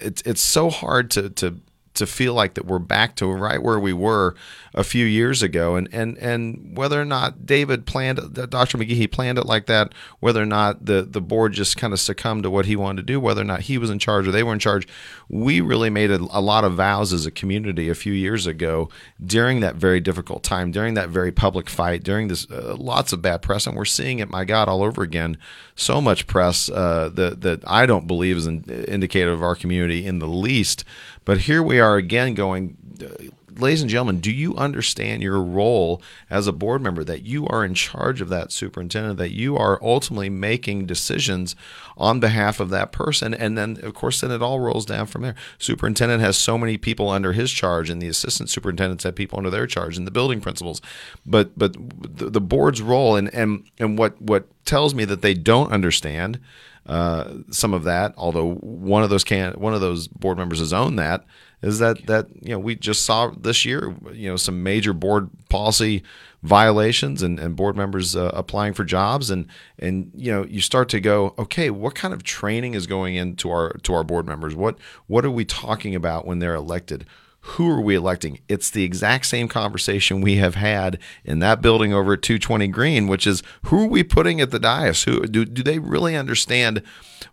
it's 0.00 0.22
it's 0.22 0.40
so 0.40 0.68
hard 0.68 1.10
to 1.12 1.30
to 1.30 1.60
to 1.98 2.06
feel 2.06 2.34
like 2.34 2.54
that 2.54 2.66
we're 2.66 2.78
back 2.78 3.14
to 3.16 3.26
right 3.26 3.62
where 3.62 3.78
we 3.78 3.92
were 3.92 4.34
a 4.74 4.84
few 4.84 5.04
years 5.04 5.42
ago. 5.42 5.76
And 5.76 5.88
and 5.92 6.16
and 6.18 6.76
whether 6.76 7.00
or 7.00 7.04
not 7.04 7.46
David 7.46 7.86
planned 7.86 8.18
Dr. 8.34 8.78
McGehee 8.78 8.96
he 8.96 9.06
planned 9.06 9.38
it 9.38 9.46
like 9.46 9.66
that 9.66 9.92
whether 10.20 10.42
or 10.42 10.46
not 10.46 10.84
the 10.84 11.02
the 11.02 11.20
board 11.20 11.52
just 11.52 11.76
kind 11.76 11.92
of 11.92 12.00
succumbed 12.00 12.42
to 12.42 12.50
what 12.50 12.66
he 12.66 12.76
wanted 12.76 13.06
to 13.06 13.12
do 13.12 13.20
whether 13.20 13.42
or 13.42 13.44
not 13.44 13.62
he 13.62 13.78
was 13.78 13.90
in 13.90 13.98
charge 13.98 14.26
or 14.26 14.32
they 14.32 14.42
were 14.42 14.52
in 14.52 14.58
charge 14.58 14.86
we 15.28 15.60
really 15.60 15.90
made 15.90 16.10
a, 16.10 16.16
a 16.30 16.40
lot 16.40 16.64
of 16.64 16.74
vows 16.74 17.12
as 17.12 17.26
a 17.26 17.30
community 17.30 17.88
a 17.88 17.94
few 17.94 18.12
years 18.12 18.46
ago 18.46 18.88
during 19.24 19.60
that 19.60 19.76
very 19.76 20.00
difficult 20.00 20.42
time 20.42 20.70
during 20.70 20.94
that 20.94 21.08
very 21.08 21.32
public 21.32 21.68
fight 21.68 22.02
during 22.02 22.28
this 22.28 22.50
uh, 22.50 22.74
lots 22.78 23.12
of 23.12 23.22
bad 23.22 23.42
press. 23.42 23.66
And 23.66 23.76
we're 23.76 23.84
seeing 23.84 24.18
it 24.18 24.30
my 24.30 24.44
god 24.44 24.68
all 24.68 24.82
over 24.82 25.02
again. 25.02 25.36
So 25.76 26.00
much 26.00 26.26
press 26.26 26.70
uh, 26.70 27.10
that 27.14 27.42
that 27.42 27.62
I 27.66 27.86
don't 27.86 28.06
believe 28.06 28.36
is 28.36 28.46
an 28.46 28.64
indicative 28.88 29.34
of 29.34 29.42
our 29.42 29.54
community 29.54 30.06
in 30.06 30.18
the 30.18 30.26
least 30.26 30.84
but 31.28 31.40
here 31.40 31.62
we 31.62 31.78
are 31.78 31.98
again 31.98 32.32
going, 32.32 32.78
uh, 33.04 33.24
ladies 33.60 33.82
and 33.82 33.90
gentlemen, 33.90 34.18
do 34.18 34.32
you 34.32 34.56
understand 34.56 35.22
your 35.22 35.42
role 35.42 36.00
as 36.30 36.46
a 36.46 36.54
board 36.54 36.80
member 36.80 37.04
that 37.04 37.20
you 37.20 37.46
are 37.48 37.66
in 37.66 37.74
charge 37.74 38.22
of 38.22 38.30
that 38.30 38.50
superintendent, 38.50 39.18
that 39.18 39.34
you 39.34 39.54
are 39.54 39.78
ultimately 39.82 40.30
making 40.30 40.86
decisions 40.86 41.54
on 41.98 42.18
behalf 42.18 42.60
of 42.60 42.70
that 42.70 42.92
person? 42.92 43.34
And 43.34 43.58
then, 43.58 43.78
of 43.82 43.92
course, 43.92 44.22
then 44.22 44.30
it 44.30 44.40
all 44.40 44.58
rolls 44.58 44.86
down 44.86 45.04
from 45.04 45.20
there. 45.20 45.34
Superintendent 45.58 46.22
has 46.22 46.38
so 46.38 46.56
many 46.56 46.78
people 46.78 47.10
under 47.10 47.34
his 47.34 47.52
charge, 47.52 47.90
and 47.90 48.00
the 48.00 48.08
assistant 48.08 48.48
superintendents 48.48 49.04
have 49.04 49.14
people 49.14 49.36
under 49.36 49.50
their 49.50 49.66
charge, 49.66 49.98
and 49.98 50.06
the 50.06 50.10
building 50.10 50.40
principals. 50.40 50.80
But 51.26 51.58
but 51.58 51.74
the, 51.74 52.30
the 52.30 52.40
board's 52.40 52.80
role 52.80 53.16
and, 53.16 53.28
and 53.34 53.64
and 53.78 53.98
what 53.98 54.18
what 54.22 54.46
tells 54.64 54.94
me 54.94 55.04
that 55.04 55.20
they 55.20 55.34
don't 55.34 55.72
understand 55.72 56.40
uh, 56.88 57.34
some 57.50 57.74
of 57.74 57.84
that. 57.84 58.14
Although 58.16 58.54
one 58.54 59.02
of 59.02 59.10
those 59.10 59.24
can 59.24 59.52
one 59.54 59.74
of 59.74 59.80
those 59.80 60.08
board 60.08 60.38
members 60.38 60.58
has 60.58 60.72
owned 60.72 60.98
that 60.98 61.24
is 61.62 61.78
that 61.78 62.06
that 62.06 62.28
you 62.40 62.50
know 62.50 62.58
we 62.58 62.74
just 62.74 63.04
saw 63.04 63.30
this 63.30 63.64
year 63.64 63.94
you 64.12 64.28
know 64.28 64.36
some 64.36 64.62
major 64.62 64.92
board 64.92 65.28
policy 65.48 66.02
violations 66.42 67.20
and, 67.20 67.40
and 67.40 67.56
board 67.56 67.76
members 67.76 68.14
uh, 68.14 68.30
applying 68.32 68.72
for 68.72 68.84
jobs 68.84 69.28
and 69.30 69.46
and 69.78 70.10
you 70.14 70.30
know 70.30 70.44
you 70.46 70.60
start 70.60 70.88
to 70.88 71.00
go 71.00 71.34
okay 71.38 71.68
what 71.68 71.94
kind 71.94 72.14
of 72.14 72.22
training 72.22 72.74
is 72.74 72.86
going 72.86 73.16
into 73.16 73.50
our 73.50 73.72
to 73.82 73.92
our 73.92 74.04
board 74.04 74.26
members 74.26 74.54
what 74.54 74.78
what 75.08 75.24
are 75.24 75.30
we 75.30 75.44
talking 75.44 75.94
about 75.94 76.26
when 76.26 76.38
they're 76.38 76.54
elected 76.54 77.04
who 77.52 77.70
are 77.70 77.80
we 77.80 77.94
electing? 77.94 78.40
It's 78.46 78.70
the 78.70 78.84
exact 78.84 79.26
same 79.26 79.48
conversation 79.48 80.20
we 80.20 80.36
have 80.36 80.54
had 80.54 80.98
in 81.24 81.38
that 81.38 81.62
building 81.62 81.94
over 81.94 82.12
at 82.12 82.22
220 82.22 82.68
Green, 82.68 83.08
which 83.08 83.26
is 83.26 83.42
who 83.66 83.84
are 83.84 83.88
we 83.88 84.02
putting 84.02 84.40
at 84.40 84.50
the 84.50 84.58
dais? 84.58 85.04
Who 85.04 85.26
do, 85.26 85.44
do 85.46 85.62
they 85.62 85.78
really 85.78 86.14
understand 86.14 86.82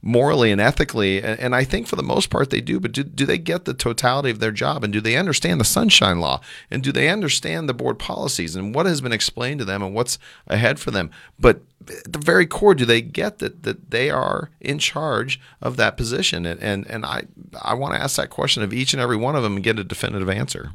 morally 0.01 0.51
and 0.51 0.61
ethically? 0.61 1.21
And, 1.21 1.39
and 1.39 1.55
I 1.55 1.65
think 1.65 1.87
for 1.87 1.97
the 1.97 2.03
most 2.03 2.29
part 2.29 2.49
they 2.49 2.61
do, 2.61 2.79
but 2.79 2.93
do, 2.93 3.03
do 3.03 3.25
they 3.25 3.37
get 3.37 3.65
the 3.65 3.73
totality 3.73 4.29
of 4.29 4.39
their 4.39 4.51
job? 4.51 4.83
And 4.83 4.93
do 4.93 5.01
they 5.01 5.17
understand 5.17 5.59
the 5.59 5.65
sunshine 5.65 6.19
law? 6.19 6.39
And 6.71 6.81
do 6.81 6.93
they 6.93 7.09
understand 7.09 7.67
the 7.67 7.73
board 7.73 7.99
policies 7.99 8.55
and 8.55 8.73
what 8.73 8.85
has 8.85 9.01
been 9.01 9.11
explained 9.11 9.59
to 9.59 9.65
them 9.65 9.83
and 9.83 9.93
what's 9.93 10.17
ahead 10.47 10.79
for 10.79 10.91
them? 10.91 11.11
But 11.37 11.61
at 11.89 12.11
the 12.13 12.19
very 12.19 12.45
core, 12.45 12.75
do 12.75 12.85
they 12.85 13.01
get 13.01 13.39
that 13.39 13.63
that 13.63 13.91
they 13.91 14.09
are 14.09 14.49
in 14.59 14.79
charge 14.79 15.39
of 15.61 15.77
that 15.77 15.97
position? 15.97 16.45
And 16.45 16.59
and, 16.61 16.87
and 16.87 17.05
I 17.05 17.23
I 17.61 17.73
want 17.73 17.93
to 17.95 18.01
ask 18.01 18.15
that 18.17 18.29
question 18.29 18.63
of 18.63 18.73
each 18.73 18.93
and 18.93 19.01
every 19.01 19.17
one 19.17 19.35
of 19.35 19.43
them 19.43 19.55
and 19.55 19.63
get 19.63 19.79
a 19.79 19.83
definitive 19.83 20.29
answer. 20.29 20.71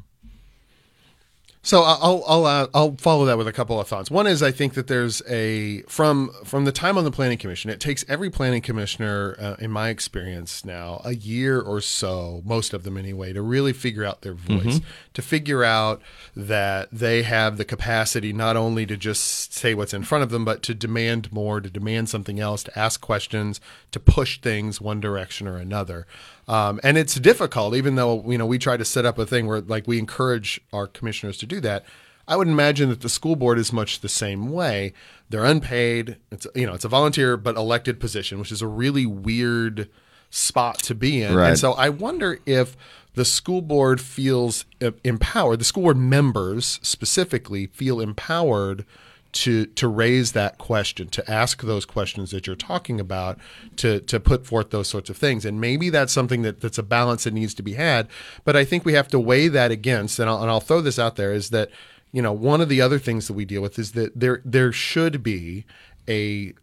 So 1.63 1.83
I'll 1.83 2.25
I'll 2.27 2.47
uh, 2.47 2.67
I'll 2.73 2.97
follow 2.97 3.27
that 3.27 3.37
with 3.37 3.47
a 3.47 3.53
couple 3.53 3.79
of 3.79 3.87
thoughts. 3.87 4.11
One 4.11 4.27
is 4.27 4.43
I 4.43 4.51
think 4.51 4.73
that 4.75 4.87
there's 4.87 5.21
a 5.29 5.83
from 5.83 6.31
from 6.43 6.65
the 6.65 6.73
time 6.73 6.97
on 6.97 7.05
the 7.05 7.11
planning 7.11 7.37
commission, 7.37 7.71
it 7.71 7.81
takes 7.81 8.03
every 8.09 8.31
planning 8.31 8.63
commissioner, 8.63 9.37
uh, 9.39 9.57
in 9.59 9.71
my 9.71 9.91
experience 9.91 10.65
now, 10.65 11.03
a 11.05 11.15
year 11.15 11.61
or 11.61 11.83
so, 11.83 12.41
most 12.47 12.73
of 12.73 12.83
them 12.83 12.97
anyway, 12.97 13.35
to 13.35 13.43
really 13.43 13.75
figure 13.75 14.05
out 14.05 14.23
their 14.23 14.33
voice, 14.33 14.81
to 15.13 15.21
figure 15.21 15.63
out 15.63 16.01
that 16.35 16.89
they 16.91 17.25
have 17.25 17.59
the 17.59 17.65
capacity 17.67 18.33
not 18.33 18.57
only 18.57 18.87
to 18.87 18.97
just 18.97 19.53
say 19.53 19.75
what's 19.75 19.93
in 19.93 20.03
front 20.03 20.25
of 20.25 20.31
them, 20.31 20.47
but 20.47 20.63
to 20.63 20.75
demand 20.75 21.31
more, 21.31 21.61
to 21.61 21.69
demand 21.69 22.09
something 22.09 22.41
else, 22.41 22.63
to 22.65 22.79
ask 22.79 23.03
questions, 23.03 23.61
to 23.93 24.01
push 24.01 24.41
things 24.41 24.81
one 24.81 24.99
direction 24.99 25.47
or 25.47 25.59
another. 25.59 26.07
Um, 26.49 26.81
and 26.83 26.99
it's 26.99 27.15
difficult, 27.15 27.75
even 27.75 27.95
though 27.95 28.25
you 28.29 28.39
know 28.39 28.47
we 28.47 28.59
try 28.59 28.77
to 28.77 28.85
set 28.85 29.05
up 29.05 29.19
a 29.19 29.27
thing 29.27 29.47
where 29.47 29.61
like 29.61 29.87
we 29.87 29.99
encourage 29.99 30.61
our 30.73 30.87
commissioners 30.87 31.37
to 31.39 31.47
do 31.47 31.61
that. 31.61 31.85
I 32.29 32.37
would 32.37 32.49
imagine 32.49 32.91
that 32.91 33.01
the 33.01 33.09
school 33.09 33.35
board 33.35 33.59
is 33.59 33.73
much 33.73 34.01
the 34.01 34.09
same 34.09 34.51
way. 34.51 34.93
They're 35.31 35.45
unpaid. 35.45 36.17
It's 36.31 36.47
you 36.55 36.67
know 36.67 36.75
it's 36.75 36.85
a 36.85 36.89
volunteer 36.89 37.37
but 37.37 37.57
elected 37.57 37.99
position, 38.01 38.39
which 38.39 38.53
is 38.53 38.63
a 38.63 38.67
really 38.67 39.07
weird 39.07 39.89
spot 40.31 40.79
to 40.85 40.95
be 40.95 41.23
in. 41.23 41.35
Right. 41.35 41.49
And 41.51 41.59
so 41.59 41.73
I 41.73 41.89
wonder 41.89 42.39
if 42.47 42.77
the 43.15 43.25
school 43.25 43.63
board 43.63 44.01
feels 44.01 44.65
uh, 44.81 44.93
empowered. 45.03 45.61
The 45.61 45.65
school 45.65 45.85
board 45.85 45.97
members 45.97 46.79
specifically 46.83 47.67
feel 47.67 48.01
empowered 48.01 48.85
to 49.33 49.67
to 49.67 49.89
raise 49.89 50.33
that 50.33 50.59
question, 50.59 51.09
to 51.09 51.31
ask 51.31 51.63
those 51.63 51.85
questions 51.85 52.31
that 52.31 52.47
you're 52.47 52.57
talking 52.57 52.99
about, 52.99 53.39
to 53.77 54.01
to 54.01 54.19
put 54.19 54.47
forth 54.47 54.71
those 54.71 54.89
sorts 54.89 55.11
of 55.11 55.17
things. 55.17 55.45
And 55.45 55.61
maybe 55.61 55.91
that's 55.91 56.13
something 56.13 56.43
that, 56.43 56.61
that's 56.61 56.79
a 56.79 56.83
balance 56.83 57.25
that 57.25 57.35
needs 57.35 57.55
to 57.55 57.63
be 57.63 57.75
had. 57.75 58.09
But 58.45 58.57
I 58.57 58.65
think 58.65 58.85
we 58.85 58.95
have 58.95 59.09
to 59.09 59.19
weigh 59.19 59.49
that 59.49 59.71
against, 59.71 60.19
and 60.19 60.29
I'll, 60.29 60.43
and 60.43 60.51
I'll 60.51 60.61
throw 60.61 60.81
this 60.81 60.99
out 60.99 61.17
there, 61.17 61.33
is 61.33 61.51
that 61.51 61.71
you 62.13 62.23
know 62.23 62.33
one 62.33 62.61
of 62.61 62.69
the 62.69 62.81
other 62.81 62.99
things 62.99 63.27
that 63.29 63.35
we 63.35 63.45
deal 63.45 63.63
with 63.63 63.79
is 63.79 63.93
that 63.93 64.19
there 64.19 64.43
there 64.45 64.73
should 64.73 65.23
be 65.23 65.65
a 66.09 66.55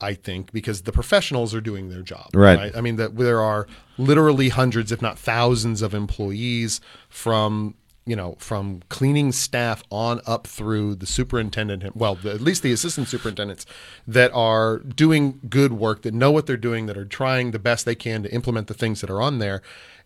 I 0.00 0.14
think 0.14 0.52
because 0.52 0.82
the 0.82 0.92
professionals 0.92 1.54
are 1.54 1.60
doing 1.60 1.90
their 1.90 2.02
job. 2.02 2.30
Right. 2.34 2.74
I 2.74 2.80
mean 2.80 2.96
that 2.96 3.16
there 3.16 3.40
are 3.40 3.66
literally 3.98 4.48
hundreds, 4.48 4.90
if 4.90 5.02
not 5.02 5.18
thousands, 5.18 5.82
of 5.82 5.94
employees 5.94 6.80
from 7.08 7.74
you 8.06 8.16
know 8.16 8.36
from 8.38 8.82
cleaning 8.88 9.32
staff 9.32 9.82
on 9.90 10.20
up 10.26 10.46
through 10.46 10.94
the 10.94 11.06
superintendent. 11.06 11.96
Well, 11.96 12.14
the, 12.14 12.30
at 12.32 12.40
least 12.40 12.62
the 12.62 12.72
assistant 12.72 13.08
superintendents 13.08 13.66
that 14.06 14.32
are 14.32 14.78
doing 14.78 15.40
good 15.48 15.72
work, 15.72 16.02
that 16.02 16.14
know 16.14 16.30
what 16.30 16.46
they're 16.46 16.56
doing, 16.56 16.86
that 16.86 16.96
are 16.96 17.04
trying 17.04 17.50
the 17.50 17.58
best 17.58 17.84
they 17.84 17.94
can 17.94 18.22
to 18.22 18.32
implement 18.32 18.66
the 18.66 18.74
things 18.74 19.00
that 19.00 19.10
are 19.10 19.22
on 19.22 19.38
there. 19.38 19.62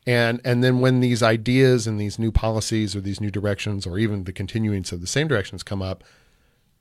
And 0.07 0.41
and 0.45 0.63
then 0.63 0.81
when 0.81 1.01
these 1.01 1.23
ideas 1.23 1.87
and 1.87 2.01
these 2.01 2.19
new 2.19 2.31
policies 2.31 2.95
or 2.95 3.01
these 3.01 3.21
new 3.21 3.31
directions 3.31 3.87
or 3.87 3.99
even 3.99 4.25
the 4.25 4.33
continuance 4.33 4.93
of 4.93 5.01
the 5.01 5.07
same 5.07 5.29
directions 5.29 5.63
come 5.63 5.81
up, 5.81 6.05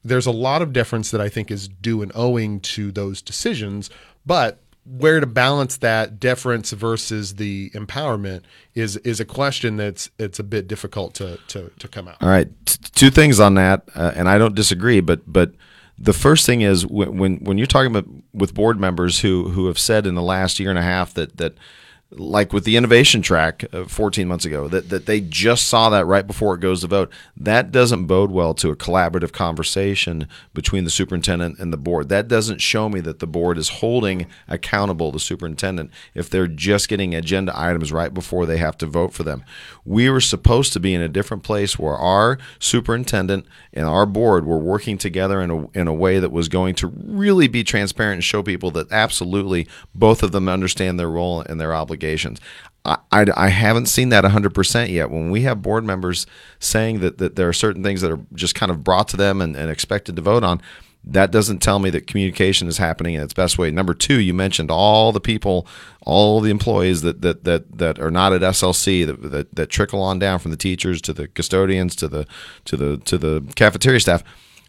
there's 0.04 0.26
a 0.26 0.32
lot 0.32 0.62
of 0.62 0.74
deference 0.74 1.12
that 1.12 1.22
I 1.22 1.30
think 1.30 1.50
is 1.50 1.68
due 1.68 2.02
and 2.02 2.12
owing 2.14 2.60
to 2.62 2.92
those 2.92 3.22
decisions, 3.22 3.90
but 4.26 4.60
where 4.86 5.20
to 5.20 5.26
balance 5.26 5.78
that 5.78 6.20
deference 6.20 6.72
versus 6.72 7.36
the 7.36 7.70
empowerment 7.72 8.42
is 8.76 8.98
is 8.98 9.20
a 9.20 9.26
question 9.26 9.78
that's 9.78 10.10
it's 10.20 10.40
a 10.40 10.44
bit 10.44 10.68
difficult 10.68 11.14
to 11.16 11.38
to, 11.48 11.72
to 11.80 11.88
come 11.88 12.08
out. 12.08 12.18
All 12.22 12.30
right, 12.30 12.48
T- 12.66 12.78
two 12.94 13.10
things 13.10 13.40
on 13.40 13.56
that, 13.56 13.88
uh, 13.96 14.12
and 14.16 14.28
I 14.28 14.38
don't 14.38 14.56
disagree, 14.56 15.00
but 15.00 15.22
but 15.26 15.54
the 15.98 16.14
first 16.14 16.46
thing 16.46 16.62
is 16.62 16.86
when, 16.86 17.18
when 17.18 17.38
when 17.38 17.58
you're 17.58 17.68
talking 17.68 17.96
about 17.96 18.08
with 18.34 18.54
board 18.54 18.80
members 18.80 19.22
who 19.22 19.50
who 19.50 19.68
have 19.68 19.80
said 19.80 20.06
in 20.06 20.16
the 20.16 20.22
last 20.22 20.60
year 20.60 20.70
and 20.70 20.80
a 20.80 20.84
half 20.84 21.14
that 21.14 21.38
that 21.38 21.54
like 22.18 22.54
with 22.54 22.64
the 22.64 22.78
innovation 22.78 23.22
track 23.22 23.66
uh, 23.74 23.86
14 23.86 24.28
months 24.28 24.46
ago 24.46 24.68
that, 24.68 24.90
that 24.90 25.06
they 25.06 25.20
just 25.20 25.68
saw 25.68 25.90
that 25.90 26.06
right 26.06 26.28
before 26.28 26.56
it 26.56 26.62
goes 26.62 26.82
to 26.82 26.88
vote. 26.88 27.12
That 27.36 27.72
doesn't 27.72 28.06
bode 28.06 28.32
well 28.32 28.54
to 28.56 28.70
a 28.70 28.76
collaborative 28.76 29.32
conversation 29.32 30.28
between 30.54 30.84
the 30.84 30.90
superintendent 30.90 31.60
and 31.60 31.74
the 31.74 31.78
board. 31.78 32.10
That 32.10 32.28
doesn't 32.28 32.62
show 32.62 32.90
me 32.90 33.00
that 33.02 33.20
the 33.20 33.28
board 33.28 33.58
is 33.58 33.70
holding 33.70 34.28
accountable 34.48 35.12
the 35.12 35.20
superintendent 35.20 35.92
if 36.14 36.30
they're 36.30 36.48
just 36.48 36.88
getting 36.88 37.16
agenda 37.16 37.54
items 37.56 37.92
right 37.92 38.14
before 38.14 38.46
they 38.46 38.58
have 38.58 38.78
to 38.78 38.86
vote 38.86 39.14
for 39.14 39.24
them. 39.24 39.44
We 39.86 40.10
were 40.10 40.22
supposed 40.22 40.74
to 40.74 40.80
be 40.80 40.94
in 40.94 41.02
a 41.02 41.10
different 41.10 41.44
place 41.44 41.80
where 41.80 41.96
our 41.96 42.38
superintendent 42.60 43.46
and 43.74 43.86
our 43.86 44.06
board 44.06 44.46
were 44.46 44.58
working 44.58 44.98
together 44.98 45.42
in 45.42 45.50
a, 45.50 45.70
in 45.72 45.88
a 45.88 45.94
way 45.94 46.20
that 46.20 46.32
was 46.32 46.48
going 46.48 46.76
to 46.76 46.88
really 46.88 47.48
be 47.48 47.64
transparent 47.64 48.16
and 48.16 48.24
show 48.24 48.44
people 48.44 48.72
that 48.72 48.92
absolutely 48.92 49.68
both 49.96 50.24
of 50.24 50.32
them 50.32 50.48
understand 50.48 51.00
their 51.00 51.10
role 51.10 51.42
and 51.42 51.60
their 51.60 51.74
obligation 51.74 52.03
allegations. 52.04 52.40
I, 52.86 52.98
I, 53.12 53.26
I 53.36 53.48
haven't 53.50 53.88
seen 53.88 54.10
that 54.10 54.24
100% 54.24 54.90
yet. 54.90 55.10
When 55.10 55.32
we 55.32 55.42
have 55.42 55.62
board 55.62 55.84
members 55.86 56.26
saying 56.60 57.00
that, 57.00 57.18
that 57.18 57.36
there 57.36 57.48
are 57.48 57.54
certain 57.54 57.84
things 57.84 58.02
that 58.02 58.12
are 58.12 58.20
just 58.34 58.56
kind 58.56 58.72
of 58.72 58.84
brought 58.84 59.08
to 59.10 59.18
them 59.18 59.42
and, 59.42 59.56
and 59.56 59.70
expected 59.70 60.16
to 60.18 60.22
vote 60.22 60.44
on, 60.44 60.62
that 61.06 61.32
doesn't 61.32 61.60
tell 61.60 61.80
me 61.80 61.90
that 61.90 62.08
communication 62.08 62.68
is 62.70 62.78
happening 62.78 63.16
in 63.16 63.22
its 63.22 63.34
best 63.34 63.58
way. 63.58 63.70
Number 63.70 63.94
two, 63.94 64.22
you 64.22 64.34
mentioned 64.34 64.72
all 64.72 65.12
the 65.12 65.20
people, 65.20 65.68
all 66.06 66.40
the 66.40 66.50
employees 66.50 67.02
that 67.02 67.22
that 67.22 67.44
that, 67.44 67.78
that 67.78 68.00
are 68.00 68.12
not 68.12 68.32
at 68.32 68.40
SLC 68.40 69.06
that, 69.06 69.22
that 69.32 69.54
that 69.54 69.68
trickle 69.68 70.02
on 70.02 70.18
down 70.18 70.40
from 70.40 70.52
the 70.52 70.58
teachers 70.58 71.02
to 71.02 71.12
the 71.12 71.28
custodians 71.28 71.98
to 71.98 72.08
the 72.08 72.26
to 72.64 72.78
the 72.78 72.98
to 73.00 73.18
the 73.18 73.44
cafeteria 73.56 74.00
staff. 74.00 74.24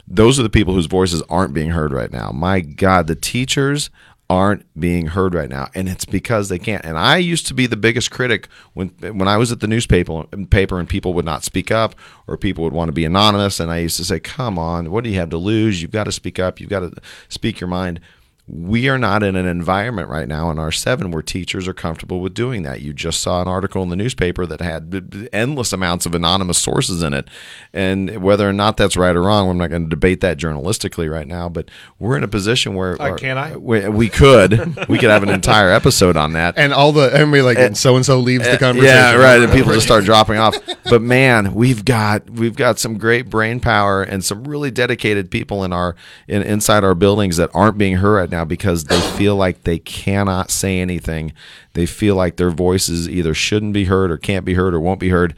Those 0.09 0.41
are 0.41 0.43
the 0.43 0.51
people 0.51 0.74
whose 0.74 0.87
voices 0.87 1.22
aren't 1.28 1.55
being 1.55 1.70
heard 1.70 1.93
right 1.93 2.11
now. 2.11 2.32
My 2.32 2.59
God, 2.61 3.07
the 3.07 3.14
teachers 3.14 3.89
aren't 4.31 4.64
being 4.79 5.09
heard 5.09 5.35
right 5.35 5.51
now. 5.51 5.68
And 5.75 5.89
it's 5.89 6.05
because 6.05 6.49
they 6.49 6.59
can't. 6.59 6.85
And 6.85 6.99
i 6.99 7.18
used 7.18 7.47
to 7.49 7.55
be 7.55 7.66
the 7.66 7.77
biggest 7.77 8.11
critic 8.11 8.49
when 8.72 8.89
when 9.01 9.29
i 9.29 9.37
was 9.37 9.53
at 9.53 9.61
the 9.61 9.66
newspaper 9.66 10.25
paper 10.51 10.79
and 10.79 10.89
people 10.89 11.12
would 11.14 11.25
not 11.25 11.45
speak 11.45 11.70
up 11.70 11.95
or 12.27 12.37
people 12.37 12.64
would 12.64 12.72
want 12.72 12.89
to 12.89 12.93
be 12.93 13.05
anonymous. 13.05 13.61
And 13.61 13.70
i 13.70 13.79
used 13.79 13.97
to 13.99 14.05
say 14.05 14.20
come 14.20 14.59
on 14.59 14.91
what 14.91 15.05
do 15.05 15.11
you 15.11 15.18
have 15.18 15.31
to 15.31 15.39
lose? 15.39 15.83
You've 15.83 15.91
got 15.91 16.05
to 16.05 16.12
speak 16.12 16.39
up. 16.39 16.61
You've 16.61 16.70
got 16.70 16.81
to 16.81 16.93
speak 17.29 17.61
your 17.61 17.68
mind 17.68 18.01
we 18.47 18.89
are 18.89 18.99
not 18.99 19.23
in 19.23 19.37
an 19.37 19.47
environment 19.47 20.09
right 20.09 20.29
now 20.29 20.51
in 20.51 20.57
R7 20.57 21.13
where 21.13 21.23
teachers 21.23 21.67
are 21.67 21.75
comfortable 21.75 22.21
with 22.21 22.35
doing 22.35 22.63
that. 22.63 22.83
You 22.83 22.93
just 22.93 23.21
saw 23.23 23.41
an 23.41 23.49
article 23.49 23.83
in 23.83 23.89
the 23.89 23.97
newspaper 23.97 24.45
that 24.47 24.61
had 24.61 25.29
endless 25.33 25.73
amounts 25.73 26.05
of 26.05 26.15
anonymous 26.15 26.59
sources 26.59 27.03
in 27.03 27.15
it. 27.15 27.29
And 27.73 28.23
whether 28.23 28.47
or 28.49 28.53
not 28.53 28.77
that's 28.77 28.97
right 28.97 29.17
or 29.17 29.23
wrong, 29.23 29.49
I'm 29.49 29.57
not 29.59 29.71
going 29.71 29.85
to 29.85 29.89
debate 29.89 30.21
that 30.21 30.37
journalistically 30.37 31.11
right 31.11 31.27
now, 31.27 31.49
but 31.49 31.71
we're 31.99 32.19
in 32.19 32.23
a 32.23 32.29
position 32.29 32.75
where. 32.75 33.01
Uh, 33.01 33.17
can 33.17 33.39
I? 33.39 33.57
We, 33.65 33.89
we 33.89 34.09
could. 34.11 34.89
we 34.89 34.99
could 34.99 35.09
have 35.09 35.23
an 35.23 35.31
entire 35.31 35.71
episode 35.71 36.17
on 36.17 36.35
that. 36.35 36.59
And 36.59 36.75
all 36.75 36.93
the, 36.93 37.15
and 37.15 37.33
we 37.33 37.41
like, 37.41 37.77
so 37.77 37.97
and 37.97 38.05
so 38.05 38.19
leaves 38.19 38.45
the 38.45 38.59
conversation. 38.59 38.95
Yeah, 38.95 39.15
right. 39.15 39.41
And 39.41 39.51
people 39.51 39.73
just 39.73 39.87
start 39.87 40.05
dropping 40.05 40.37
off. 40.37 40.55
But 40.85 41.01
man, 41.01 41.55
we've 41.55 41.85
got, 41.85 42.29
we've 42.29 42.57
got 42.57 42.79
some 42.79 42.99
great 42.99 43.31
brain 43.31 43.59
power 43.61 44.03
and 44.03 44.23
some 44.23 44.45
really 44.45 44.71
dedicated 44.71 45.31
people 45.31 45.65
in 45.65 45.73
our, 45.73 45.97
in, 46.29 46.43
inside 46.43 46.85
our 46.85 46.95
buildings 46.95 47.39
that 47.39 47.49
aren't 47.55 47.79
being 47.79 47.97
heard 47.97 48.15
right 48.25 48.31
now 48.35 48.45
because 48.45 48.85
they 48.85 49.01
feel 49.01 49.37
like 49.37 49.62
they 49.62 49.78
cannot 49.78 50.51
say 50.51 50.80
anything. 50.80 51.32
They 51.74 51.87
feel 51.87 52.16
like 52.16 52.37
their 52.37 52.51
voices 52.51 53.09
either 53.09 53.32
shouldn't 53.32 53.74
be 53.74 53.85
heard 53.85 54.11
or 54.11 54.16
can't 54.16 54.45
be 54.45 54.55
heard 54.55 54.74
or 54.74 54.80
won't 54.80 54.99
be 54.99 55.11
heard 55.11 55.37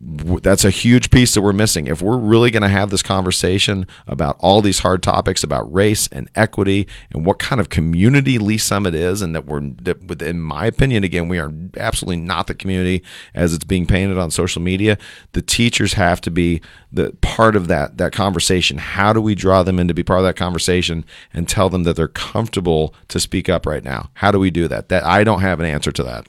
that's 0.00 0.64
a 0.64 0.70
huge 0.70 1.10
piece 1.10 1.34
that 1.34 1.42
we're 1.42 1.52
missing. 1.52 1.88
If 1.88 2.00
we're 2.00 2.16
really 2.16 2.52
going 2.52 2.62
to 2.62 2.68
have 2.68 2.90
this 2.90 3.02
conversation 3.02 3.84
about 4.06 4.36
all 4.38 4.62
these 4.62 4.78
hard 4.80 5.02
topics 5.02 5.42
about 5.42 5.72
race 5.72 6.08
and 6.12 6.30
equity 6.36 6.86
and 7.10 7.26
what 7.26 7.40
kind 7.40 7.60
of 7.60 7.68
community 7.68 8.38
Lee's 8.38 8.62
Summit 8.62 8.94
is, 8.94 9.22
and 9.22 9.34
that 9.34 9.46
we're, 9.46 9.60
that 9.82 10.22
in 10.22 10.40
my 10.40 10.66
opinion, 10.66 11.02
again, 11.02 11.26
we 11.28 11.38
are 11.38 11.52
absolutely 11.76 12.22
not 12.22 12.46
the 12.46 12.54
community 12.54 13.02
as 13.34 13.52
it's 13.52 13.64
being 13.64 13.86
painted 13.86 14.18
on 14.18 14.30
social 14.30 14.62
media. 14.62 14.98
The 15.32 15.42
teachers 15.42 15.94
have 15.94 16.20
to 16.20 16.30
be 16.30 16.60
the 16.92 17.16
part 17.20 17.56
of 17.56 17.66
that 17.68 17.98
that 17.98 18.12
conversation. 18.12 18.78
How 18.78 19.12
do 19.12 19.20
we 19.20 19.34
draw 19.34 19.62
them 19.62 19.78
in 19.78 19.88
to 19.88 19.94
be 19.94 20.04
part 20.04 20.20
of 20.20 20.24
that 20.24 20.36
conversation 20.36 21.04
and 21.34 21.48
tell 21.48 21.68
them 21.68 21.82
that 21.82 21.96
they're 21.96 22.08
comfortable 22.08 22.94
to 23.08 23.18
speak 23.18 23.48
up 23.48 23.66
right 23.66 23.84
now? 23.84 24.10
How 24.14 24.30
do 24.30 24.38
we 24.38 24.50
do 24.50 24.68
that? 24.68 24.88
That 24.90 25.04
I 25.04 25.24
don't 25.24 25.40
have 25.40 25.58
an 25.60 25.66
answer 25.66 25.90
to 25.92 26.02
that. 26.04 26.26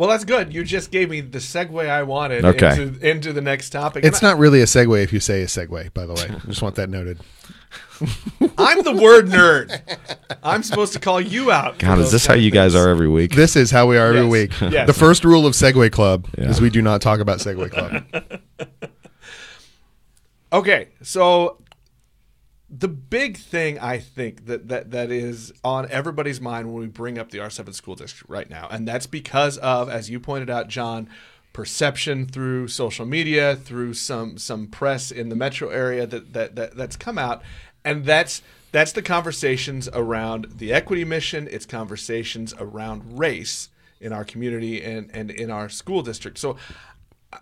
Well, 0.00 0.08
that's 0.08 0.24
good. 0.24 0.54
You 0.54 0.64
just 0.64 0.90
gave 0.90 1.10
me 1.10 1.20
the 1.20 1.40
segue 1.40 1.86
I 1.86 2.04
wanted 2.04 2.42
okay. 2.42 2.84
into, 2.84 3.06
into 3.06 3.32
the 3.34 3.42
next 3.42 3.68
topic. 3.68 4.02
It's 4.02 4.22
not 4.22 4.38
really 4.38 4.62
a 4.62 4.64
segue 4.64 5.02
if 5.04 5.12
you 5.12 5.20
say 5.20 5.42
a 5.42 5.44
segue, 5.44 5.92
by 5.92 6.06
the 6.06 6.14
way. 6.14 6.26
I 6.42 6.46
just 6.46 6.62
want 6.62 6.76
that 6.76 6.88
noted. 6.88 7.20
I'm 8.56 8.82
the 8.82 8.94
word 8.98 9.26
nerd. 9.26 9.78
I'm 10.42 10.62
supposed 10.62 10.94
to 10.94 11.00
call 11.00 11.20
you 11.20 11.52
out. 11.52 11.78
God, 11.78 11.98
is 11.98 12.10
this 12.10 12.24
how 12.24 12.32
you 12.32 12.50
guys 12.50 12.74
are 12.74 12.88
every 12.88 13.08
week? 13.08 13.34
This 13.34 13.56
is 13.56 13.70
how 13.70 13.88
we 13.88 13.98
are 13.98 14.06
every 14.06 14.22
Yes. 14.22 14.30
week. 14.30 14.72
Yes. 14.72 14.86
The 14.86 14.94
first 14.94 15.22
rule 15.22 15.46
of 15.46 15.52
Segue 15.52 15.92
Club 15.92 16.26
Yeah. 16.38 16.48
is 16.48 16.62
we 16.62 16.70
do 16.70 16.80
not 16.80 17.02
talk 17.02 17.20
about 17.20 17.40
Segue 17.40 17.70
Club. 17.70 18.02
Okay, 20.52 20.88
so 21.02 21.58
the 22.70 22.88
big 22.88 23.36
thing 23.36 23.78
I 23.80 23.98
think 23.98 24.46
that, 24.46 24.68
that 24.68 24.92
that 24.92 25.10
is 25.10 25.52
on 25.64 25.90
everybody's 25.90 26.40
mind 26.40 26.72
when 26.72 26.82
we 26.82 26.86
bring 26.86 27.18
up 27.18 27.30
the 27.30 27.38
R7 27.38 27.74
school 27.74 27.96
district 27.96 28.30
right 28.30 28.48
now, 28.48 28.68
and 28.70 28.86
that's 28.86 29.06
because 29.06 29.58
of, 29.58 29.88
as 29.88 30.08
you 30.08 30.20
pointed 30.20 30.48
out, 30.48 30.68
John, 30.68 31.08
perception 31.52 32.26
through 32.26 32.68
social 32.68 33.06
media, 33.06 33.56
through 33.56 33.94
some 33.94 34.38
some 34.38 34.68
press 34.68 35.10
in 35.10 35.30
the 35.30 35.36
metro 35.36 35.68
area 35.70 36.06
that, 36.06 36.32
that, 36.32 36.54
that 36.54 36.76
that's 36.76 36.96
come 36.96 37.18
out, 37.18 37.42
and 37.84 38.04
that's 38.04 38.40
that's 38.70 38.92
the 38.92 39.02
conversations 39.02 39.88
around 39.92 40.58
the 40.58 40.72
equity 40.72 41.04
mission. 41.04 41.48
It's 41.50 41.66
conversations 41.66 42.54
around 42.58 43.18
race 43.18 43.68
in 44.00 44.12
our 44.12 44.24
community 44.24 44.82
and, 44.82 45.10
and 45.12 45.30
in 45.30 45.50
our 45.50 45.68
school 45.68 46.02
district. 46.02 46.38
So 46.38 46.56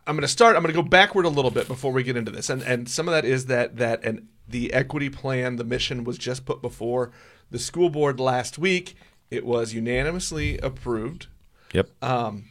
I'm 0.07 0.17
going 0.17 0.23
to 0.23 0.29
start. 0.29 0.57
I'm 0.57 0.63
going 0.63 0.75
to 0.75 0.83
go 0.83 0.89
backward 0.89 1.27
a 1.27 1.31
little 1.31 1.51
bit 1.51 1.69
before 1.69 1.93
we 1.93 2.03
get 2.03 2.17
into 2.17 2.31
this, 2.31 2.49
and 2.49 2.63
and 2.63 2.89
some 2.89 3.09
of 3.09 3.13
that 3.13 3.27
is 3.27 3.47
that 3.47 3.77
that 3.77 4.03
and 4.05 4.27
the 4.49 4.73
equity 4.73 5.11
plan, 5.11 5.57
the 5.57 5.65
mission 5.65 6.05
was 6.05 6.19
just 6.19 6.45
put 6.45 6.63
before 6.63 7.11
the 7.51 7.59
school 7.59 7.91
board 7.91 8.19
last 8.19 8.59
week. 8.59 8.97
It 9.31 9.45
was 9.45 9.75
unanimously 9.75 10.59
approved. 10.59 11.27
Yep. 11.73 11.91
Um, 12.03 12.45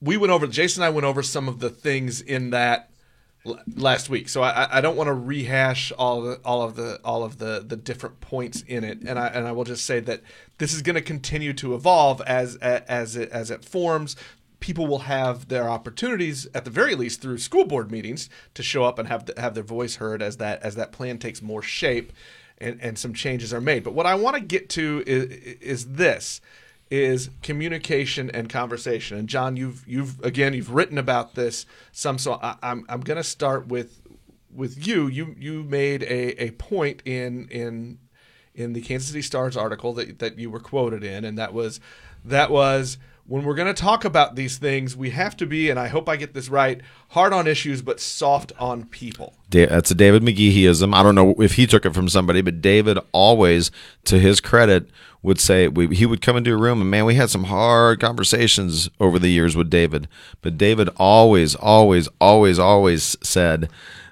we 0.00 0.16
went 0.16 0.32
over. 0.32 0.46
Jason 0.46 0.82
and 0.82 0.86
I 0.86 0.94
went 0.94 1.04
over 1.04 1.22
some 1.22 1.48
of 1.48 1.60
the 1.60 1.68
things 1.68 2.22
in 2.22 2.50
that 2.50 2.90
l- 3.44 3.60
last 3.76 4.08
week, 4.08 4.30
so 4.30 4.42
I, 4.42 4.78
I 4.78 4.80
don't 4.80 4.96
want 4.96 5.08
to 5.08 5.14
rehash 5.14 5.92
all 5.92 6.22
the 6.22 6.40
all 6.44 6.62
of 6.62 6.76
the 6.76 6.98
all 7.04 7.22
of 7.22 7.38
the 7.38 7.62
the 7.66 7.76
different 7.76 8.20
points 8.20 8.62
in 8.62 8.84
it, 8.84 9.02
and 9.02 9.18
I 9.18 9.26
and 9.26 9.46
I 9.46 9.52
will 9.52 9.64
just 9.64 9.84
say 9.84 10.00
that 10.00 10.22
this 10.56 10.72
is 10.72 10.80
going 10.80 10.94
to 10.94 11.02
continue 11.02 11.52
to 11.54 11.74
evolve 11.74 12.22
as 12.22 12.56
as 12.56 13.16
it 13.16 13.28
as 13.30 13.50
it 13.50 13.64
forms. 13.64 14.16
People 14.60 14.86
will 14.86 15.00
have 15.00 15.48
their 15.48 15.68
opportunities, 15.68 16.46
at 16.54 16.64
the 16.64 16.70
very 16.70 16.94
least, 16.94 17.20
through 17.20 17.38
school 17.38 17.64
board 17.64 17.90
meetings, 17.90 18.28
to 18.54 18.62
show 18.62 18.84
up 18.84 18.98
and 18.98 19.08
have 19.08 19.28
have 19.36 19.54
their 19.54 19.64
voice 19.64 19.96
heard 19.96 20.22
as 20.22 20.36
that 20.36 20.62
as 20.62 20.74
that 20.76 20.92
plan 20.92 21.18
takes 21.18 21.42
more 21.42 21.62
shape, 21.62 22.12
and, 22.58 22.78
and 22.80 22.98
some 22.98 23.14
changes 23.14 23.52
are 23.52 23.60
made. 23.60 23.82
But 23.82 23.94
what 23.94 24.06
I 24.06 24.14
want 24.14 24.36
to 24.36 24.42
get 24.42 24.68
to 24.70 25.02
is, 25.06 25.26
is 25.60 25.92
this: 25.94 26.40
is 26.90 27.30
communication 27.42 28.30
and 28.30 28.48
conversation. 28.48 29.16
And 29.16 29.28
John, 29.28 29.56
you've 29.56 29.86
you've 29.86 30.20
again 30.24 30.54
you've 30.54 30.74
written 30.74 30.98
about 30.98 31.34
this 31.34 31.64
some. 31.92 32.18
So 32.18 32.34
I, 32.42 32.56
I'm 32.62 32.84
I'm 32.88 33.00
going 33.00 33.16
to 33.16 33.24
start 33.24 33.68
with 33.68 34.00
with 34.52 34.86
you. 34.86 35.06
You 35.06 35.34
you 35.38 35.62
made 35.62 36.02
a, 36.02 36.42
a 36.42 36.50
point 36.52 37.02
in 37.04 37.48
in 37.48 37.98
in 38.54 38.72
the 38.72 38.80
Kansas 38.80 39.08
City 39.08 39.22
Stars 39.22 39.56
article 39.56 39.94
that 39.94 40.18
that 40.18 40.38
you 40.38 40.50
were 40.50 40.60
quoted 40.60 41.04
in, 41.04 41.24
and 41.24 41.38
that 41.38 41.54
was 41.54 41.80
that 42.24 42.50
was 42.50 42.98
when 43.30 43.44
we're 43.44 43.54
going 43.54 43.72
to 43.72 43.80
talk 43.80 44.04
about 44.04 44.34
these 44.34 44.58
things, 44.58 44.96
we 44.96 45.10
have 45.10 45.36
to 45.36 45.46
be, 45.46 45.70
and 45.70 45.78
I 45.78 45.86
hope 45.86 46.08
I 46.08 46.16
get 46.16 46.34
this 46.34 46.48
right, 46.48 46.80
hard 47.10 47.32
on 47.32 47.46
issues 47.46 47.80
but 47.80 48.00
soft 48.00 48.52
on 48.58 48.86
people. 48.86 49.34
That's 49.50 49.92
a 49.92 49.94
uh, 49.94 49.96
David 49.96 50.24
McGeheeism. 50.24 50.92
I 50.92 51.04
don't 51.04 51.14
know 51.14 51.36
if 51.38 51.52
he 51.52 51.68
took 51.68 51.86
it 51.86 51.94
from 51.94 52.08
somebody, 52.08 52.40
but 52.40 52.60
David 52.60 52.98
always, 53.12 53.70
to 54.06 54.18
his 54.18 54.40
credit, 54.40 54.90
would 55.22 55.38
say 55.38 55.68
we, 55.68 55.94
he 55.94 56.06
would 56.06 56.22
come 56.22 56.36
into 56.36 56.52
a 56.52 56.56
room 56.56 56.80
and 56.80 56.90
man, 56.90 57.04
we 57.04 57.14
had 57.14 57.30
some 57.30 57.44
hard 57.44 58.00
conversations 58.00 58.90
over 58.98 59.16
the 59.16 59.28
years 59.28 59.54
with 59.54 59.70
David. 59.70 60.08
But 60.42 60.58
David 60.58 60.88
always, 60.96 61.54
always, 61.54 62.08
always, 62.20 62.58
always 62.58 63.16
said 63.22 63.70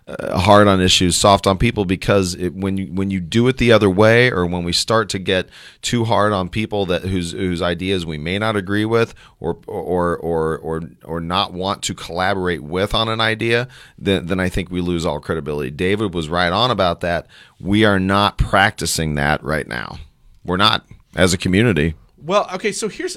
uh, 0.08 0.38
hard 0.38 0.66
on 0.66 0.80
issues, 0.80 1.16
soft 1.16 1.46
on 1.46 1.58
people, 1.58 1.84
because 1.84 2.34
it, 2.34 2.54
when 2.54 2.78
you 2.78 2.86
when 2.86 3.10
you 3.10 3.20
do 3.20 3.46
it 3.48 3.58
the 3.58 3.72
other 3.72 3.90
way, 3.90 4.30
or 4.30 4.46
when 4.46 4.64
we 4.64 4.72
start 4.72 5.08
to 5.10 5.18
get 5.18 5.48
too 5.82 6.04
hard 6.04 6.32
on 6.32 6.48
people 6.48 6.86
that 6.86 7.02
whose 7.02 7.32
whose 7.32 7.60
ideas 7.60 8.06
we 8.06 8.16
may 8.16 8.38
not 8.38 8.56
agree 8.56 8.84
with, 8.84 9.14
or 9.38 9.58
or 9.66 10.16
or 10.16 10.56
or 10.58 10.90
or 11.04 11.20
not 11.20 11.52
want 11.52 11.82
to 11.82 11.94
collaborate 11.94 12.62
with 12.62 12.94
on 12.94 13.08
an 13.08 13.20
idea, 13.20 13.68
then 13.98 14.26
then 14.26 14.40
I 14.40 14.48
think 14.48 14.70
we 14.70 14.80
lose 14.80 15.04
all 15.04 15.20
credibility. 15.20 15.70
David 15.70 16.14
was 16.14 16.28
right 16.28 16.52
on 16.52 16.70
about 16.70 17.00
that. 17.02 17.26
We 17.60 17.84
are 17.84 18.00
not 18.00 18.38
practicing 18.38 19.14
that 19.16 19.44
right 19.44 19.68
now. 19.68 19.98
We're 20.44 20.56
not 20.56 20.86
as 21.14 21.34
a 21.34 21.38
community. 21.38 21.94
Well, 22.16 22.48
okay, 22.54 22.72
so 22.72 22.88
here's 22.88 23.16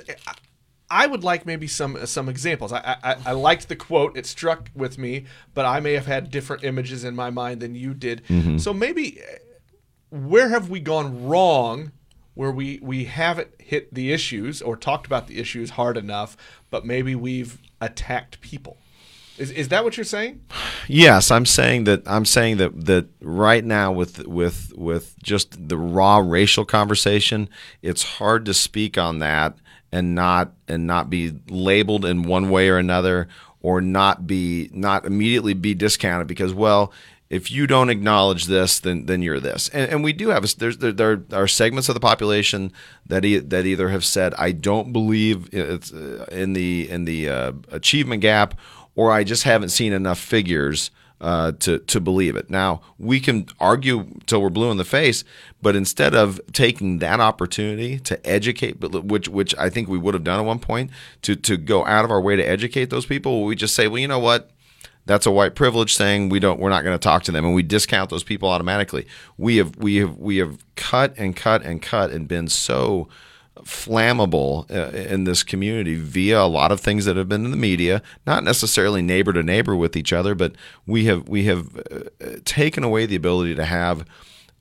I 0.91 1.07
would 1.07 1.23
like 1.23 1.45
maybe 1.45 1.67
some 1.67 2.05
some 2.05 2.27
examples. 2.27 2.73
I, 2.73 2.97
I 3.01 3.15
I 3.27 3.31
liked 3.31 3.69
the 3.69 3.75
quote; 3.75 4.17
it 4.17 4.25
struck 4.25 4.69
with 4.75 4.97
me, 4.97 5.25
but 5.53 5.65
I 5.65 5.79
may 5.79 5.93
have 5.93 6.05
had 6.05 6.29
different 6.29 6.63
images 6.63 7.03
in 7.03 7.15
my 7.15 7.29
mind 7.29 7.61
than 7.61 7.73
you 7.75 7.93
did. 7.93 8.21
So 8.59 8.73
maybe 8.73 9.21
uh, 9.21 9.37
where 10.09 10.49
have 10.49 10.69
we 10.69 10.79
gone 10.81 11.25
wrong? 11.25 11.93
Where 12.33 12.51
we 12.51 12.79
we 12.81 13.05
haven't 13.05 13.49
hit 13.59 13.93
the 13.93 14.11
issues 14.11 14.61
or 14.61 14.75
talked 14.75 15.05
about 15.07 15.27
the 15.27 15.39
issues 15.39 15.71
hard 15.71 15.97
enough, 15.97 16.35
but 16.69 16.85
maybe 16.85 17.15
we've 17.15 17.57
attacked 17.79 18.41
people. 18.41 18.77
Is 19.37 19.49
is 19.51 19.69
that 19.69 19.83
what 19.83 19.97
you're 19.97 20.03
saying? 20.03 20.41
Yes, 20.87 21.31
I'm 21.31 21.45
saying 21.45 21.85
that 21.85 22.03
I'm 22.05 22.25
saying 22.25 22.57
that 22.57 22.85
that 22.85 23.07
right 23.21 23.63
now 23.63 23.91
with 23.91 24.27
with 24.27 24.73
with 24.75 25.15
just 25.23 25.69
the 25.69 25.77
raw 25.77 26.17
racial 26.17 26.65
conversation, 26.65 27.49
it's 27.81 28.03
hard 28.03 28.45
to 28.45 28.53
speak 28.53 28.97
on 28.97 29.19
that 29.19 29.57
and 29.91 30.15
not 30.15 30.53
and 30.67 30.87
not 30.87 31.09
be 31.09 31.33
labeled 31.49 32.05
in 32.05 32.23
one 32.23 32.49
way 32.49 32.69
or 32.69 32.77
another 32.77 33.27
or 33.61 33.81
not 33.81 34.25
be 34.25 34.69
not 34.73 35.05
immediately 35.05 35.53
be 35.53 35.73
discounted 35.73 36.27
because 36.27 36.53
well 36.53 36.91
if 37.31 37.49
you 37.49 37.65
don't 37.65 37.89
acknowledge 37.89 38.47
this, 38.47 38.81
then 38.81 39.05
then 39.05 39.21
you're 39.21 39.39
this. 39.39 39.69
And, 39.69 39.89
and 39.89 40.03
we 40.03 40.11
do 40.11 40.29
have 40.29 40.45
there's 40.57 40.79
there, 40.79 40.91
there 40.91 41.23
are 41.31 41.47
segments 41.47 41.87
of 41.87 41.95
the 41.95 42.01
population 42.01 42.73
that 43.05 43.23
e- 43.23 43.37
that 43.37 43.65
either 43.65 43.87
have 43.87 44.03
said 44.03 44.33
I 44.33 44.51
don't 44.51 44.91
believe 44.91 45.47
it's 45.53 45.93
uh, 45.93 46.25
in 46.29 46.51
the 46.51 46.89
in 46.89 47.05
the 47.05 47.29
uh, 47.29 47.51
achievement 47.71 48.21
gap, 48.21 48.59
or 48.95 49.13
I 49.13 49.23
just 49.23 49.43
haven't 49.43 49.69
seen 49.69 49.93
enough 49.93 50.19
figures. 50.19 50.91
Uh, 51.21 51.51
to 51.59 51.77
to 51.77 51.99
believe 51.99 52.35
it. 52.35 52.49
Now 52.49 52.81
we 52.97 53.19
can 53.19 53.45
argue 53.59 54.07
till 54.25 54.41
we're 54.41 54.49
blue 54.49 54.71
in 54.71 54.77
the 54.77 54.83
face, 54.83 55.23
but 55.61 55.75
instead 55.75 56.15
of 56.15 56.41
taking 56.51 56.97
that 56.97 57.19
opportunity 57.19 57.99
to 57.99 58.27
educate, 58.27 58.79
which 58.81 59.29
which 59.29 59.55
I 59.55 59.69
think 59.69 59.87
we 59.87 59.99
would 59.99 60.15
have 60.15 60.23
done 60.23 60.39
at 60.39 60.45
one 60.47 60.57
point 60.57 60.89
to 61.21 61.35
to 61.35 61.57
go 61.57 61.85
out 61.85 62.05
of 62.05 62.09
our 62.09 62.19
way 62.19 62.35
to 62.37 62.43
educate 62.43 62.89
those 62.89 63.05
people, 63.05 63.43
we 63.45 63.55
just 63.55 63.75
say, 63.75 63.87
well, 63.87 63.99
you 63.99 64.07
know 64.07 64.17
what, 64.17 64.49
that's 65.05 65.25
a 65.25 65.31
white 65.31 65.55
privilege 65.55 65.97
thing. 65.97 66.29
we 66.29 66.39
don't 66.39 66.59
we're 66.59 66.69
not 66.69 66.83
going 66.83 66.97
to 66.97 67.03
talk 67.03 67.23
to 67.23 67.31
them 67.31 67.45
and 67.45 67.53
we 67.53 67.63
discount 67.63 68.09
those 68.09 68.23
people 68.23 68.49
automatically 68.49 69.05
we 69.37 69.57
have 69.57 69.75
we 69.77 69.97
have 69.97 70.17
we 70.17 70.37
have 70.37 70.63
cut 70.75 71.13
and 71.17 71.35
cut 71.35 71.63
and 71.63 71.81
cut 71.81 72.11
and 72.11 72.27
been 72.27 72.47
so 72.47 73.07
flammable 73.63 74.69
uh, 74.71 74.95
in 74.97 75.23
this 75.23 75.43
community 75.43 75.95
via 75.95 76.39
a 76.39 76.47
lot 76.47 76.71
of 76.71 76.79
things 76.79 77.05
that 77.05 77.15
have 77.15 77.29
been 77.29 77.45
in 77.45 77.51
the 77.51 77.57
media 77.57 78.01
not 78.25 78.43
necessarily 78.43 79.01
neighbor 79.01 79.33
to 79.33 79.43
neighbor 79.43 79.75
with 79.75 79.95
each 79.95 80.13
other 80.13 80.35
but 80.35 80.53
we 80.85 81.05
have 81.05 81.27
we 81.27 81.45
have 81.45 81.75
uh, 81.91 82.37
taken 82.45 82.83
away 82.83 83.05
the 83.05 83.15
ability 83.15 83.55
to 83.55 83.65
have 83.65 84.05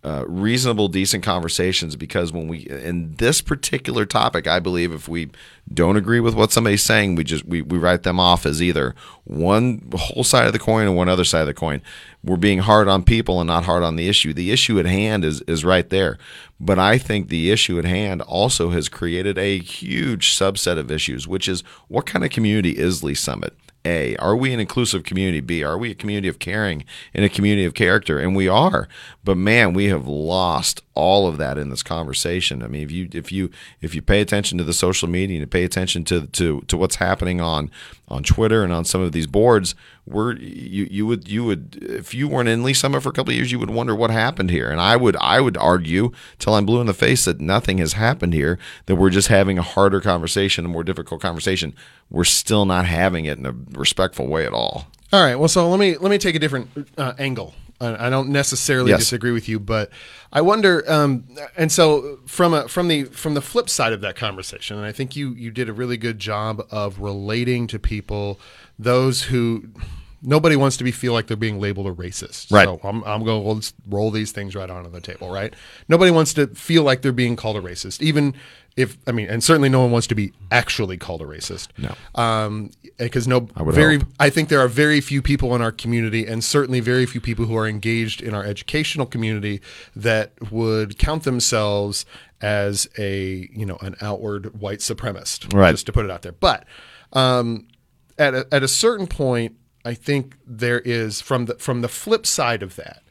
uh, 0.02 0.24
reasonable, 0.26 0.88
decent 0.88 1.22
conversations 1.22 1.94
because 1.94 2.32
when 2.32 2.48
we 2.48 2.60
in 2.60 3.14
this 3.16 3.42
particular 3.42 4.06
topic, 4.06 4.46
I 4.46 4.58
believe 4.58 4.92
if 4.92 5.08
we 5.08 5.30
don't 5.72 5.96
agree 5.96 6.20
with 6.20 6.34
what 6.34 6.52
somebody's 6.52 6.82
saying, 6.82 7.16
we 7.16 7.24
just 7.24 7.44
we, 7.44 7.60
we 7.60 7.76
write 7.76 8.02
them 8.02 8.18
off 8.18 8.46
as 8.46 8.62
either 8.62 8.94
one 9.24 9.90
whole 9.94 10.24
side 10.24 10.46
of 10.46 10.54
the 10.54 10.58
coin 10.58 10.86
or 10.86 10.92
one 10.92 11.10
other 11.10 11.24
side 11.24 11.42
of 11.42 11.46
the 11.46 11.54
coin. 11.54 11.82
We're 12.24 12.38
being 12.38 12.60
hard 12.60 12.88
on 12.88 13.02
people 13.02 13.40
and 13.40 13.48
not 13.48 13.64
hard 13.64 13.82
on 13.82 13.96
the 13.96 14.08
issue. 14.08 14.32
The 14.32 14.50
issue 14.52 14.78
at 14.78 14.86
hand 14.86 15.22
is 15.22 15.42
is 15.42 15.66
right 15.66 15.88
there. 15.90 16.16
But 16.58 16.78
I 16.78 16.96
think 16.96 17.28
the 17.28 17.50
issue 17.50 17.78
at 17.78 17.84
hand 17.84 18.22
also 18.22 18.70
has 18.70 18.88
created 18.88 19.36
a 19.36 19.58
huge 19.58 20.34
subset 20.34 20.78
of 20.78 20.90
issues, 20.90 21.28
which 21.28 21.46
is 21.46 21.60
what 21.88 22.06
kind 22.06 22.24
of 22.24 22.30
community 22.30 22.70
is 22.70 23.02
Lee's 23.02 23.20
Summit? 23.20 23.54
A, 23.84 24.14
are 24.16 24.36
we 24.36 24.52
an 24.52 24.60
inclusive 24.60 25.04
community? 25.04 25.40
B, 25.40 25.62
are 25.62 25.78
we 25.78 25.90
a 25.90 25.94
community 25.94 26.28
of 26.28 26.38
caring 26.38 26.84
and 27.14 27.24
a 27.24 27.28
community 27.28 27.64
of 27.64 27.74
character? 27.74 28.18
And 28.18 28.36
we 28.36 28.46
are. 28.46 28.88
But 29.24 29.36
man, 29.36 29.72
we 29.72 29.86
have 29.86 30.06
lost 30.06 30.82
all 30.94 31.26
of 31.26 31.38
that 31.38 31.56
in 31.56 31.70
this 31.70 31.82
conversation. 31.82 32.62
I 32.62 32.68
mean, 32.68 32.82
if 32.82 32.90
you 32.90 33.08
if 33.12 33.32
you 33.32 33.50
if 33.80 33.94
you 33.94 34.02
pay 34.02 34.20
attention 34.20 34.58
to 34.58 34.64
the 34.64 34.74
social 34.74 35.08
media 35.08 35.40
and 35.40 35.50
pay 35.50 35.64
attention 35.64 36.04
to 36.04 36.26
to 36.26 36.60
to 36.62 36.76
what's 36.76 36.96
happening 36.96 37.40
on 37.40 37.70
on 38.08 38.22
Twitter 38.22 38.62
and 38.64 38.72
on 38.72 38.84
some 38.84 39.00
of 39.00 39.12
these 39.12 39.26
boards, 39.26 39.74
we're 40.10 40.34
you 40.36 40.86
you 40.90 41.06
would 41.06 41.28
you 41.28 41.44
would 41.44 41.78
if 41.80 42.12
you 42.14 42.28
weren't 42.28 42.48
in 42.48 42.62
Lee's 42.62 42.78
Summit 42.78 43.02
for 43.02 43.08
a 43.08 43.12
couple 43.12 43.30
of 43.32 43.36
years, 43.36 43.52
you 43.52 43.58
would 43.58 43.70
wonder 43.70 43.94
what 43.94 44.10
happened 44.10 44.50
here. 44.50 44.70
And 44.70 44.80
I 44.80 44.96
would 44.96 45.16
I 45.20 45.40
would 45.40 45.56
argue 45.56 46.12
till 46.38 46.54
I'm 46.54 46.66
blue 46.66 46.80
in 46.80 46.86
the 46.86 46.94
face 46.94 47.24
that 47.24 47.40
nothing 47.40 47.78
has 47.78 47.94
happened 47.94 48.34
here. 48.34 48.58
That 48.86 48.96
we're 48.96 49.10
just 49.10 49.28
having 49.28 49.58
a 49.58 49.62
harder 49.62 50.00
conversation, 50.00 50.64
a 50.64 50.68
more 50.68 50.84
difficult 50.84 51.20
conversation. 51.20 51.74
We're 52.10 52.24
still 52.24 52.64
not 52.66 52.86
having 52.86 53.24
it 53.24 53.38
in 53.38 53.46
a 53.46 53.54
respectful 53.72 54.26
way 54.26 54.44
at 54.46 54.52
all. 54.52 54.86
All 55.12 55.22
right. 55.22 55.36
Well, 55.36 55.48
so 55.48 55.68
let 55.68 55.80
me 55.80 55.96
let 55.96 56.10
me 56.10 56.18
take 56.18 56.34
a 56.34 56.38
different 56.38 56.68
uh, 56.98 57.14
angle. 57.18 57.54
I 57.80 58.06
I 58.06 58.10
don't 58.10 58.28
necessarily 58.28 58.90
Yes. 58.90 59.00
disagree 59.00 59.32
with 59.32 59.48
you, 59.48 59.58
but 59.58 59.90
I 60.32 60.40
wonder. 60.42 60.84
Um, 60.90 61.24
and 61.56 61.72
so 61.72 62.18
from 62.26 62.52
a, 62.54 62.68
from 62.68 62.88
the 62.88 63.04
from 63.04 63.34
the 63.34 63.40
flip 63.40 63.68
side 63.70 63.92
of 63.92 64.00
that 64.02 64.16
conversation, 64.16 64.76
and 64.76 64.84
I 64.86 64.92
think 64.92 65.16
you 65.16 65.30
you 65.34 65.50
did 65.50 65.68
a 65.68 65.72
really 65.72 65.96
good 65.96 66.18
job 66.18 66.62
of 66.70 67.00
relating 67.00 67.66
to 67.68 67.78
people, 67.78 68.38
those 68.78 69.22
who 69.24 69.64
nobody 70.22 70.56
wants 70.56 70.76
to 70.78 70.84
be 70.84 70.90
feel 70.90 71.12
like 71.12 71.26
they're 71.26 71.36
being 71.36 71.60
labeled 71.60 71.86
a 71.86 71.92
racist. 71.92 72.52
Right. 72.52 72.66
So 72.66 72.80
I'm 72.84 73.02
I'm 73.04 73.24
going 73.24 73.42
to 73.42 73.48
let's 73.48 73.72
roll 73.88 74.10
these 74.10 74.32
things 74.32 74.54
right 74.54 74.70
onto 74.70 74.90
the 74.90 75.00
table. 75.00 75.30
Right. 75.30 75.54
Nobody 75.88 76.10
wants 76.10 76.34
to 76.34 76.48
feel 76.48 76.82
like 76.82 77.02
they're 77.02 77.12
being 77.12 77.36
called 77.36 77.56
a 77.56 77.60
racist, 77.60 78.02
even 78.02 78.34
if 78.76 78.98
I 79.06 79.12
mean, 79.12 79.28
and 79.28 79.42
certainly 79.42 79.68
no 79.68 79.80
one 79.80 79.90
wants 79.90 80.06
to 80.08 80.14
be 80.14 80.32
actually 80.50 80.96
called 80.96 81.22
a 81.22 81.24
racist. 81.24 81.68
No. 81.78 81.94
Um, 82.14 82.70
because 82.98 83.26
no, 83.26 83.48
would 83.56 83.74
very 83.74 83.98
hope. 83.98 84.08
I 84.18 84.30
think 84.30 84.48
there 84.48 84.60
are 84.60 84.68
very 84.68 85.00
few 85.00 85.22
people 85.22 85.54
in 85.54 85.62
our 85.62 85.72
community, 85.72 86.26
and 86.26 86.44
certainly 86.44 86.80
very 86.80 87.06
few 87.06 87.20
people 87.20 87.46
who 87.46 87.56
are 87.56 87.66
engaged 87.66 88.22
in 88.22 88.34
our 88.34 88.44
educational 88.44 89.06
community 89.06 89.60
that 89.96 90.32
would 90.50 90.98
count 90.98 91.24
themselves 91.24 92.04
as 92.40 92.88
a 92.98 93.48
you 93.52 93.66
know 93.66 93.76
an 93.80 93.96
outward 94.00 94.60
white 94.60 94.80
supremacist, 94.80 95.52
Right. 95.52 95.72
Just 95.72 95.86
to 95.86 95.92
put 95.92 96.04
it 96.04 96.10
out 96.10 96.22
there. 96.22 96.32
But 96.32 96.64
um, 97.12 97.66
at 98.18 98.34
a, 98.34 98.46
at 98.52 98.62
a 98.62 98.68
certain 98.68 99.06
point, 99.06 99.56
I 99.84 99.94
think 99.94 100.36
there 100.46 100.80
is 100.80 101.20
from 101.20 101.46
the 101.46 101.54
from 101.54 101.80
the 101.80 101.88
flip 101.88 102.26
side 102.26 102.62
of 102.62 102.76
that 102.76 103.02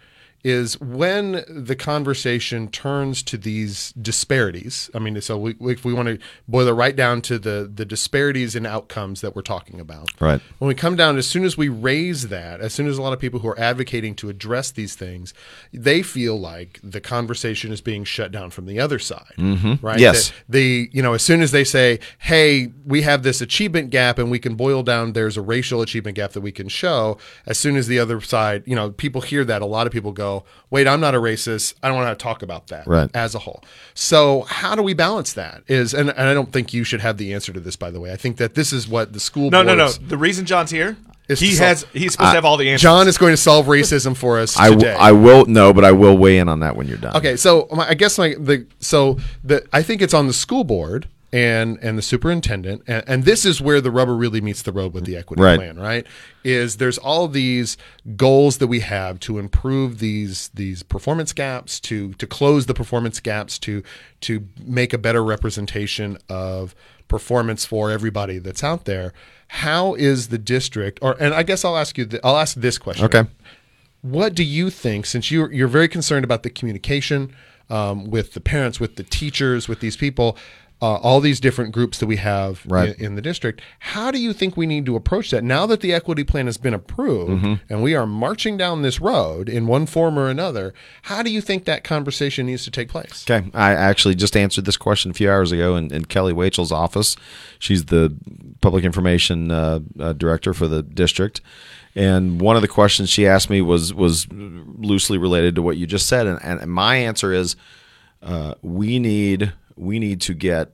is 0.44 0.80
when 0.80 1.44
the 1.50 1.76
conversation 1.76 2.70
turns 2.70 3.22
to 3.24 3.38
these 3.38 3.92
disparities. 3.94 4.90
I 4.94 5.00
mean, 5.00 5.20
so 5.22 5.38
we, 5.38 5.56
if 5.60 5.84
we 5.84 5.94
want 5.94 6.08
to 6.08 6.20
boil 6.48 6.68
it 6.68 6.72
right 6.72 6.96
down 6.96 7.22
to 7.24 7.38
the 7.38 7.70
the 7.74 7.86
disparities 7.86 8.56
in 8.56 8.66
outcomes 8.66 9.22
that 9.22 9.36
we're 9.36 9.42
talking 9.42 9.80
about. 9.80 10.10
Right. 10.22 10.42
When 10.60 10.68
we 10.68 10.76
come 10.76 10.96
down, 10.96 11.18
as 11.18 11.28
soon 11.28 11.44
as 11.44 11.58
we 11.58 11.68
raise 11.68 12.30
that, 12.30 12.62
as 12.62 12.74
soon 12.74 12.88
as 12.88 12.98
a 12.98 13.02
lot 13.02 13.12
of 13.12 13.20
people 13.20 13.42
who 13.42 13.50
are 13.50 13.60
advocating 13.60 14.16
to 14.16 14.30
address 14.30 14.72
these 14.72 14.96
things, 14.96 15.34
they 15.74 16.02
feel 16.02 16.40
like 16.40 16.80
the 16.84 17.02
conversation 17.02 17.72
is 17.72 17.82
being 17.82 18.04
shut 18.06 18.32
down 18.32 18.50
from 18.50 18.66
the 18.66 18.80
other 18.80 19.00
side. 19.00 19.34
Mm-hmm. 19.38 19.86
Right. 19.86 20.00
Yes. 20.00 20.30
That 20.30 20.36
the 20.50 20.90
you 20.94 21.02
know 21.02 21.14
as 21.14 21.22
soon 21.22 21.42
as 21.42 21.52
they 21.52 21.66
say, 21.66 22.00
"Hey, 22.20 22.72
we 22.86 23.02
have 23.02 23.24
this 23.24 23.42
achievement 23.42 23.90
gap, 23.90 24.18
and 24.18 24.32
we 24.32 24.40
can 24.40 24.56
boil 24.56 24.84
down," 24.84 25.14
there's 25.14 25.36
a 25.36 25.42
racial 25.42 25.82
achievement 25.82 26.16
gap 26.16 26.32
that 26.32 26.42
we 26.42 26.52
can 26.52 26.70
show. 26.70 27.18
As 27.46 27.58
soon 27.58 27.76
as 27.76 27.88
the 27.88 28.00
other 28.00 28.22
side, 28.22 28.64
you 28.66 28.76
know, 28.76 28.92
people 28.92 29.22
hear 29.22 29.44
that, 29.44 29.62
a 29.62 29.66
lot 29.66 29.86
of 29.86 29.92
people 29.92 30.12
go, 30.12 30.29
"Wait, 30.70 30.88
I'm 30.88 31.00
not 31.02 31.14
a 31.16 31.20
racist. 31.20 31.74
I 31.82 31.88
don't 31.88 31.98
want 31.98 32.18
to 32.18 32.22
talk 32.24 32.42
about 32.42 32.68
that." 32.68 32.88
Right. 32.88 33.10
As 33.14 33.36
a 33.36 33.40
whole. 33.40 33.64
So 33.94 34.42
how 34.48 34.76
do 34.76 34.82
we 34.84 34.94
balance 34.94 35.34
that? 35.34 35.64
Is 35.68 35.94
and, 35.94 36.10
and 36.10 36.28
I 36.30 36.34
don't 36.34 36.52
think 36.52 36.74
you 36.74 36.84
should 36.84 37.02
have 37.02 37.18
the 37.18 37.34
answer 37.34 37.52
to 37.54 37.60
this. 37.60 37.76
By 37.76 37.92
the 37.92 38.00
way, 38.00 38.12
I 38.12 38.16
think 38.18 38.38
that 38.38 38.56
this 38.56 38.72
is 38.74 38.88
what 38.88 39.14
the 39.14 39.20
school 39.20 39.50
No, 39.52 39.62
no, 39.64 39.76
no. 39.76 39.90
The 39.92 40.18
reason 40.18 40.46
John's 40.46 40.72
here, 40.72 40.98
Is 41.28 41.40
he 41.40 41.56
to 41.56 41.64
has 41.64 41.80
solve- 41.82 41.94
he's 41.94 42.12
supposed 42.14 42.32
to 42.32 42.36
have 42.36 42.46
all 42.46 42.58
the 42.58 42.70
answers. 42.70 42.84
John 42.84 43.08
is 43.08 43.18
going 43.18 43.34
to 43.34 43.38
solve 43.38 43.68
racism 43.68 44.16
for 44.16 44.40
us 44.40 44.58
I, 44.58 44.70
w- 44.70 44.80
today. 44.80 44.96
I 45.00 45.12
will 45.12 45.46
no, 45.46 45.74
but 45.74 45.84
I 45.86 45.92
will 45.92 46.18
weigh 46.18 46.38
in 46.40 46.48
on 46.50 46.60
that 46.62 46.76
when 46.76 46.88
you're 46.88 46.98
done. 46.98 47.16
Okay, 47.18 47.36
so 47.36 47.68
my, 47.72 47.90
I 47.90 47.94
guess 47.94 48.18
my 48.18 48.36
the 48.40 48.66
so 48.80 49.18
the 49.44 49.66
I 49.74 49.82
think 49.84 50.02
it's 50.02 50.14
on 50.14 50.28
the 50.28 50.34
school 50.34 50.64
board 50.64 51.08
and 51.32 51.78
and 51.82 51.98
the 51.98 52.02
superintendent, 52.02 52.82
and, 52.88 53.04
and 53.08 53.24
this 53.24 53.46
is 53.46 53.62
where 53.62 53.82
the 53.82 53.92
rubber 53.92 54.16
really 54.16 54.42
meets 54.42 54.62
the 54.64 54.72
road 54.72 54.94
with 54.94 55.06
the 55.06 55.16
equity 55.16 55.42
Right. 55.44 55.58
plan, 55.58 55.78
right? 55.80 56.06
Is 56.44 56.78
there's 56.78 56.98
all 56.98 57.28
these 57.28 57.78
goals 58.16 58.58
that 58.58 58.68
we 58.68 58.80
have 58.80 59.20
to 59.22 59.38
improve 59.38 60.00
these 60.00 60.50
these 60.56 60.82
performance 60.84 61.32
gaps, 61.34 61.80
to 61.82 62.14
to 62.14 62.26
close 62.26 62.66
the 62.66 62.74
performance 62.74 63.20
gaps, 63.20 63.60
to 63.60 63.84
to 64.22 64.46
make 64.64 64.92
a 64.94 64.98
better 64.98 65.24
representation 65.24 66.18
of 66.30 66.74
performance 67.08 67.66
for 67.66 67.92
everybody 67.92 68.38
that's 68.40 68.64
out 68.64 68.86
there. 68.86 69.14
How 69.50 69.96
is 69.96 70.30
the 70.30 70.38
district, 70.38 71.00
or 71.02 71.16
and 71.20 71.34
I 71.34 71.44
guess 71.44 71.64
I'll 71.66 71.78
ask 71.78 71.98
you, 71.98 72.06
th- 72.06 72.22
I'll 72.24 72.38
ask 72.38 72.56
this 72.56 72.78
question. 72.78 73.06
Okay. 73.06 73.24
What 74.02 74.34
do 74.34 74.44
you 74.44 74.70
think, 74.70 75.06
since 75.06 75.30
you're 75.30 75.52
you're 75.52 75.68
very 75.68 75.88
concerned 75.88 76.24
about 76.24 76.44
the 76.44 76.50
communication 76.50 77.36
um, 77.70 78.06
with 78.10 78.34
the 78.34 78.40
parents, 78.40 78.80
with 78.80 78.96
the 78.96 79.04
teachers, 79.04 79.68
with 79.68 79.80
these 79.82 79.98
people, 79.98 80.38
uh, 80.82 80.96
all 80.96 81.20
these 81.20 81.40
different 81.42 81.74
groups 81.74 81.98
that 82.00 82.06
we 82.08 82.16
have 82.16 82.62
Right. 82.66 82.96
in, 82.98 83.06
in 83.08 83.16
the 83.16 83.22
district? 83.22 83.62
How 83.80 84.12
do 84.12 84.18
you 84.20 84.32
think 84.32 84.56
we 84.56 84.66
need 84.66 84.86
to 84.86 84.96
approach 84.96 85.30
that 85.32 85.44
now 85.44 85.66
that 85.66 85.82
the 85.82 85.94
equity 85.94 86.24
plan 86.24 86.46
has 86.46 86.58
been 86.58 86.74
approved 86.74 87.44
Mm-hmm. 87.44 87.54
and 87.70 87.84
we 87.84 87.96
are 87.96 88.08
marching 88.08 88.56
down 88.56 88.82
this 88.82 89.02
road 89.02 89.50
in 89.50 89.68
one 89.68 89.86
form 89.86 90.18
or 90.18 90.30
another? 90.30 90.74
How 91.04 91.22
do 91.22 91.32
you 91.32 91.42
think 91.42 91.66
that 91.66 91.84
conversation 91.84 92.46
needs 92.46 92.64
to 92.64 92.72
take 92.72 92.88
place? 92.88 93.26
Okay. 93.30 93.50
I 93.54 93.72
actually 93.74 94.16
just 94.16 94.38
answered 94.38 94.64
this 94.66 94.78
question 94.78 95.12
a 95.12 95.14
few 95.14 95.30
hours 95.30 95.52
ago 95.52 95.76
in, 95.76 95.94
in 95.94 96.06
Kelly 96.06 96.32
Wachel's 96.34 96.72
office. 96.72 97.18
She's 97.60 97.86
the 97.86 98.16
public 98.62 98.86
information 98.86 99.52
uh, 99.52 99.80
uh, 100.00 100.14
director 100.14 100.54
for 100.54 100.68
the 100.68 100.82
district. 100.82 101.42
And 101.96 102.40
one 102.40 102.56
of 102.56 102.62
the 102.62 102.68
questions 102.70 103.10
she 103.10 103.28
asked 103.28 103.50
me 103.50 103.62
was 103.62 103.94
was 103.94 104.28
loosely 104.32 105.18
related 105.18 105.56
to 105.56 105.62
what 105.62 105.76
you 105.76 105.88
just 105.88 106.06
said. 106.08 106.28
And, 106.28 106.40
and 106.42 106.72
my 106.72 106.96
answer 106.98 107.34
is 107.34 107.56
uh, 108.22 108.54
we 108.62 109.00
need 109.00 109.54
we 109.80 109.98
need 109.98 110.22
to 110.22 110.34
get 110.34 110.74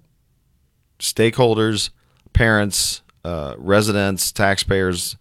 stakeholders, 1.00 1.92
parents, 2.34 3.02
uh, 3.24 3.56
residents, 3.58 4.32
taxpayers. 4.32 5.16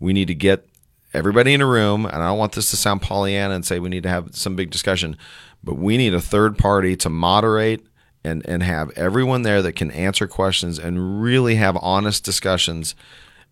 We 0.00 0.12
need 0.12 0.28
to 0.28 0.34
get 0.34 0.66
everybody 1.12 1.52
in 1.54 1.60
a 1.60 1.66
room, 1.66 2.06
and 2.06 2.16
I 2.16 2.28
don't 2.28 2.38
want 2.38 2.52
this 2.52 2.70
to 2.70 2.76
sound 2.76 3.02
Pollyanna 3.02 3.54
and 3.54 3.64
say 3.64 3.78
we 3.78 3.88
need 3.88 4.02
to 4.04 4.08
have 4.08 4.34
some 4.34 4.56
big 4.56 4.70
discussion, 4.70 5.16
but 5.62 5.74
we 5.74 5.96
need 5.96 6.14
a 6.14 6.20
third 6.20 6.56
party 6.56 6.96
to 6.96 7.10
moderate 7.10 7.86
and 8.24 8.44
and 8.46 8.62
have 8.62 8.90
everyone 8.96 9.42
there 9.42 9.62
that 9.62 9.74
can 9.74 9.90
answer 9.92 10.26
questions 10.26 10.78
and 10.78 11.22
really 11.22 11.54
have 11.54 11.76
honest 11.80 12.24
discussions 12.24 12.94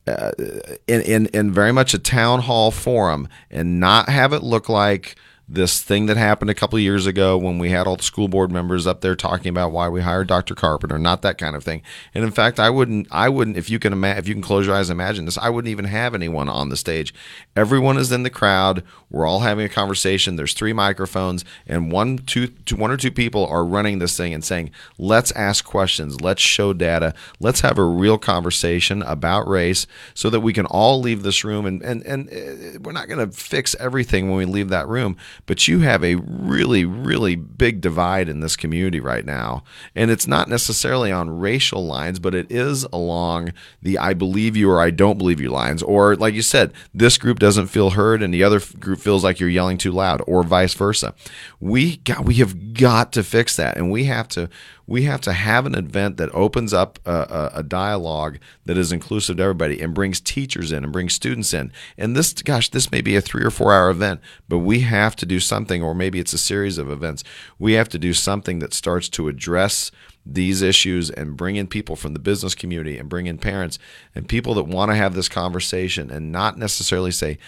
in, 0.06 1.00
in 1.02 1.26
in 1.26 1.52
very 1.52 1.72
much 1.72 1.94
a 1.94 1.98
town 1.98 2.40
hall 2.40 2.70
forum 2.70 3.28
and 3.50 3.78
not 3.80 4.08
have 4.08 4.32
it 4.32 4.42
look 4.42 4.68
like 4.68 5.16
this 5.48 5.80
thing 5.80 6.06
that 6.06 6.16
happened 6.16 6.50
a 6.50 6.54
couple 6.54 6.76
years 6.78 7.06
ago 7.06 7.38
when 7.38 7.58
we 7.58 7.70
had 7.70 7.86
all 7.86 7.96
the 7.96 8.02
school 8.02 8.26
board 8.26 8.50
members 8.50 8.84
up 8.84 9.00
there 9.00 9.14
talking 9.14 9.48
about 9.48 9.70
why 9.70 9.88
we 9.88 10.00
hired 10.00 10.26
Dr. 10.26 10.56
Carpenter, 10.56 10.98
not 10.98 11.22
that 11.22 11.38
kind 11.38 11.54
of 11.54 11.62
thing. 11.62 11.82
And 12.14 12.24
in 12.24 12.32
fact, 12.32 12.58
I 12.58 12.68
wouldn't, 12.68 13.06
I 13.12 13.28
wouldn't, 13.28 13.56
if 13.56 13.70
you 13.70 13.78
can 13.78 13.92
imagine, 13.92 14.18
if 14.18 14.26
you 14.26 14.34
can 14.34 14.42
close 14.42 14.66
your 14.66 14.74
eyes 14.74 14.90
and 14.90 15.00
imagine 15.00 15.24
this, 15.24 15.38
I 15.38 15.48
wouldn't 15.48 15.70
even 15.70 15.84
have 15.84 16.14
anyone 16.16 16.48
on 16.48 16.68
the 16.68 16.76
stage. 16.76 17.14
Everyone 17.54 17.96
is 17.96 18.10
in 18.10 18.24
the 18.24 18.30
crowd. 18.30 18.82
We're 19.08 19.26
all 19.26 19.40
having 19.40 19.64
a 19.64 19.68
conversation. 19.68 20.34
There's 20.34 20.52
three 20.52 20.72
microphones, 20.72 21.44
and 21.64 21.92
one, 21.92 22.18
two, 22.18 22.48
two, 22.48 22.74
one 22.74 22.90
or 22.90 22.96
two 22.96 23.12
people 23.12 23.46
are 23.46 23.64
running 23.64 24.00
this 24.00 24.16
thing 24.16 24.34
and 24.34 24.44
saying, 24.44 24.72
"Let's 24.98 25.30
ask 25.32 25.64
questions. 25.64 26.20
Let's 26.20 26.42
show 26.42 26.72
data. 26.72 27.14
Let's 27.38 27.60
have 27.60 27.78
a 27.78 27.84
real 27.84 28.18
conversation 28.18 29.02
about 29.02 29.46
race, 29.46 29.86
so 30.12 30.28
that 30.30 30.40
we 30.40 30.52
can 30.52 30.66
all 30.66 31.00
leave 31.00 31.22
this 31.22 31.44
room 31.44 31.66
and 31.66 31.82
and 31.82 32.02
and 32.02 32.28
uh, 32.28 32.78
we're 32.82 32.90
not 32.90 33.06
going 33.06 33.24
to 33.24 33.34
fix 33.34 33.76
everything 33.78 34.28
when 34.28 34.38
we 34.38 34.44
leave 34.44 34.70
that 34.70 34.88
room." 34.88 35.16
But 35.44 35.68
you 35.68 35.80
have 35.80 36.02
a 36.02 36.14
really, 36.16 36.84
really 36.84 37.36
big 37.36 37.80
divide 37.80 38.28
in 38.28 38.40
this 38.40 38.56
community 38.56 39.00
right 39.00 39.24
now. 39.24 39.62
And 39.94 40.10
it's 40.10 40.26
not 40.26 40.48
necessarily 40.48 41.12
on 41.12 41.38
racial 41.38 41.84
lines, 41.84 42.18
but 42.18 42.34
it 42.34 42.50
is 42.50 42.84
along 42.84 43.52
the 43.82 43.98
I 43.98 44.14
believe 44.14 44.56
you 44.56 44.70
or 44.70 44.80
I 44.80 44.90
don't 44.90 45.18
believe 45.18 45.40
you 45.40 45.50
lines. 45.50 45.82
Or, 45.82 46.16
like 46.16 46.34
you 46.34 46.42
said, 46.42 46.72
this 46.94 47.18
group 47.18 47.38
doesn't 47.38 47.66
feel 47.66 47.90
heard 47.90 48.22
and 48.22 48.32
the 48.32 48.44
other 48.44 48.60
group 48.80 49.00
feels 49.00 49.22
like 49.22 49.38
you're 49.40 49.48
yelling 49.48 49.78
too 49.78 49.92
loud, 49.92 50.22
or 50.26 50.42
vice 50.42 50.74
versa. 50.74 51.14
We 51.60 51.98
got, 51.98 52.24
we 52.24 52.34
have 52.36 52.74
got 52.74 53.12
to 53.12 53.22
fix 53.22 53.56
that. 53.56 53.76
And 53.76 53.90
we 53.90 54.04
have 54.04 54.28
to 54.28 54.48
we 54.86 55.02
have 55.02 55.20
to 55.22 55.32
have 55.32 55.66
an 55.66 55.74
event 55.74 56.16
that 56.16 56.32
opens 56.32 56.72
up 56.72 56.98
a, 57.04 57.50
a, 57.54 57.62
dialogue 57.62 58.38
that 58.64 58.78
is 58.78 58.92
inclusive 58.92 59.36
to 59.36 59.42
everybody 59.42 59.80
and 59.80 59.92
brings 59.92 60.20
teachers 60.20 60.70
in 60.70 60.84
and 60.84 60.92
brings 60.92 61.12
students 61.12 61.52
in. 61.52 61.72
And 61.98 62.14
this, 62.14 62.32
gosh, 62.32 62.68
this 62.68 62.92
may 62.92 63.00
be 63.00 63.16
a 63.16 63.20
three 63.20 63.44
or 63.44 63.50
four 63.50 63.72
hour 63.72 63.90
event, 63.90 64.20
but 64.48 64.58
we 64.58 64.80
have 64.80 65.16
to 65.16 65.25
do 65.26 65.40
something, 65.40 65.82
or 65.82 65.94
maybe 65.94 66.18
it's 66.18 66.32
a 66.32 66.38
series 66.38 66.78
of 66.78 66.90
events. 66.90 67.24
We 67.58 67.74
have 67.74 67.88
to 67.90 67.98
do 67.98 68.12
something 68.12 68.58
that 68.60 68.74
starts 68.74 69.08
to 69.10 69.28
address 69.28 69.90
these 70.24 70.60
issues 70.62 71.08
and 71.10 71.36
bring 71.36 71.56
in 71.56 71.68
people 71.68 71.94
from 71.94 72.12
the 72.12 72.18
business 72.18 72.54
community 72.54 72.98
and 72.98 73.08
bring 73.08 73.26
in 73.26 73.38
parents 73.38 73.78
and 74.14 74.28
people 74.28 74.54
that 74.54 74.64
want 74.64 74.90
to 74.90 74.96
have 74.96 75.14
this 75.14 75.28
conversation 75.28 76.10
and 76.10 76.32
not 76.32 76.58
necessarily 76.58 77.12
say, 77.12 77.38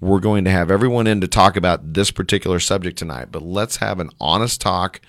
we're 0.00 0.20
going 0.20 0.44
to 0.44 0.50
have 0.50 0.70
everyone 0.70 1.08
in 1.08 1.20
to 1.20 1.26
talk 1.26 1.56
about 1.56 1.94
this 1.94 2.10
particular 2.12 2.60
subject 2.60 2.96
tonight, 2.96 3.32
but 3.32 3.42
let's 3.42 3.78
have 3.78 3.98
an 3.98 4.10
honest 4.20 4.60
talk 4.60 5.00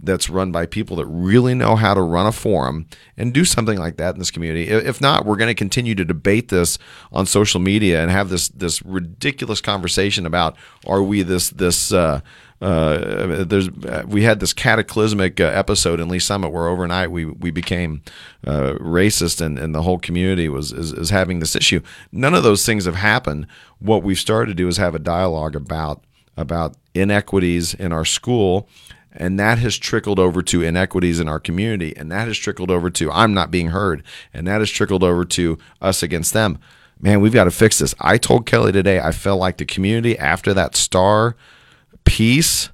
that's 0.00 0.30
run 0.30 0.52
by 0.52 0.66
people 0.66 0.96
that 0.96 1.06
really 1.06 1.54
know 1.54 1.76
how 1.76 1.94
to 1.94 2.00
run 2.00 2.26
a 2.26 2.32
forum 2.32 2.86
and 3.16 3.34
do 3.34 3.44
something 3.44 3.78
like 3.78 3.96
that 3.96 4.14
in 4.14 4.18
this 4.18 4.30
community. 4.30 4.68
If 4.68 5.00
not, 5.00 5.26
we're 5.26 5.36
going 5.36 5.48
to 5.48 5.54
continue 5.54 5.94
to 5.96 6.04
debate 6.04 6.48
this 6.48 6.78
on 7.12 7.26
social 7.26 7.60
media 7.60 8.00
and 8.02 8.10
have 8.10 8.28
this 8.28 8.48
this 8.48 8.82
ridiculous 8.82 9.60
conversation 9.60 10.26
about 10.26 10.56
are 10.86 11.02
we 11.02 11.22
this 11.22 11.50
this 11.50 11.92
uh, 11.92 12.20
uh, 12.60 13.44
there's 13.44 13.68
uh, 13.68 14.04
we 14.06 14.22
had 14.22 14.40
this 14.40 14.52
cataclysmic 14.52 15.40
uh, 15.40 15.44
episode 15.44 16.00
in 16.00 16.08
Lee's 16.08 16.24
Summit 16.24 16.50
where 16.50 16.66
overnight 16.66 17.10
we 17.10 17.24
we 17.24 17.50
became 17.50 18.02
uh, 18.46 18.74
racist 18.80 19.40
and, 19.40 19.58
and 19.58 19.74
the 19.74 19.82
whole 19.82 19.98
community 19.98 20.48
was 20.48 20.72
is, 20.72 20.92
is 20.92 21.10
having 21.10 21.38
this 21.38 21.54
issue. 21.54 21.80
None 22.10 22.34
of 22.34 22.42
those 22.42 22.66
things 22.66 22.84
have 22.84 22.96
happened. 22.96 23.46
What 23.78 24.02
we've 24.02 24.18
started 24.18 24.48
to 24.48 24.54
do 24.54 24.66
is 24.66 24.76
have 24.76 24.94
a 24.94 25.00
dialogue 25.00 25.54
about 25.54 26.02
about 26.36 26.76
inequities 26.94 27.74
in 27.74 27.92
our 27.92 28.04
school 28.04 28.68
and 29.18 29.38
that 29.38 29.58
has 29.58 29.76
trickled 29.76 30.20
over 30.20 30.42
to 30.42 30.62
inequities 30.62 31.18
in 31.18 31.28
our 31.28 31.40
community. 31.40 31.94
And 31.96 32.10
that 32.10 32.28
has 32.28 32.38
trickled 32.38 32.70
over 32.70 32.88
to 32.88 33.10
I'm 33.10 33.34
not 33.34 33.50
being 33.50 33.68
heard. 33.68 34.04
And 34.32 34.46
that 34.46 34.60
has 34.60 34.70
trickled 34.70 35.02
over 35.02 35.24
to 35.24 35.58
us 35.82 36.02
against 36.04 36.32
them. 36.32 36.58
Man, 37.00 37.20
we've 37.20 37.32
got 37.32 37.44
to 37.44 37.50
fix 37.50 37.80
this. 37.80 37.94
I 38.00 38.16
told 38.16 38.46
Kelly 38.46 38.72
today, 38.72 39.00
I 39.00 39.10
felt 39.10 39.40
like 39.40 39.58
the 39.58 39.64
community 39.64 40.16
after 40.16 40.54
that 40.54 40.76
star 40.76 41.36
piece 42.04 42.70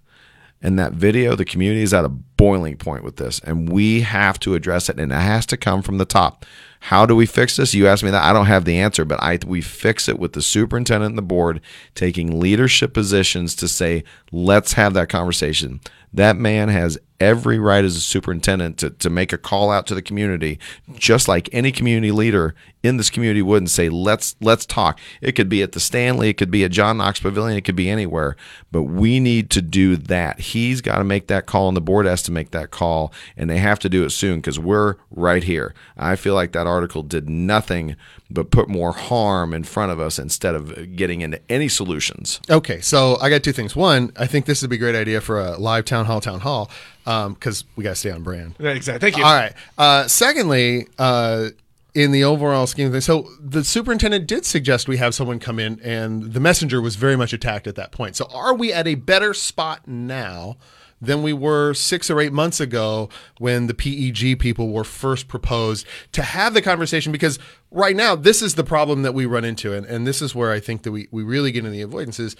and 0.62 0.78
that 0.78 0.92
video, 0.92 1.34
the 1.34 1.45
community 1.45 1.82
is 1.82 1.95
at 1.95 2.05
a 2.05 2.11
boiling 2.11 2.76
point 2.76 3.05
with 3.05 3.16
this. 3.16 3.40
And 3.40 3.70
we 3.70 4.03
have 4.03 4.38
to 4.40 4.55
address 4.55 4.90
it. 4.90 5.01
And 5.01 5.12
it 5.12 5.16
has 5.16 5.47
to 5.47 5.57
come 5.57 5.80
from 5.80 5.97
the 5.97 6.05
top. 6.05 6.45
How 6.80 7.07
do 7.07 7.16
we 7.16 7.24
fix 7.24 7.57
this? 7.57 7.72
You 7.72 7.86
asked 7.86 8.03
me 8.03 8.11
that. 8.11 8.22
I 8.22 8.34
don't 8.34 8.45
have 8.45 8.66
the 8.66 8.78
answer, 8.78 9.07
but 9.07 9.22
I 9.22 9.38
we 9.47 9.62
fix 9.62 10.11
it 10.11 10.18
with 10.18 10.34
the 10.34 10.42
superintendent 10.42 11.12
and 11.12 11.18
the 11.18 11.22
board 11.22 11.62
taking 11.95 12.38
leadership 12.38 12.92
positions 12.92 13.55
to 13.57 13.68
say, 13.68 14.05
let's 14.30 14.74
have 14.74 14.92
that 14.92 15.09
conversation. 15.09 15.80
That 16.14 16.36
man 16.36 16.68
has 16.68 16.98
every 17.20 17.58
right 17.58 17.84
as 17.84 17.96
a 17.96 18.00
superintendent 18.00 18.78
to, 18.78 18.90
to 18.90 19.08
make 19.08 19.32
a 19.32 19.38
call 19.38 19.70
out 19.70 19.86
to 19.86 19.94
the 19.94 20.02
community, 20.02 20.58
just 20.94 21.28
like 21.28 21.48
any 21.52 21.70
community 21.70 22.10
leader 22.10 22.54
in 22.82 22.98
this 22.98 23.08
community 23.08 23.40
would 23.40 23.62
and 23.62 23.70
say, 23.70 23.88
let's 23.88 24.36
let's 24.40 24.66
talk. 24.66 25.00
It 25.22 25.32
could 25.32 25.48
be 25.48 25.62
at 25.62 25.72
the 25.72 25.80
Stanley, 25.80 26.28
it 26.28 26.34
could 26.34 26.50
be 26.50 26.64
at 26.64 26.70
John 26.70 26.98
Knox 26.98 27.18
Pavilion, 27.18 27.56
it 27.56 27.64
could 27.64 27.76
be 27.76 27.88
anywhere. 27.88 28.36
But 28.70 28.82
we 28.82 29.20
need 29.20 29.48
to 29.50 29.62
do 29.62 29.96
that. 29.96 30.40
He's 30.40 30.80
got 30.80 30.98
to 30.98 31.04
make 31.04 31.28
that 31.28 31.46
call, 31.46 31.68
and 31.68 31.76
the 31.76 31.80
board 31.80 32.04
has 32.06 32.22
to 32.24 32.32
make 32.32 32.50
that 32.50 32.70
call, 32.70 33.12
and 33.36 33.48
they 33.48 33.58
have 33.58 33.78
to 33.80 33.88
do 33.88 34.04
it 34.04 34.10
soon 34.10 34.40
because 34.40 34.58
we're 34.58 34.96
right 35.10 35.42
here. 35.42 35.74
I 35.96 36.16
feel 36.16 36.34
like 36.34 36.52
that 36.52 36.66
article 36.66 37.02
did 37.02 37.28
nothing 37.28 37.96
but 38.30 38.50
put 38.50 38.68
more 38.68 38.92
harm 38.92 39.54
in 39.54 39.64
front 39.64 39.92
of 39.92 40.00
us 40.00 40.18
instead 40.18 40.54
of 40.54 40.96
getting 40.96 41.20
into 41.20 41.40
any 41.48 41.68
solutions. 41.68 42.40
Okay, 42.50 42.80
so 42.80 43.16
I 43.20 43.30
got 43.30 43.42
two 43.42 43.52
things. 43.52 43.74
One, 43.74 44.12
I 44.16 44.26
think 44.26 44.44
this 44.44 44.60
would 44.60 44.70
be 44.70 44.76
a 44.76 44.78
great 44.78 44.96
idea 44.96 45.20
for 45.20 45.40
a 45.40 45.56
live 45.56 45.84
town 45.84 46.03
hall 46.05 46.20
town 46.20 46.40
hall 46.40 46.70
because 47.05 47.62
um, 47.62 47.68
we 47.76 47.84
got 47.84 47.90
to 47.90 47.96
stay 47.96 48.11
on 48.11 48.22
brand. 48.22 48.55
Exactly. 48.59 48.98
Thank 48.98 49.18
you. 49.18 49.24
All 49.24 49.34
right. 49.34 49.52
Uh, 49.76 50.07
secondly, 50.09 50.86
uh, 50.98 51.50
in 51.94 52.11
the 52.11 52.24
overall 52.24 52.66
scheme 52.66 52.86
of 52.86 52.92
things, 52.92 53.05
so 53.05 53.28
the 53.40 53.62
superintendent 53.62 54.26
did 54.26 54.44
suggest 54.44 54.88
we 54.88 54.96
have 54.96 55.14
someone 55.14 55.38
come 55.38 55.59
in, 55.59 55.80
and 55.80 56.32
the 56.32 56.40
messenger 56.40 56.80
was 56.80 56.96
very 56.96 57.16
much 57.16 57.32
attacked 57.32 57.66
at 57.66 57.76
that 57.76 57.92
point. 57.92 58.16
So, 58.16 58.28
are 58.32 58.55
we 58.55 58.72
at 58.72 58.86
a 58.86 58.96
better 58.96 59.34
spot 59.34 59.86
now? 59.86 60.57
than 61.00 61.22
we 61.22 61.32
were 61.32 61.74
six 61.74 62.11
or 62.11 62.20
eight 62.20 62.32
months 62.32 62.61
ago 62.61 63.09
when 63.38 63.66
the 63.66 63.74
PEG 63.74 64.38
people 64.38 64.70
were 64.70 64.84
first 64.84 65.28
proposed 65.28 65.86
to 66.12 66.22
have 66.22 66.55
the 66.55 66.62
conversation. 66.62 67.12
Because 67.12 67.38
right 67.70 67.96
now, 67.96 68.14
this 68.14 68.42
is 68.42 68.55
the 68.55 68.64
problem 68.64 69.02
that 69.02 69.12
we 69.12 69.26
run 69.26 69.44
into. 69.44 69.74
And, 69.74 69.86
and 69.86 70.07
this 70.07 70.22
is 70.22 70.34
where 70.34 70.50
I 70.50 70.61
think 70.61 70.82
that 70.82 70.92
we, 70.92 71.09
we 71.11 71.22
really 71.22 71.52
get 71.52 71.64
in 71.64 71.72
the 71.72 71.82
avoidances 71.82 72.36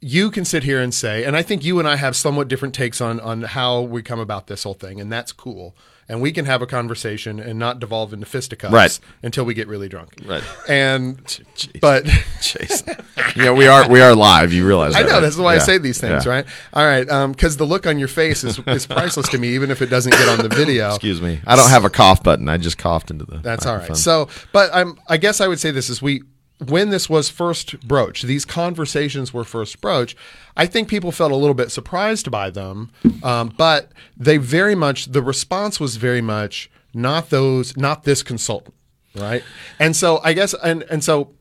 you 0.00 0.30
can 0.30 0.44
sit 0.44 0.62
here 0.62 0.80
and 0.80 0.92
say, 0.92 1.24
and 1.24 1.36
I 1.36 1.42
think 1.42 1.64
you 1.64 1.78
and 1.78 1.88
I 1.88 1.96
have 1.96 2.14
somewhat 2.14 2.48
different 2.48 2.74
takes 2.74 3.00
on 3.00 3.18
on 3.20 3.42
how 3.42 3.80
we 3.80 4.02
come 4.02 4.20
about 4.20 4.46
this 4.46 4.64
whole 4.64 4.74
thing, 4.74 5.00
and 5.00 5.10
that's 5.10 5.32
cool. 5.32 5.74
And 6.08 6.20
we 6.22 6.30
can 6.30 6.44
have 6.44 6.62
a 6.62 6.66
conversation 6.66 7.40
and 7.40 7.58
not 7.58 7.80
devolve 7.80 8.12
into 8.12 8.26
fisticuffs 8.26 8.72
right. 8.72 9.00
until 9.24 9.44
we 9.44 9.54
get 9.54 9.66
really 9.66 9.88
drunk. 9.88 10.14
Right. 10.24 10.44
And 10.68 11.18
Jeez. 11.24 11.80
but 11.80 12.04
Jason. 12.40 12.94
yeah, 13.34 13.50
we 13.50 13.66
are 13.66 13.88
we 13.88 14.00
are 14.00 14.14
live. 14.14 14.52
You 14.52 14.64
realize 14.64 14.94
I 14.94 15.02
know 15.02 15.14
right? 15.14 15.20
that's 15.20 15.36
why 15.36 15.54
yeah. 15.54 15.62
I 15.62 15.64
say 15.64 15.78
these 15.78 16.00
things, 16.00 16.24
yeah. 16.24 16.30
right? 16.30 16.46
All 16.74 16.86
right, 16.86 17.04
because 17.32 17.54
um, 17.54 17.58
the 17.58 17.64
look 17.64 17.88
on 17.88 17.98
your 17.98 18.08
face 18.08 18.44
is, 18.44 18.60
is 18.66 18.86
priceless 18.86 19.28
to 19.30 19.38
me, 19.38 19.48
even 19.48 19.72
if 19.72 19.82
it 19.82 19.86
doesn't 19.86 20.12
get 20.12 20.28
on 20.28 20.38
the 20.38 20.54
video. 20.54 20.90
Excuse 20.94 21.20
me, 21.20 21.40
I 21.44 21.56
don't 21.56 21.70
have 21.70 21.84
a 21.84 21.90
cough 21.90 22.22
button. 22.22 22.48
I 22.48 22.58
just 22.58 22.78
coughed 22.78 23.10
into 23.10 23.24
the. 23.24 23.38
That's 23.38 23.64
microphone. 23.64 23.80
all 23.80 23.88
right. 23.88 23.96
So, 23.96 24.28
but 24.52 24.70
I'm. 24.72 25.00
I 25.08 25.16
guess 25.16 25.40
I 25.40 25.48
would 25.48 25.58
say 25.58 25.72
this 25.72 25.90
is 25.90 26.00
we 26.00 26.22
when 26.58 26.90
this 26.90 27.08
was 27.08 27.28
first 27.28 27.80
broached, 27.80 28.26
these 28.26 28.44
conversations 28.44 29.32
were 29.32 29.44
first 29.44 29.80
broached, 29.80 30.16
I 30.56 30.66
think 30.66 30.88
people 30.88 31.12
felt 31.12 31.32
a 31.32 31.36
little 31.36 31.54
bit 31.54 31.70
surprised 31.70 32.30
by 32.30 32.50
them, 32.50 32.90
um, 33.22 33.52
but 33.56 33.92
they 34.16 34.38
very 34.38 34.74
much 34.74 35.06
the 35.06 35.22
response 35.22 35.78
was 35.78 35.96
very 35.96 36.22
much 36.22 36.70
not 36.94 37.28
those, 37.28 37.76
not 37.76 38.04
this 38.04 38.22
consultant, 38.22 38.74
right? 39.14 39.42
And 39.78 39.94
so 39.94 40.20
I 40.24 40.32
guess, 40.32 40.54
and 40.54 40.82
and 40.84 41.04
so 41.04 41.34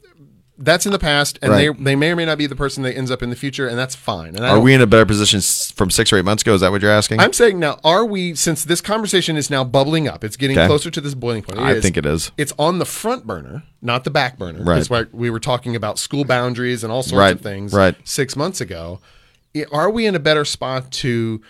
that's 0.58 0.86
in 0.86 0.91
the 0.93 0.99
past, 0.99 1.38
and 1.41 1.51
Right. 1.51 1.76
they 1.78 1.84
they 1.84 1.95
may 1.95 2.12
or 2.12 2.16
may 2.16 2.26
not 2.26 2.38
be 2.38 2.47
the 2.47 2.56
person 2.56 2.84
that 2.84 2.95
ends 2.95 3.12
up 3.12 3.22
in 3.22 3.30
the 3.30 3.36
future, 3.36 3.68
and 3.68 3.78
that's 3.78 3.95
fine. 3.95 4.36
And 4.36 4.45
Are 4.45 4.60
we 4.60 4.74
in 4.74 4.82
a 4.82 4.88
better 4.88 5.06
position 5.06 5.41
from 5.76 5.89
six 5.91 6.14
or 6.14 6.18
eight 6.18 6.24
months 6.26 6.43
ago? 6.43 6.53
Is 6.53 6.62
that 6.62 6.72
what 6.72 6.82
you're 6.82 6.91
asking? 6.91 7.20
I'm 7.20 7.34
saying 7.34 7.60
now, 7.60 7.80
are 7.84 8.06
we? 8.06 8.36
Since 8.36 8.64
this 8.64 8.80
conversation 8.82 9.36
is 9.38 9.49
now 9.49 9.64
bubbling 9.64 10.08
up, 10.08 10.24
it's 10.24 10.38
getting 10.38 10.58
Okay. 10.58 10.68
closer 10.68 10.89
to 10.89 11.01
this 11.01 11.14
boiling 11.14 11.41
point. 11.43 11.60
I 11.60 11.80
think 11.82 11.97
it 11.97 12.06
is. 12.06 12.32
It's 12.38 12.53
on 12.58 12.80
the 12.80 12.86
front 12.86 13.28
burner, 13.28 13.64
not 13.82 14.03
the 14.06 14.12
back 14.12 14.38
burner. 14.39 14.64
Right. 14.64 14.76
That's 14.76 14.89
why 14.89 15.06
we 15.12 15.30
were 15.30 15.39
talking 15.41 15.76
about 15.76 15.99
school 15.99 16.24
boundaries 16.24 16.84
and 16.84 16.91
all 16.91 17.03
sorts 17.03 17.20
Right, 17.20 17.36
of 17.36 17.41
things. 17.41 17.74
right. 17.74 17.95
Six 18.06 18.36
months 18.36 18.62
ago, 18.62 18.99
are 19.72 19.89
we 19.89 20.06
in 20.06 20.16
a 20.16 20.20
better 20.20 20.45
spot 20.45 20.91
to 20.91 21.41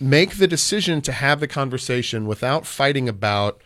make 0.00 0.38
the 0.38 0.46
decision 0.46 1.02
to 1.02 1.12
have 1.12 1.40
the 1.40 1.46
conversation 1.46 2.26
without 2.26 2.66
fighting 2.66 3.06
about 3.08 3.60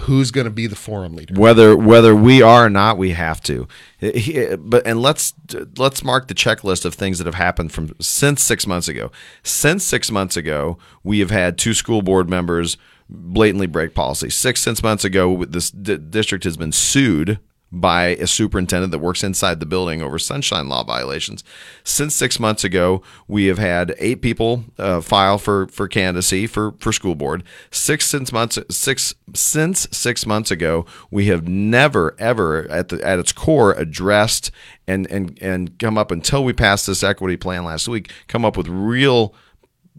who's 0.00 0.30
going 0.30 0.46
to 0.46 0.50
be 0.50 0.66
the 0.66 0.76
forum 0.76 1.14
leader? 1.14 1.38
whether 1.38 1.76
whether 1.76 2.14
we 2.14 2.42
are 2.42 2.66
or 2.66 2.70
not, 2.70 2.98
we 2.98 3.10
have 3.10 3.40
to. 3.42 3.66
But 4.00 4.86
and 4.86 5.02
let's 5.02 5.34
let's 5.76 6.04
mark 6.04 6.28
the 6.28 6.34
checklist 6.34 6.84
of 6.84 6.94
things 6.94 7.18
that 7.18 7.26
have 7.26 7.34
happened 7.34 7.72
from 7.72 7.94
since 8.00 8.42
six 8.42 8.66
months 8.66 8.88
ago. 8.88 9.10
Since 9.42 9.84
six 9.84 10.10
months 10.10 10.36
ago, 10.36 10.78
we 11.02 11.20
have 11.20 11.30
had 11.30 11.58
two 11.58 11.74
school 11.74 12.02
board 12.02 12.28
members 12.28 12.76
blatantly 13.08 13.66
break 13.66 13.94
policy. 13.94 14.30
Six 14.30 14.60
since 14.60 14.82
months 14.82 15.04
ago, 15.04 15.44
this 15.44 15.70
d- 15.70 15.96
district 15.96 16.44
has 16.44 16.56
been 16.56 16.72
sued 16.72 17.40
by 17.70 18.06
a 18.06 18.26
superintendent 18.26 18.92
that 18.92 18.98
works 18.98 19.22
inside 19.22 19.60
the 19.60 19.66
building 19.66 20.00
over 20.00 20.18
sunshine 20.18 20.68
law 20.68 20.82
violations. 20.82 21.44
Since 21.84 22.14
six 22.14 22.40
months 22.40 22.64
ago, 22.64 23.02
we 23.26 23.46
have 23.46 23.58
had 23.58 23.94
eight 23.98 24.22
people 24.22 24.64
uh, 24.78 25.00
file 25.00 25.36
for, 25.38 25.66
for 25.68 25.86
candidacy 25.86 26.46
for, 26.46 26.72
for 26.78 26.92
school 26.92 27.14
board. 27.14 27.44
Six 27.70 28.06
since 28.06 28.32
months 28.32 28.58
six 28.70 29.14
since 29.34 29.86
six 29.90 30.24
months 30.24 30.50
ago, 30.50 30.86
we 31.10 31.26
have 31.26 31.46
never 31.46 32.14
ever 32.18 32.66
at 32.70 32.88
the 32.88 33.06
at 33.06 33.18
its 33.18 33.32
core 33.32 33.72
addressed 33.72 34.50
and 34.86 35.06
and 35.10 35.38
and 35.42 35.78
come 35.78 35.98
up 35.98 36.10
until 36.10 36.42
we 36.44 36.52
passed 36.54 36.86
this 36.86 37.02
equity 37.02 37.36
plan 37.36 37.64
last 37.64 37.86
week. 37.88 38.10
Come 38.28 38.44
up 38.44 38.56
with 38.56 38.68
real 38.68 39.34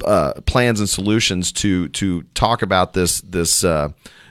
uh, 0.04 0.34
plans 0.46 0.80
and 0.80 0.90
solutions 0.90 1.52
to 1.52 1.90
to 1.90 2.24
talk 2.34 2.62
about 2.64 2.94
this 2.94 3.22
this. 3.22 3.64
Uh, 3.64 3.90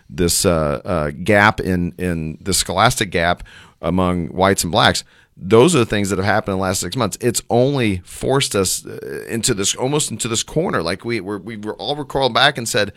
this 0.09 0.45
uh, 0.45 0.81
uh, 0.85 1.11
gap 1.11 1.61
in 1.61 1.93
in 1.99 2.39
the 2.41 2.55
scholastic 2.55 3.11
gap 3.11 3.43
among 3.81 4.29
whites 4.29 4.63
and 4.65 4.73
blacks. 4.73 5.05
Those 5.37 5.77
are 5.77 5.79
the 5.79 5.87
things 5.87 6.11
that 6.11 6.17
have 6.17 6.25
happened 6.25 6.55
in 6.55 6.59
the 6.59 6.63
last 6.63 6.81
six 6.81 6.97
months. 6.97 7.17
It's 7.21 7.43
only 7.49 7.99
forced 7.99 8.57
us 8.57 8.85
uh, 8.85 9.25
into 9.29 9.55
this 9.55 9.75
almost 9.77 10.11
into 10.11 10.27
this 10.27 10.43
corner. 10.43 10.83
Like 10.83 11.05
we 11.05 11.21
were, 11.21 11.39
we 11.39 11.57
were 11.57 11.75
all 11.75 11.95
recalled 11.95 12.35
back 12.35 12.59
and 12.59 12.69
said, 12.69 12.93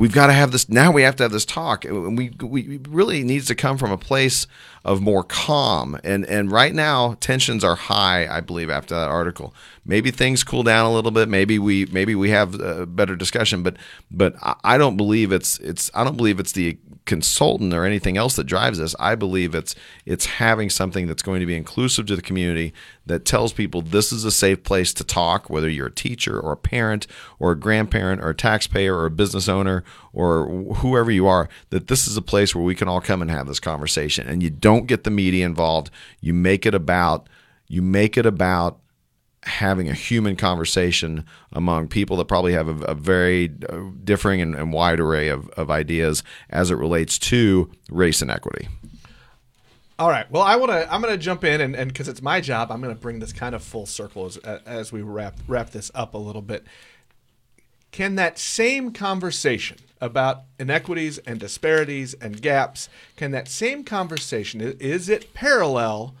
we've 0.00 0.14
got 0.14 0.28
to 0.28 0.32
have 0.32 0.50
this 0.50 0.66
now 0.66 0.90
we 0.90 1.02
have 1.02 1.14
to 1.16 1.24
have 1.24 1.30
this 1.30 1.44
talk. 1.44 1.84
And 1.84 2.16
we 2.16 2.30
we 2.40 2.80
really 2.88 3.22
needs 3.22 3.46
to 3.48 3.54
come 3.54 3.76
from 3.76 3.92
a 3.92 3.98
place 3.98 4.46
of 4.82 5.02
more 5.02 5.22
calm. 5.22 6.00
And 6.02 6.24
and 6.24 6.50
right 6.50 6.74
now 6.74 7.18
tensions 7.20 7.62
are 7.62 7.76
high 7.76 8.26
i 8.26 8.40
believe 8.40 8.70
after 8.70 8.94
that 8.94 9.10
article. 9.10 9.54
Maybe 9.84 10.10
things 10.10 10.42
cool 10.42 10.62
down 10.62 10.86
a 10.86 10.92
little 10.92 11.10
bit. 11.10 11.28
Maybe 11.28 11.58
we 11.58 11.84
maybe 11.86 12.14
we 12.14 12.30
have 12.30 12.58
a 12.58 12.86
better 12.86 13.14
discussion. 13.14 13.62
But 13.62 13.76
but 14.10 14.34
i 14.64 14.78
don't 14.78 14.96
believe 14.96 15.32
it's 15.32 15.58
it's 15.58 15.90
i 15.94 16.02
don't 16.02 16.16
believe 16.16 16.40
it's 16.40 16.52
the 16.52 16.78
consultant 17.04 17.74
or 17.74 17.84
anything 17.84 18.16
else 18.16 18.36
that 18.36 18.44
drives 18.44 18.78
this. 18.78 18.94
I 18.98 19.14
believe 19.14 19.54
it's 19.54 19.74
it's 20.06 20.26
having 20.26 20.70
something 20.70 21.06
that's 21.06 21.22
going 21.22 21.40
to 21.40 21.46
be 21.46 21.56
inclusive 21.56 22.06
to 22.06 22.16
the 22.16 22.22
community 22.22 22.72
that 23.06 23.24
tells 23.24 23.52
people 23.52 23.82
this 23.82 24.12
is 24.12 24.24
a 24.24 24.30
safe 24.30 24.62
place 24.62 24.92
to 24.94 25.04
talk, 25.04 25.50
whether 25.50 25.68
you're 25.68 25.88
a 25.88 25.94
teacher 25.94 26.38
or 26.38 26.52
a 26.52 26.56
parent 26.56 27.06
or 27.38 27.52
a 27.52 27.58
grandparent 27.58 28.22
or 28.22 28.30
a 28.30 28.34
taxpayer 28.34 28.96
or 28.96 29.06
a 29.06 29.10
business 29.10 29.48
owner 29.48 29.82
or 30.12 30.46
whoever 30.76 31.10
you 31.10 31.26
are, 31.26 31.48
that 31.70 31.88
this 31.88 32.06
is 32.06 32.16
a 32.16 32.22
place 32.22 32.54
where 32.54 32.64
we 32.64 32.74
can 32.74 32.88
all 32.88 33.00
come 33.00 33.22
and 33.22 33.30
have 33.30 33.46
this 33.46 33.60
conversation. 33.60 34.28
And 34.28 34.42
you 34.42 34.50
don't 34.50 34.86
get 34.86 35.04
the 35.04 35.10
media 35.10 35.46
involved. 35.46 35.90
You 36.20 36.34
make 36.34 36.66
it 36.66 36.74
about 36.74 37.28
you 37.66 37.82
make 37.82 38.16
it 38.18 38.26
about 38.26 38.80
having 39.44 39.88
a 39.88 39.94
human 39.94 40.36
conversation 40.36 41.24
among 41.52 41.88
people 41.88 42.16
that 42.18 42.26
probably 42.26 42.52
have 42.52 42.68
a, 42.68 42.84
a 42.84 42.94
very 42.94 43.50
uh, 43.68 43.78
differing 44.04 44.40
and, 44.40 44.54
and, 44.54 44.72
wide 44.72 45.00
array 45.00 45.28
of, 45.28 45.48
of 45.50 45.70
ideas 45.70 46.22
as 46.50 46.70
it 46.70 46.74
relates 46.74 47.18
to 47.18 47.70
race 47.90 48.20
and 48.20 48.30
equity. 48.30 48.68
All 49.98 50.10
right. 50.10 50.30
Well, 50.30 50.42
I 50.42 50.56
want 50.56 50.72
to. 50.72 50.92
I'm 50.92 51.02
going 51.02 51.12
to 51.12 51.18
jump 51.18 51.44
in, 51.44 51.60
and 51.60 51.88
because 51.88 52.08
it's 52.08 52.22
my 52.22 52.40
job, 52.40 52.70
I'm 52.72 52.80
going 52.80 52.94
to 52.94 53.00
bring 53.00 53.18
this 53.18 53.32
kind 53.34 53.54
of 53.54 53.62
full 53.62 53.86
circle 53.86 54.26
as, 54.26 54.36
as 54.38 54.92
we 54.92 55.02
wrap 55.02 55.36
wrap 55.46 55.70
this 55.70 55.90
up 55.94 56.14
a 56.14 56.18
little 56.18 56.42
bit. 56.42 56.64
Can 57.92 58.14
that 58.14 58.38
same 58.38 58.92
conversation 58.92 59.78
about 60.00 60.42
inequities 60.58 61.18
and 61.18 61.38
disparities 61.38 62.14
and 62.14 62.40
gaps, 62.40 62.88
can 63.16 63.30
that 63.32 63.48
same 63.48 63.84
conversation 63.84 64.60
is 64.60 65.08
it 65.08 65.34
parallel 65.34 66.14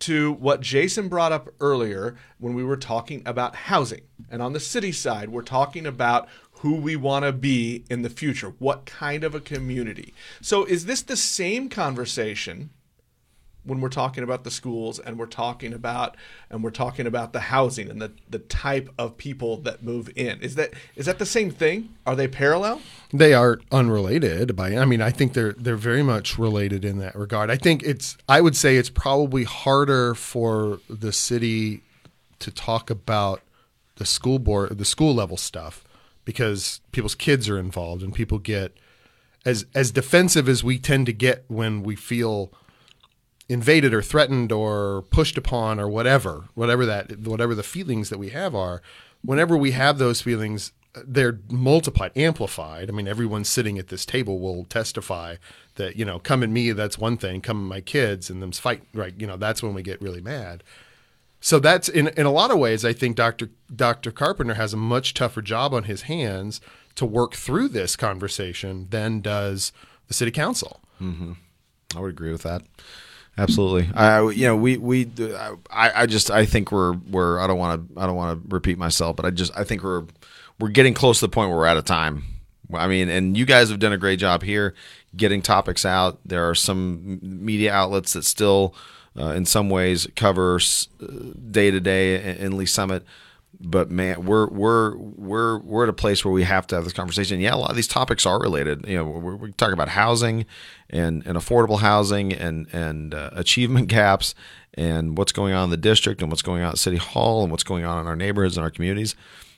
to 0.00 0.32
what 0.32 0.60
Jason 0.60 1.08
brought 1.08 1.32
up 1.32 1.48
earlier 1.60 2.16
when 2.38 2.54
we 2.54 2.64
were 2.64 2.76
talking 2.76 3.22
about 3.24 3.54
housing. 3.54 4.02
And 4.30 4.42
on 4.42 4.52
the 4.52 4.60
city 4.60 4.92
side, 4.92 5.30
we're 5.30 5.42
talking 5.42 5.86
about 5.86 6.28
who 6.58 6.76
we 6.76 6.96
want 6.96 7.24
to 7.24 7.32
be 7.32 7.84
in 7.90 8.02
the 8.02 8.10
future, 8.10 8.54
what 8.58 8.86
kind 8.86 9.24
of 9.24 9.34
a 9.34 9.40
community. 9.40 10.14
So, 10.40 10.64
is 10.64 10.86
this 10.86 11.02
the 11.02 11.16
same 11.16 11.68
conversation 11.68 12.70
when 13.64 13.80
we're 13.80 13.88
talking 13.88 14.22
about 14.22 14.44
the 14.44 14.50
schools 14.50 14.98
and 14.98 15.18
we're 15.18 15.26
talking 15.26 15.72
about 15.72 16.16
and 16.50 16.62
we're 16.62 16.70
talking 16.70 17.06
about 17.06 17.32
the 17.32 17.40
housing 17.40 17.90
and 17.90 18.00
the, 18.00 18.12
the 18.28 18.38
type 18.38 18.88
of 18.98 19.16
people 19.16 19.56
that 19.58 19.82
move 19.82 20.10
in. 20.16 20.40
Is 20.40 20.54
that 20.54 20.74
is 20.96 21.06
that 21.06 21.18
the 21.18 21.26
same 21.26 21.50
thing? 21.50 21.94
Are 22.06 22.14
they 22.14 22.28
parallel? 22.28 22.80
They 23.12 23.32
are 23.32 23.60
unrelated 23.70 24.56
by 24.56 24.76
i 24.76 24.84
mean 24.84 25.00
i 25.00 25.10
think 25.10 25.32
they're 25.32 25.52
they're 25.52 25.76
very 25.76 26.02
much 26.02 26.38
related 26.38 26.84
in 26.84 26.98
that 26.98 27.14
regard. 27.14 27.50
I 27.50 27.56
think 27.56 27.82
it's 27.82 28.16
i 28.28 28.40
would 28.40 28.56
say 28.56 28.76
it's 28.76 28.90
probably 28.90 29.44
harder 29.44 30.14
for 30.14 30.80
the 30.88 31.12
city 31.12 31.82
to 32.40 32.50
talk 32.50 32.90
about 32.90 33.40
the 33.96 34.04
school 34.04 34.38
board 34.38 34.76
the 34.76 34.84
school 34.84 35.14
level 35.14 35.36
stuff 35.36 35.84
because 36.24 36.80
people's 36.92 37.14
kids 37.14 37.48
are 37.48 37.58
involved 37.58 38.02
and 38.02 38.14
people 38.14 38.38
get 38.38 38.76
as 39.44 39.66
as 39.74 39.90
defensive 39.90 40.48
as 40.48 40.64
we 40.64 40.78
tend 40.78 41.06
to 41.06 41.12
get 41.12 41.44
when 41.48 41.82
we 41.82 41.94
feel 41.94 42.52
invaded 43.48 43.92
or 43.92 44.02
threatened 44.02 44.52
or 44.52 45.02
pushed 45.10 45.36
upon 45.36 45.78
or 45.78 45.88
whatever, 45.88 46.44
whatever 46.54 46.86
that 46.86 47.18
whatever 47.20 47.54
the 47.54 47.62
feelings 47.62 48.08
that 48.10 48.18
we 48.18 48.30
have 48.30 48.54
are, 48.54 48.82
whenever 49.22 49.56
we 49.56 49.72
have 49.72 49.98
those 49.98 50.20
feelings, 50.20 50.72
they're 51.06 51.40
multiplied, 51.50 52.12
amplified. 52.16 52.88
I 52.88 52.92
mean, 52.92 53.08
everyone 53.08 53.44
sitting 53.44 53.78
at 53.78 53.88
this 53.88 54.06
table 54.06 54.38
will 54.38 54.64
testify 54.64 55.36
that 55.74 55.96
you 55.96 56.04
know, 56.04 56.18
come 56.18 56.42
at 56.42 56.50
me, 56.50 56.72
that's 56.72 56.98
one 56.98 57.16
thing. 57.16 57.40
Come 57.40 57.64
at 57.64 57.68
my 57.68 57.80
kids, 57.80 58.30
and 58.30 58.42
them 58.42 58.52
fight. 58.52 58.82
Right, 58.94 59.14
you 59.18 59.26
know, 59.26 59.36
that's 59.36 59.62
when 59.62 59.74
we 59.74 59.82
get 59.82 60.00
really 60.00 60.20
mad. 60.20 60.62
So 61.40 61.58
that's 61.58 61.88
in 61.88 62.08
in 62.08 62.24
a 62.24 62.32
lot 62.32 62.50
of 62.50 62.58
ways, 62.58 62.84
I 62.84 62.92
think 62.92 63.16
Dr. 63.16 63.50
Dr. 63.74 64.10
Carpenter 64.10 64.54
has 64.54 64.72
a 64.72 64.78
much 64.78 65.12
tougher 65.12 65.42
job 65.42 65.74
on 65.74 65.84
his 65.84 66.02
hands 66.02 66.60
to 66.94 67.04
work 67.04 67.34
through 67.34 67.68
this 67.68 67.96
conversation 67.96 68.86
than 68.90 69.20
does 69.20 69.72
the 70.06 70.14
city 70.14 70.30
council. 70.30 70.80
Mm-hmm. 71.00 71.32
I 71.96 72.00
would 72.00 72.10
agree 72.10 72.32
with 72.32 72.42
that. 72.42 72.62
Absolutely. 73.36 73.90
I, 73.94 74.28
you 74.30 74.46
know, 74.46 74.56
we, 74.56 74.76
we, 74.76 75.10
I, 75.70 76.02
I 76.02 76.06
just, 76.06 76.30
I 76.30 76.46
think 76.46 76.70
we're, 76.70 76.92
we're, 76.92 77.40
I 77.40 77.46
don't 77.46 77.58
want 77.58 77.94
to, 77.94 78.00
I 78.00 78.06
don't 78.06 78.16
want 78.16 78.42
to 78.42 78.54
repeat 78.54 78.78
myself, 78.78 79.16
but 79.16 79.24
I 79.24 79.30
just, 79.30 79.56
I 79.56 79.64
think 79.64 79.82
we're, 79.82 80.04
we're 80.60 80.68
getting 80.68 80.94
close 80.94 81.20
to 81.20 81.26
the 81.26 81.30
point 81.30 81.50
where 81.50 81.58
we're 81.58 81.66
out 81.66 81.76
of 81.76 81.84
time. 81.84 82.24
I 82.72 82.86
mean, 82.86 83.08
and 83.08 83.36
you 83.36 83.44
guys 83.44 83.70
have 83.70 83.78
done 83.78 83.92
a 83.92 83.98
great 83.98 84.18
job 84.18 84.42
here 84.42 84.74
getting 85.16 85.42
topics 85.42 85.84
out. 85.84 86.18
There 86.24 86.48
are 86.48 86.54
some 86.54 87.18
media 87.22 87.72
outlets 87.72 88.14
that 88.14 88.24
still, 88.24 88.74
uh, 89.18 89.30
in 89.30 89.46
some 89.46 89.68
ways, 89.68 90.06
cover 90.16 90.58
day 91.50 91.70
to 91.70 91.80
day 91.80 92.36
in 92.38 92.56
Lee's 92.56 92.72
Summit 92.72 93.04
but 93.60 93.90
man, 93.90 94.24
we're 94.24 94.46
we're 94.48 94.96
we're 94.96 95.58
we're 95.58 95.82
at 95.84 95.88
a 95.88 95.94
place 95.94 96.24
where 96.24 96.32
we 96.32 96.44
have 96.44 96.66
to 96.68 96.74
have 96.74 96.84
this 96.84 96.92
conversation. 96.92 97.40
Yeah, 97.40 97.54
a 97.54 97.56
lot 97.56 97.70
of 97.70 97.76
these 97.76 97.88
topics 97.88 98.26
are 98.26 98.38
related. 98.38 98.86
You 98.86 98.96
know, 98.96 99.04
we're, 99.04 99.36
we're 99.36 99.72
about 99.72 99.88
housing 99.90 100.46
and, 100.90 101.26
and 101.26 101.36
affordable 101.36 101.80
housing 101.80 102.32
and 102.32 102.66
and 102.72 103.14
uh, 103.14 103.30
achievement 103.32 103.88
gaps 103.88 104.34
and 104.74 105.16
what's 105.16 105.32
going 105.32 105.54
on 105.54 105.64
in 105.64 105.70
the 105.70 105.76
district 105.76 106.20
and 106.20 106.30
what's 106.30 106.42
going 106.42 106.62
on 106.62 106.70
at 106.70 106.78
City 106.78 106.96
Hall 106.96 107.42
and 107.42 107.50
what's 107.50 107.64
going 107.64 107.84
on 107.84 108.00
in 108.00 108.06
our 108.06 108.16
neighborhoods 108.16 108.56
and 108.56 108.64
our 108.64 108.70
communities. 108.70 109.14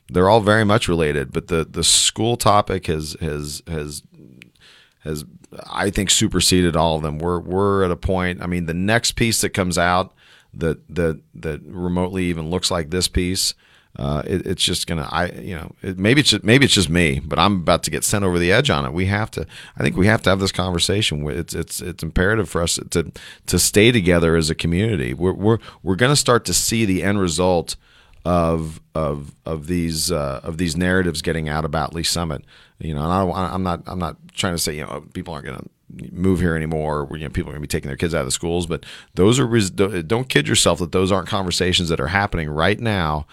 They're 0.08 0.28
all 0.28 0.40
very 0.40 0.64
much 0.64 0.88
related, 0.88 1.32
but 1.32 1.48
the 1.48 1.64
the 1.64 1.84
school 1.84 2.36
topic 2.36 2.86
has 2.86 3.16
has 3.20 3.62
has 3.66 4.02
has 5.00 5.24
I 5.68 5.90
think 5.90 6.10
superseded 6.10 6.76
all 6.76 6.96
of 6.96 7.02
them. 7.02 7.18
We're 7.18 7.40
we're 7.40 7.84
at 7.84 7.90
a 7.90 7.96
point. 7.96 8.42
I 8.42 8.46
mean, 8.46 8.66
the 8.66 8.74
next 8.74 9.12
piece 9.12 9.40
that 9.40 9.50
comes 9.50 9.78
out 9.78 10.14
that 10.54 10.86
that 10.94 11.20
that 11.34 11.60
remotely 11.64 12.24
even 12.26 12.50
looks 12.50 12.70
like 12.70 12.90
this 12.90 13.08
piece 13.08 13.54
uh, 13.98 14.22
it, 14.26 14.46
it's 14.46 14.62
just 14.62 14.86
gonna 14.86 15.08
I 15.10 15.30
you 15.32 15.56
know 15.56 15.72
it, 15.82 15.98
maybe 15.98 16.20
it's 16.20 16.30
just, 16.30 16.44
maybe 16.44 16.66
it's 16.66 16.74
just 16.74 16.90
me, 16.90 17.20
but 17.24 17.38
I'm 17.38 17.56
about 17.56 17.82
to 17.84 17.90
get 17.90 18.04
sent 18.04 18.24
over 18.24 18.38
the 18.38 18.52
edge 18.52 18.68
on 18.68 18.84
it. 18.84 18.92
We 18.92 19.06
have 19.06 19.30
to. 19.32 19.46
I 19.76 19.82
think 19.82 19.96
we 19.96 20.06
have 20.06 20.22
to 20.22 20.30
have 20.30 20.40
this 20.40 20.52
conversation. 20.52 21.26
It's 21.30 21.54
it's 21.54 21.80
it's 21.80 22.02
imperative 22.02 22.48
for 22.48 22.62
us 22.62 22.78
to 22.90 23.12
to 23.46 23.58
stay 23.58 23.92
together 23.92 24.36
as 24.36 24.50
a 24.50 24.54
community. 24.54 25.14
We're 25.14 25.32
we're 25.32 25.58
we're 25.82 25.96
gonna 25.96 26.16
start 26.16 26.44
to 26.46 26.54
see 26.54 26.84
the 26.84 27.02
end 27.02 27.20
result 27.20 27.76
of 28.26 28.80
of 28.94 29.34
of 29.46 29.66
these 29.66 30.12
uh, 30.12 30.40
of 30.42 30.58
these 30.58 30.76
narratives 30.76 31.22
getting 31.22 31.48
out 31.48 31.64
about 31.64 31.94
Lee's 31.94 32.10
Summit. 32.10 32.44
You 32.78 32.94
know, 32.94 33.02
and 33.02 33.32
I, 33.32 33.54
I'm 33.54 33.62
not 33.62 33.82
I'm 33.86 33.98
not 33.98 34.16
trying 34.34 34.54
to 34.54 34.58
say 34.58 34.76
you 34.76 34.84
know 34.84 35.04
people 35.14 35.32
aren't 35.32 35.46
gonna 35.46 35.64
move 36.12 36.40
here 36.40 36.56
anymore. 36.56 37.08
You 37.12 37.20
know, 37.20 37.28
people 37.28 37.50
are 37.50 37.54
going 37.54 37.62
to 37.62 37.68
be 37.68 37.68
taking 37.68 37.88
their 37.88 37.96
kids 37.96 38.14
out 38.14 38.20
of 38.20 38.26
the 38.26 38.32
schools, 38.32 38.66
but 38.66 38.84
those 39.14 39.38
are 39.38 39.46
don't 40.02 40.28
kid 40.28 40.48
yourself 40.48 40.78
that 40.80 40.92
those 40.92 41.12
aren't 41.12 41.28
conversations 41.28 41.88
that 41.88 42.00
are 42.00 42.08
happening 42.08 42.50
right 42.50 42.80
now 42.80 43.26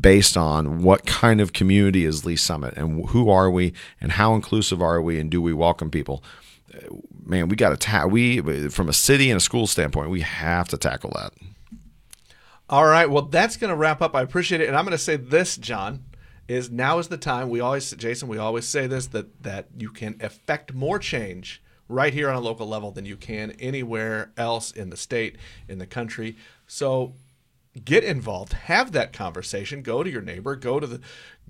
based 0.00 0.36
on 0.36 0.82
what 0.82 1.04
kind 1.06 1.40
of 1.40 1.52
community 1.52 2.04
is 2.04 2.24
Lee's 2.24 2.42
Summit 2.42 2.74
and 2.76 3.08
who 3.10 3.28
are 3.28 3.50
we 3.50 3.72
and 4.00 4.12
how 4.12 4.34
inclusive 4.34 4.80
are 4.80 5.02
we 5.02 5.18
and 5.18 5.30
do 5.30 5.42
we 5.42 5.52
welcome 5.52 5.90
people. 5.90 6.24
Uh, 6.72 6.94
man, 7.24 7.48
we 7.48 7.56
got 7.56 7.70
to 7.70 7.76
ta- 7.76 8.06
we 8.06 8.40
from 8.68 8.88
a 8.88 8.92
city 8.92 9.30
and 9.30 9.36
a 9.36 9.40
school 9.40 9.66
standpoint, 9.66 10.10
we 10.10 10.20
have 10.20 10.68
to 10.68 10.78
tackle 10.78 11.12
that. 11.16 11.32
All 12.70 12.86
right, 12.86 13.10
well 13.10 13.22
that's 13.22 13.56
going 13.56 13.70
to 13.70 13.76
wrap 13.76 14.00
up. 14.00 14.14
I 14.14 14.22
appreciate 14.22 14.60
it, 14.60 14.68
and 14.68 14.76
I'm 14.76 14.84
going 14.84 14.92
to 14.92 14.98
say 14.98 15.16
this, 15.16 15.56
John, 15.56 16.04
is 16.48 16.70
now 16.70 16.98
is 16.98 17.08
the 17.08 17.18
time. 17.18 17.50
We 17.50 17.60
always, 17.60 17.90
Jason, 17.92 18.28
we 18.28 18.38
always 18.38 18.66
say 18.66 18.86
this 18.86 19.08
that 19.08 19.42
that 19.42 19.68
you 19.76 19.90
can 19.90 20.16
affect 20.20 20.72
more 20.72 20.98
change 20.98 21.62
right 21.88 22.14
here 22.14 22.30
on 22.30 22.36
a 22.36 22.40
local 22.40 22.66
level 22.66 22.90
than 22.90 23.04
you 23.04 23.16
can 23.16 23.50
anywhere 23.52 24.32
else 24.38 24.70
in 24.70 24.88
the 24.88 24.96
state, 24.96 25.36
in 25.68 25.78
the 25.78 25.86
country. 25.86 26.36
So 26.66 27.14
get 27.84 28.04
involved 28.04 28.52
have 28.52 28.92
that 28.92 29.12
conversation 29.12 29.82
go 29.82 30.02
to 30.02 30.10
your 30.10 30.22
neighbor 30.22 30.54
go 30.56 30.78
to 30.78 30.86
the 30.86 31.00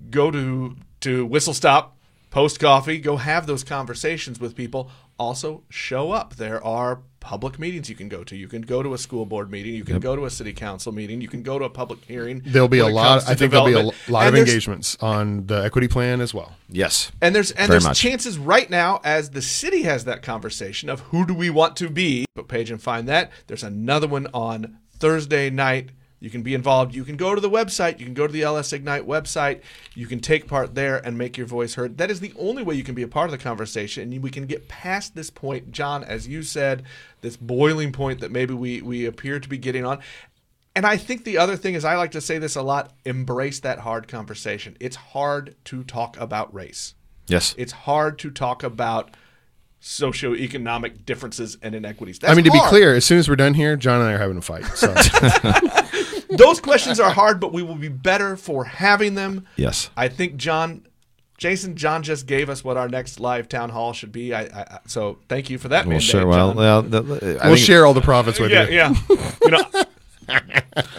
go 0.09 0.31
to 0.31 0.75
to 0.99 1.25
whistle 1.25 1.53
stop 1.53 1.97
post 2.29 2.59
coffee 2.59 2.97
go 2.97 3.17
have 3.17 3.45
those 3.45 3.63
conversations 3.63 4.39
with 4.39 4.55
people 4.55 4.89
also 5.17 5.63
show 5.69 6.11
up. 6.11 6.35
There 6.35 6.63
are 6.63 7.01
public 7.19 7.57
meetings 7.57 7.89
you 7.89 7.95
can 7.95 8.09
go 8.09 8.23
to. 8.23 8.35
You 8.35 8.47
can 8.47 8.61
go 8.61 8.83
to 8.83 8.93
a 8.93 8.97
school 8.97 9.25
board 9.25 9.49
meeting. 9.49 9.73
You 9.75 9.83
can 9.83 9.99
go 9.99 10.15
to 10.15 10.25
a 10.25 10.29
city 10.29 10.53
council 10.53 10.91
meeting. 10.91 11.21
You 11.21 11.27
can 11.27 11.43
go 11.43 11.57
to 11.59 11.65
a 11.65 11.69
public 11.69 12.03
hearing. 12.03 12.41
There'll 12.45 12.67
be 12.67 12.79
a 12.79 12.87
lot. 12.87 13.27
I 13.27 13.35
think 13.35 13.51
there'll 13.51 13.65
be 13.65 13.73
a 13.73 13.75
development. 13.75 14.09
lot 14.09 14.27
And 14.27 14.35
of 14.35 14.47
engagements 14.47 14.97
on 14.99 15.47
the 15.47 15.63
equity 15.63 15.87
plan 15.87 16.21
as 16.21 16.33
well. 16.33 16.53
Yes. 16.69 17.11
And 17.21 17.35
there's 17.35 17.51
and 17.51 17.71
there's 17.71 17.85
much. 17.85 17.99
chances 17.99 18.37
right 18.37 18.69
now 18.69 18.99
as 19.03 19.29
the 19.29 19.41
city 19.41 19.83
has 19.83 20.05
that 20.05 20.21
conversation 20.21 20.89
of 20.89 20.99
who 21.01 21.25
do 21.25 21.33
we 21.33 21.49
want 21.49 21.75
to 21.77 21.89
be. 21.89 22.25
But 22.35 22.47
page 22.47 22.71
and 22.71 22.81
find 22.81 23.07
that. 23.07 23.31
There's 23.47 23.63
another 23.63 24.07
one 24.07 24.27
on 24.33 24.77
Thursday 24.97 25.49
night. 25.49 25.91
You 26.23 26.29
can 26.29 26.41
be 26.41 26.53
involved. 26.53 26.95
You 26.95 27.03
can 27.03 27.17
go 27.17 27.35
to 27.35 27.41
the 27.41 27.49
website. 27.49 27.99
You 27.99 28.05
can 28.05 28.13
go 28.13 28.25
to 28.25 28.31
the 28.31 28.43
LS 28.43 28.71
Ignite 28.71 29.05
website. 29.05 29.59
You 29.93 30.07
can 30.07 30.21
take 30.21 30.47
part 30.47 30.73
there 30.73 31.05
and 31.05 31.17
make 31.17 31.37
your 31.37 31.45
voice 31.45 31.73
heard. 31.73 31.97
That 31.97 32.09
is 32.09 32.21
the 32.21 32.31
only 32.39 32.63
way 32.63 32.75
you 32.75 32.83
can 32.85 32.95
be 32.95 33.03
a 33.03 33.09
part 33.09 33.25
of 33.25 33.31
the 33.31 33.37
conversation. 33.37 34.13
And 34.13 34.23
we 34.23 34.31
can 34.31 34.45
get 34.45 34.69
past 34.69 35.15
this 35.15 35.29
point, 35.29 35.73
John, 35.73 36.01
as 36.01 36.25
you 36.25 36.41
said, 36.41 36.83
this 37.19 37.35
boiling 37.35 37.91
point 37.91 38.21
that 38.21 38.31
maybe 38.31 38.53
we 38.53 38.81
we 38.81 39.05
appear 39.05 39.41
to 39.41 39.49
be 39.49 39.57
getting 39.57 39.85
on. 39.85 39.99
And 40.73 40.85
I 40.85 40.95
think 40.95 41.25
the 41.25 41.37
other 41.39 41.57
thing 41.57 41.73
is, 41.73 41.83
I 41.83 41.97
like 41.97 42.11
to 42.11 42.21
say 42.21 42.37
this 42.37 42.55
a 42.55 42.61
lot 42.61 42.93
embrace 43.03 43.59
that 43.59 43.79
hard 43.79 44.07
conversation. 44.07 44.77
It's 44.79 44.95
hard 44.95 45.57
to 45.65 45.83
talk 45.83 46.15
about 46.15 46.53
race. 46.53 46.95
Yes. 47.27 47.53
It's 47.57 47.73
hard 47.73 48.17
to 48.19 48.31
talk 48.31 48.63
about 48.63 49.11
socioeconomic 49.81 51.05
differences 51.05 51.57
and 51.61 51.75
inequities. 51.75 52.19
That's 52.19 52.31
I 52.31 52.35
mean, 52.35 52.45
to 52.45 52.51
be 52.51 52.61
clear, 52.61 52.95
as 52.95 53.03
soon 53.03 53.19
as 53.19 53.27
we're 53.27 53.35
done 53.35 53.55
here, 53.55 53.75
John 53.75 53.99
and 53.99 54.09
I 54.09 54.13
are 54.13 54.17
having 54.17 54.37
a 54.37 54.41
fight. 54.41 54.63
So 54.77 54.87
those 56.37 56.59
questions 56.59 56.99
are 56.99 57.09
hard, 57.11 57.39
but 57.39 57.51
we 57.53 57.63
will 57.63 57.75
be 57.75 57.89
better 57.89 58.35
for 58.37 58.63
having 58.65 59.15
them. 59.15 59.45
yes. 59.55 59.89
I 59.97 60.07
think 60.07 60.35
John, 60.37 60.85
Jason, 61.37 61.75
John 61.75 62.03
just 62.03 62.25
gave 62.27 62.49
us 62.49 62.63
what 62.63 62.77
our 62.77 62.87
next 62.87 63.19
live 63.19 63.49
town 63.49 63.69
hall 63.69 63.93
should 63.93 64.11
be. 64.11 64.33
I, 64.33 64.41
I 64.43 64.61
I- 64.61 64.79
so 64.87 65.17
thank 65.29 65.49
you 65.49 65.57
for 65.57 65.67
that. 65.69 65.85
Well, 65.85 65.91
mandate, 65.93 66.09
sure. 66.09 66.25
Well, 66.27 66.53
well 66.53 66.81
the, 66.81 67.01
the- 67.01 67.19
we'll 67.43 67.55
think- 67.55 67.57
share 67.59 67.85
all 67.85 67.93
the 67.93 68.01
profits 68.01 68.39
with 68.39 68.51
yeah, 68.51 68.67
you. 68.67 68.75
yeah. 68.75 68.93
You 69.43 69.51
know, 69.51 69.63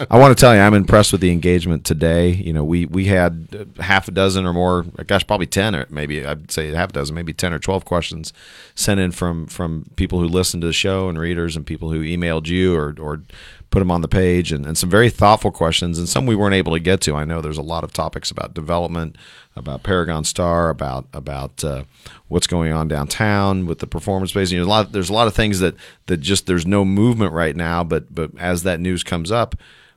I 0.09 0.19
want 0.19 0.37
to 0.37 0.39
tell 0.39 0.53
you, 0.55 0.61
I'm 0.61 0.75
impressed 0.75 1.11
with 1.11 1.19
the 1.19 1.31
engagement 1.31 1.83
today. 1.83 2.29
You 2.29 2.53
know, 2.53 2.63
we 2.63 2.85
we 2.85 3.05
had 3.05 3.47
uh, 3.77 3.81
half 3.81 4.07
a 4.07 4.11
dozen 4.11 4.45
or 4.45 4.53
more, 4.53 4.83
gosh, 5.07 5.25
probably 5.25 5.47
ten, 5.47 5.75
or 5.75 5.87
maybe 5.89 6.23
I'd 6.25 6.51
say 6.51 6.69
half 6.71 6.91
a 6.91 6.93
dozen, 6.93 7.15
maybe 7.15 7.33
ten 7.33 7.51
or 7.51 7.57
twelve 7.59 7.85
questions 7.85 8.31
sent 8.75 8.99
in 8.99 9.11
from 9.11 9.47
from 9.47 9.87
people 9.95 10.19
who 10.19 10.27
listened 10.27 10.61
to 10.61 10.67
the 10.67 10.73
show 10.73 11.09
and 11.09 11.17
readers 11.17 11.55
and 11.55 11.65
people 11.65 11.89
who 11.91 12.01
emailed 12.03 12.47
you 12.47 12.75
or 12.75 12.95
or 12.99 13.23
put 13.69 13.79
them 13.79 13.91
on 13.91 14.01
the 14.01 14.07
page 14.07 14.51
and, 14.51 14.65
and 14.65 14.77
some 14.77 14.89
very 14.89 15.09
thoughtful 15.09 15.51
questions 15.51 15.97
and 15.97 16.07
some 16.07 16.25
we 16.25 16.35
weren't 16.35 16.55
able 16.55 16.73
to 16.73 16.79
get 16.79 17.01
to. 17.01 17.15
I 17.15 17.25
know 17.25 17.41
there's 17.41 17.57
a 17.57 17.63
lot 17.63 17.83
of 17.83 17.91
topics 17.91 18.31
about 18.31 18.53
development, 18.53 19.17
about 19.55 19.83
Paragon 19.83 20.23
Star, 20.23 20.69
about 20.69 21.07
about 21.13 21.63
uh, 21.63 21.83
what's 22.27 22.47
going 22.47 22.71
on 22.71 22.87
downtown 22.87 23.65
with 23.65 23.79
the 23.79 23.87
performance 23.87 24.31
space. 24.31 24.51
You 24.51 24.59
know, 24.59 24.65
a 24.65 24.67
lot 24.67 24.91
there's 24.91 25.09
a 25.09 25.13
lot 25.13 25.27
of 25.27 25.35
things 25.35 25.59
that 25.59 25.75
that 26.05 26.17
just 26.17 26.47
there's 26.47 26.65
no 26.65 26.85
movement 26.85 27.33
right 27.33 27.55
now. 27.55 27.83
But 27.83 28.13
but 28.13 28.31
as 28.37 28.63
that 28.63 28.79
news 28.79 29.03
comes 29.03 29.31
up, 29.31 29.55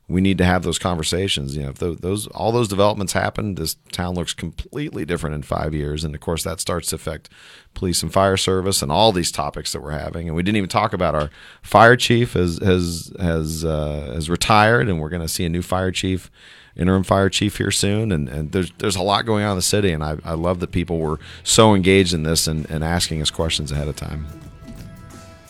we 0.09 0.23
need 0.23 0.39
to 0.39 0.45
have 0.45 0.63
those 0.63 0.79
conversations. 0.79 1.55
You 1.55 1.65
know, 1.65 1.69
if 1.71 1.79
tho- 1.79 1.95
those 1.95 2.27
all 2.29 2.51
those 2.51 2.69
developments 2.69 3.13
happen, 3.13 3.57
this 3.57 3.77
town 3.93 4.15
looks 4.15 4.33
completely 4.33 5.05
different 5.05 5.35
in 5.35 5.43
five 5.43 5.75
years, 5.75 6.03
and 6.03 6.15
of 6.15 6.21
course 6.21 6.43
that 6.45 6.61
starts 6.61 6.89
to 6.89 6.97
affect 6.97 7.29
police 7.75 8.03
and 8.03 8.13
fire 8.13 8.39
service 8.39 8.81
and 8.81 8.91
all 8.91 9.13
these 9.13 9.31
topics 9.31 9.73
that 9.73 9.83
we're 9.83 9.91
having. 9.91 10.27
And 10.27 10.35
we 10.35 10.43
didn't 10.43 10.57
even 10.57 10.71
talk 10.71 10.93
about 10.93 11.15
our 11.15 11.31
fire 11.63 11.97
chief 11.97 12.33
has 12.33 12.59
has 12.59 13.13
has 13.21 13.65
uh, 13.65 14.13
has 14.15 14.31
retired, 14.31 14.89
and 14.89 15.01
we're 15.01 15.11
going 15.11 15.23
to 15.23 15.29
see 15.29 15.45
a 15.45 15.51
new 15.51 15.63
fire 15.63 15.91
chief. 15.91 16.31
Interim 16.77 17.03
fire 17.03 17.29
chief 17.29 17.59
here 17.59 17.73
soon, 17.73 18.13
and, 18.13 18.29
and 18.29 18.53
there's 18.53 18.71
there's 18.79 18.95
a 18.95 19.03
lot 19.03 19.27
going 19.27 19.43
on 19.43 19.51
in 19.51 19.57
the 19.57 19.63
city, 19.63 19.91
and 19.91 20.05
I, 20.05 20.17
I 20.25 20.35
love 20.35 20.61
that 20.61 20.71
people 20.71 20.99
were 20.99 21.19
so 21.43 21.75
engaged 21.75 22.15
in 22.15 22.23
this 22.23 22.47
and, 22.47 22.71
and 22.71 22.85
asking 22.85 23.21
us 23.21 23.33
questions 23.33 23.73
ahead 23.73 23.89
of 23.89 23.97
time. 23.97 24.48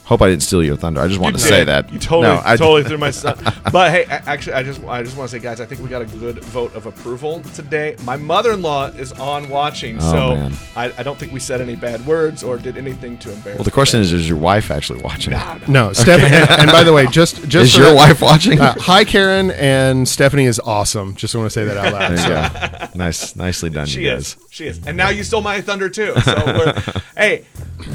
Hope 0.08 0.22
I 0.22 0.28
didn't 0.30 0.42
steal 0.42 0.64
your 0.64 0.76
thunder. 0.76 1.02
I 1.02 1.06
just 1.08 1.20
wanted 1.20 1.36
to 1.38 1.44
You 1.44 1.48
say 1.50 1.64
that. 1.64 1.92
You 1.92 1.98
totally, 1.98 2.34
No, 2.34 2.40
I- 2.42 2.56
totally 2.56 2.82
threw 2.82 2.96
my 2.98 3.10
stuff. 3.10 3.38
But 3.72 3.90
hey, 3.90 4.04
a- 4.04 4.26
actually, 4.26 4.54
I 4.54 4.62
just, 4.62 4.82
I 4.84 5.02
just 5.02 5.16
want 5.18 5.30
to 5.30 5.36
say, 5.36 5.42
guys, 5.42 5.60
I 5.60 5.66
think 5.66 5.82
we 5.82 5.90
got 5.90 6.00
a 6.00 6.06
good 6.06 6.42
vote 6.44 6.74
of 6.74 6.86
approval 6.86 7.40
today. 7.54 7.94
My 8.04 8.16
mother-in-law 8.16 8.92
is 8.96 9.12
on 9.12 9.50
watching, 9.50 9.98
Oh, 10.00 10.10
so 10.10 10.34
man. 10.34 10.52
I, 10.74 10.90
I 10.96 11.02
don't 11.02 11.18
think 11.18 11.32
we 11.32 11.40
said 11.40 11.60
any 11.60 11.76
bad 11.76 12.06
words 12.06 12.42
or 12.42 12.56
did 12.56 12.78
anything 12.78 13.18
to 13.18 13.30
embarrass. 13.32 13.58
Well, 13.58 13.64
the 13.64 13.70
question 13.70 14.00
is: 14.00 14.12
Is 14.14 14.26
your 14.26 14.38
wife 14.38 14.70
actually 14.70 15.02
watching? 15.02 15.34
No, 15.68 15.92
Stephanie. 15.92 16.34
and, 16.34 16.50
and 16.62 16.72
by 16.72 16.82
the 16.84 16.92
way, 16.94 17.06
just 17.08 17.36
just 17.48 17.66
Is 17.66 17.72
so 17.74 17.80
your 17.80 17.90
that- 17.90 17.96
wife 17.96 18.22
watching? 18.22 18.58
Uh, 18.58 18.74
hi, 18.78 19.04
Karen, 19.04 19.50
and 19.50 20.08
Stephanie 20.08 20.46
is 20.46 20.58
awesome. 20.60 21.14
Just 21.16 21.34
want 21.34 21.44
to 21.46 21.50
say 21.50 21.64
that 21.66 21.76
out 21.76 21.92
loud. 21.92 22.16
there 22.16 22.72
you 22.72 22.78
go. 22.78 22.86
Nice, 22.94 23.36
nicely 23.36 23.68
done, 23.68 23.86
She 23.86 24.04
you 24.04 24.12
is. 24.12 24.36
She 24.58 24.66
is. 24.66 24.84
And 24.88 24.96
now 24.96 25.10
you 25.10 25.22
stole 25.22 25.40
my 25.40 25.60
thunder 25.60 25.88
too. 25.88 26.18
So 26.22 26.34
we're, 26.46 26.82
hey, 27.16 27.46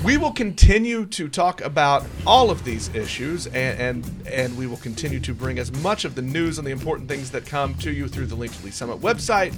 we 0.06 0.16
will 0.16 0.32
continue 0.32 1.06
to 1.08 1.28
talk 1.28 1.60
about 1.60 2.06
all 2.26 2.50
of 2.50 2.64
these 2.64 2.88
issues 2.96 3.48
and, 3.48 3.80
and 3.80 4.28
and 4.28 4.58
we 4.58 4.66
will 4.66 4.78
continue 4.78 5.20
to 5.20 5.34
bring 5.34 5.60
as 5.60 5.74
much 5.84 6.06
of 6.06 6.16
the 6.16 6.22
news 6.22 6.60
and 6.60 6.66
the 6.66 6.72
important 6.72 7.10
things 7.10 7.32
that 7.32 7.46
come 7.46 7.76
to 7.80 7.92
you 7.92 8.08
through 8.08 8.28
the 8.28 8.36
Link 8.36 8.58
to 8.58 8.64
Lee's 8.64 8.76
Summit 8.76 9.02
website 9.02 9.54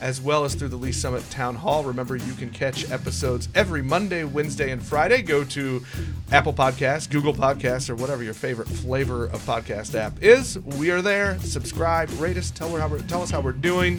as 0.00 0.20
well 0.20 0.44
as 0.44 0.54
through 0.54 0.68
the 0.68 0.76
Lee's 0.76 1.00
Summit 1.00 1.28
Town 1.30 1.54
Hall. 1.54 1.84
Remember 1.84 2.16
you 2.16 2.32
can 2.34 2.50
catch 2.50 2.90
episodes 2.90 3.48
every 3.54 3.82
Monday, 3.82 4.24
Wednesday, 4.24 4.70
and 4.70 4.82
Friday. 4.82 5.22
Go 5.22 5.44
to 5.44 5.84
Apple 6.32 6.52
Podcasts, 6.52 7.08
Google 7.10 7.34
Podcasts, 7.34 7.90
or 7.90 7.94
whatever 7.94 8.22
your 8.22 8.34
favorite 8.34 8.68
flavor 8.68 9.26
of 9.26 9.40
podcast 9.42 9.94
app 9.94 10.22
is. 10.22 10.58
We 10.58 10.90
are 10.90 11.02
there. 11.02 11.38
Subscribe, 11.40 12.10
rate 12.18 12.36
us, 12.36 12.50
tell, 12.50 12.70
her 12.70 12.80
how 12.80 12.88
we're, 12.88 13.00
tell 13.02 13.22
us 13.22 13.30
how 13.30 13.40
we're 13.40 13.52
doing. 13.52 13.98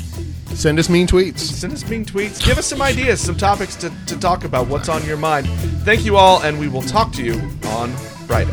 Send 0.54 0.80
us 0.80 0.90
mean 0.90 1.08
tweets. 1.08 1.40
Send 1.40 1.74
us 1.74 1.88
mean 1.88 2.06
tweets. 2.06 2.44
Give 2.44 2.58
us 2.58 2.66
some 2.66 2.82
ideas, 2.82 3.22
some 3.22 3.38
topics 3.38 3.76
to, 3.78 3.92
to 4.08 4.20
talk 4.20 4.44
about. 4.44 4.68
What's 4.68 4.90
on 4.90 5.06
your 5.06 5.18
mind? 5.18 5.48
Thank 5.84 6.06
you 6.06 6.18
all, 6.18 6.42
and 6.44 6.60
we 6.60 6.68
will 6.68 6.82
talk 6.82 7.12
to 7.14 7.24
you 7.24 7.40
on 7.66 7.92
Friday. 8.28 8.52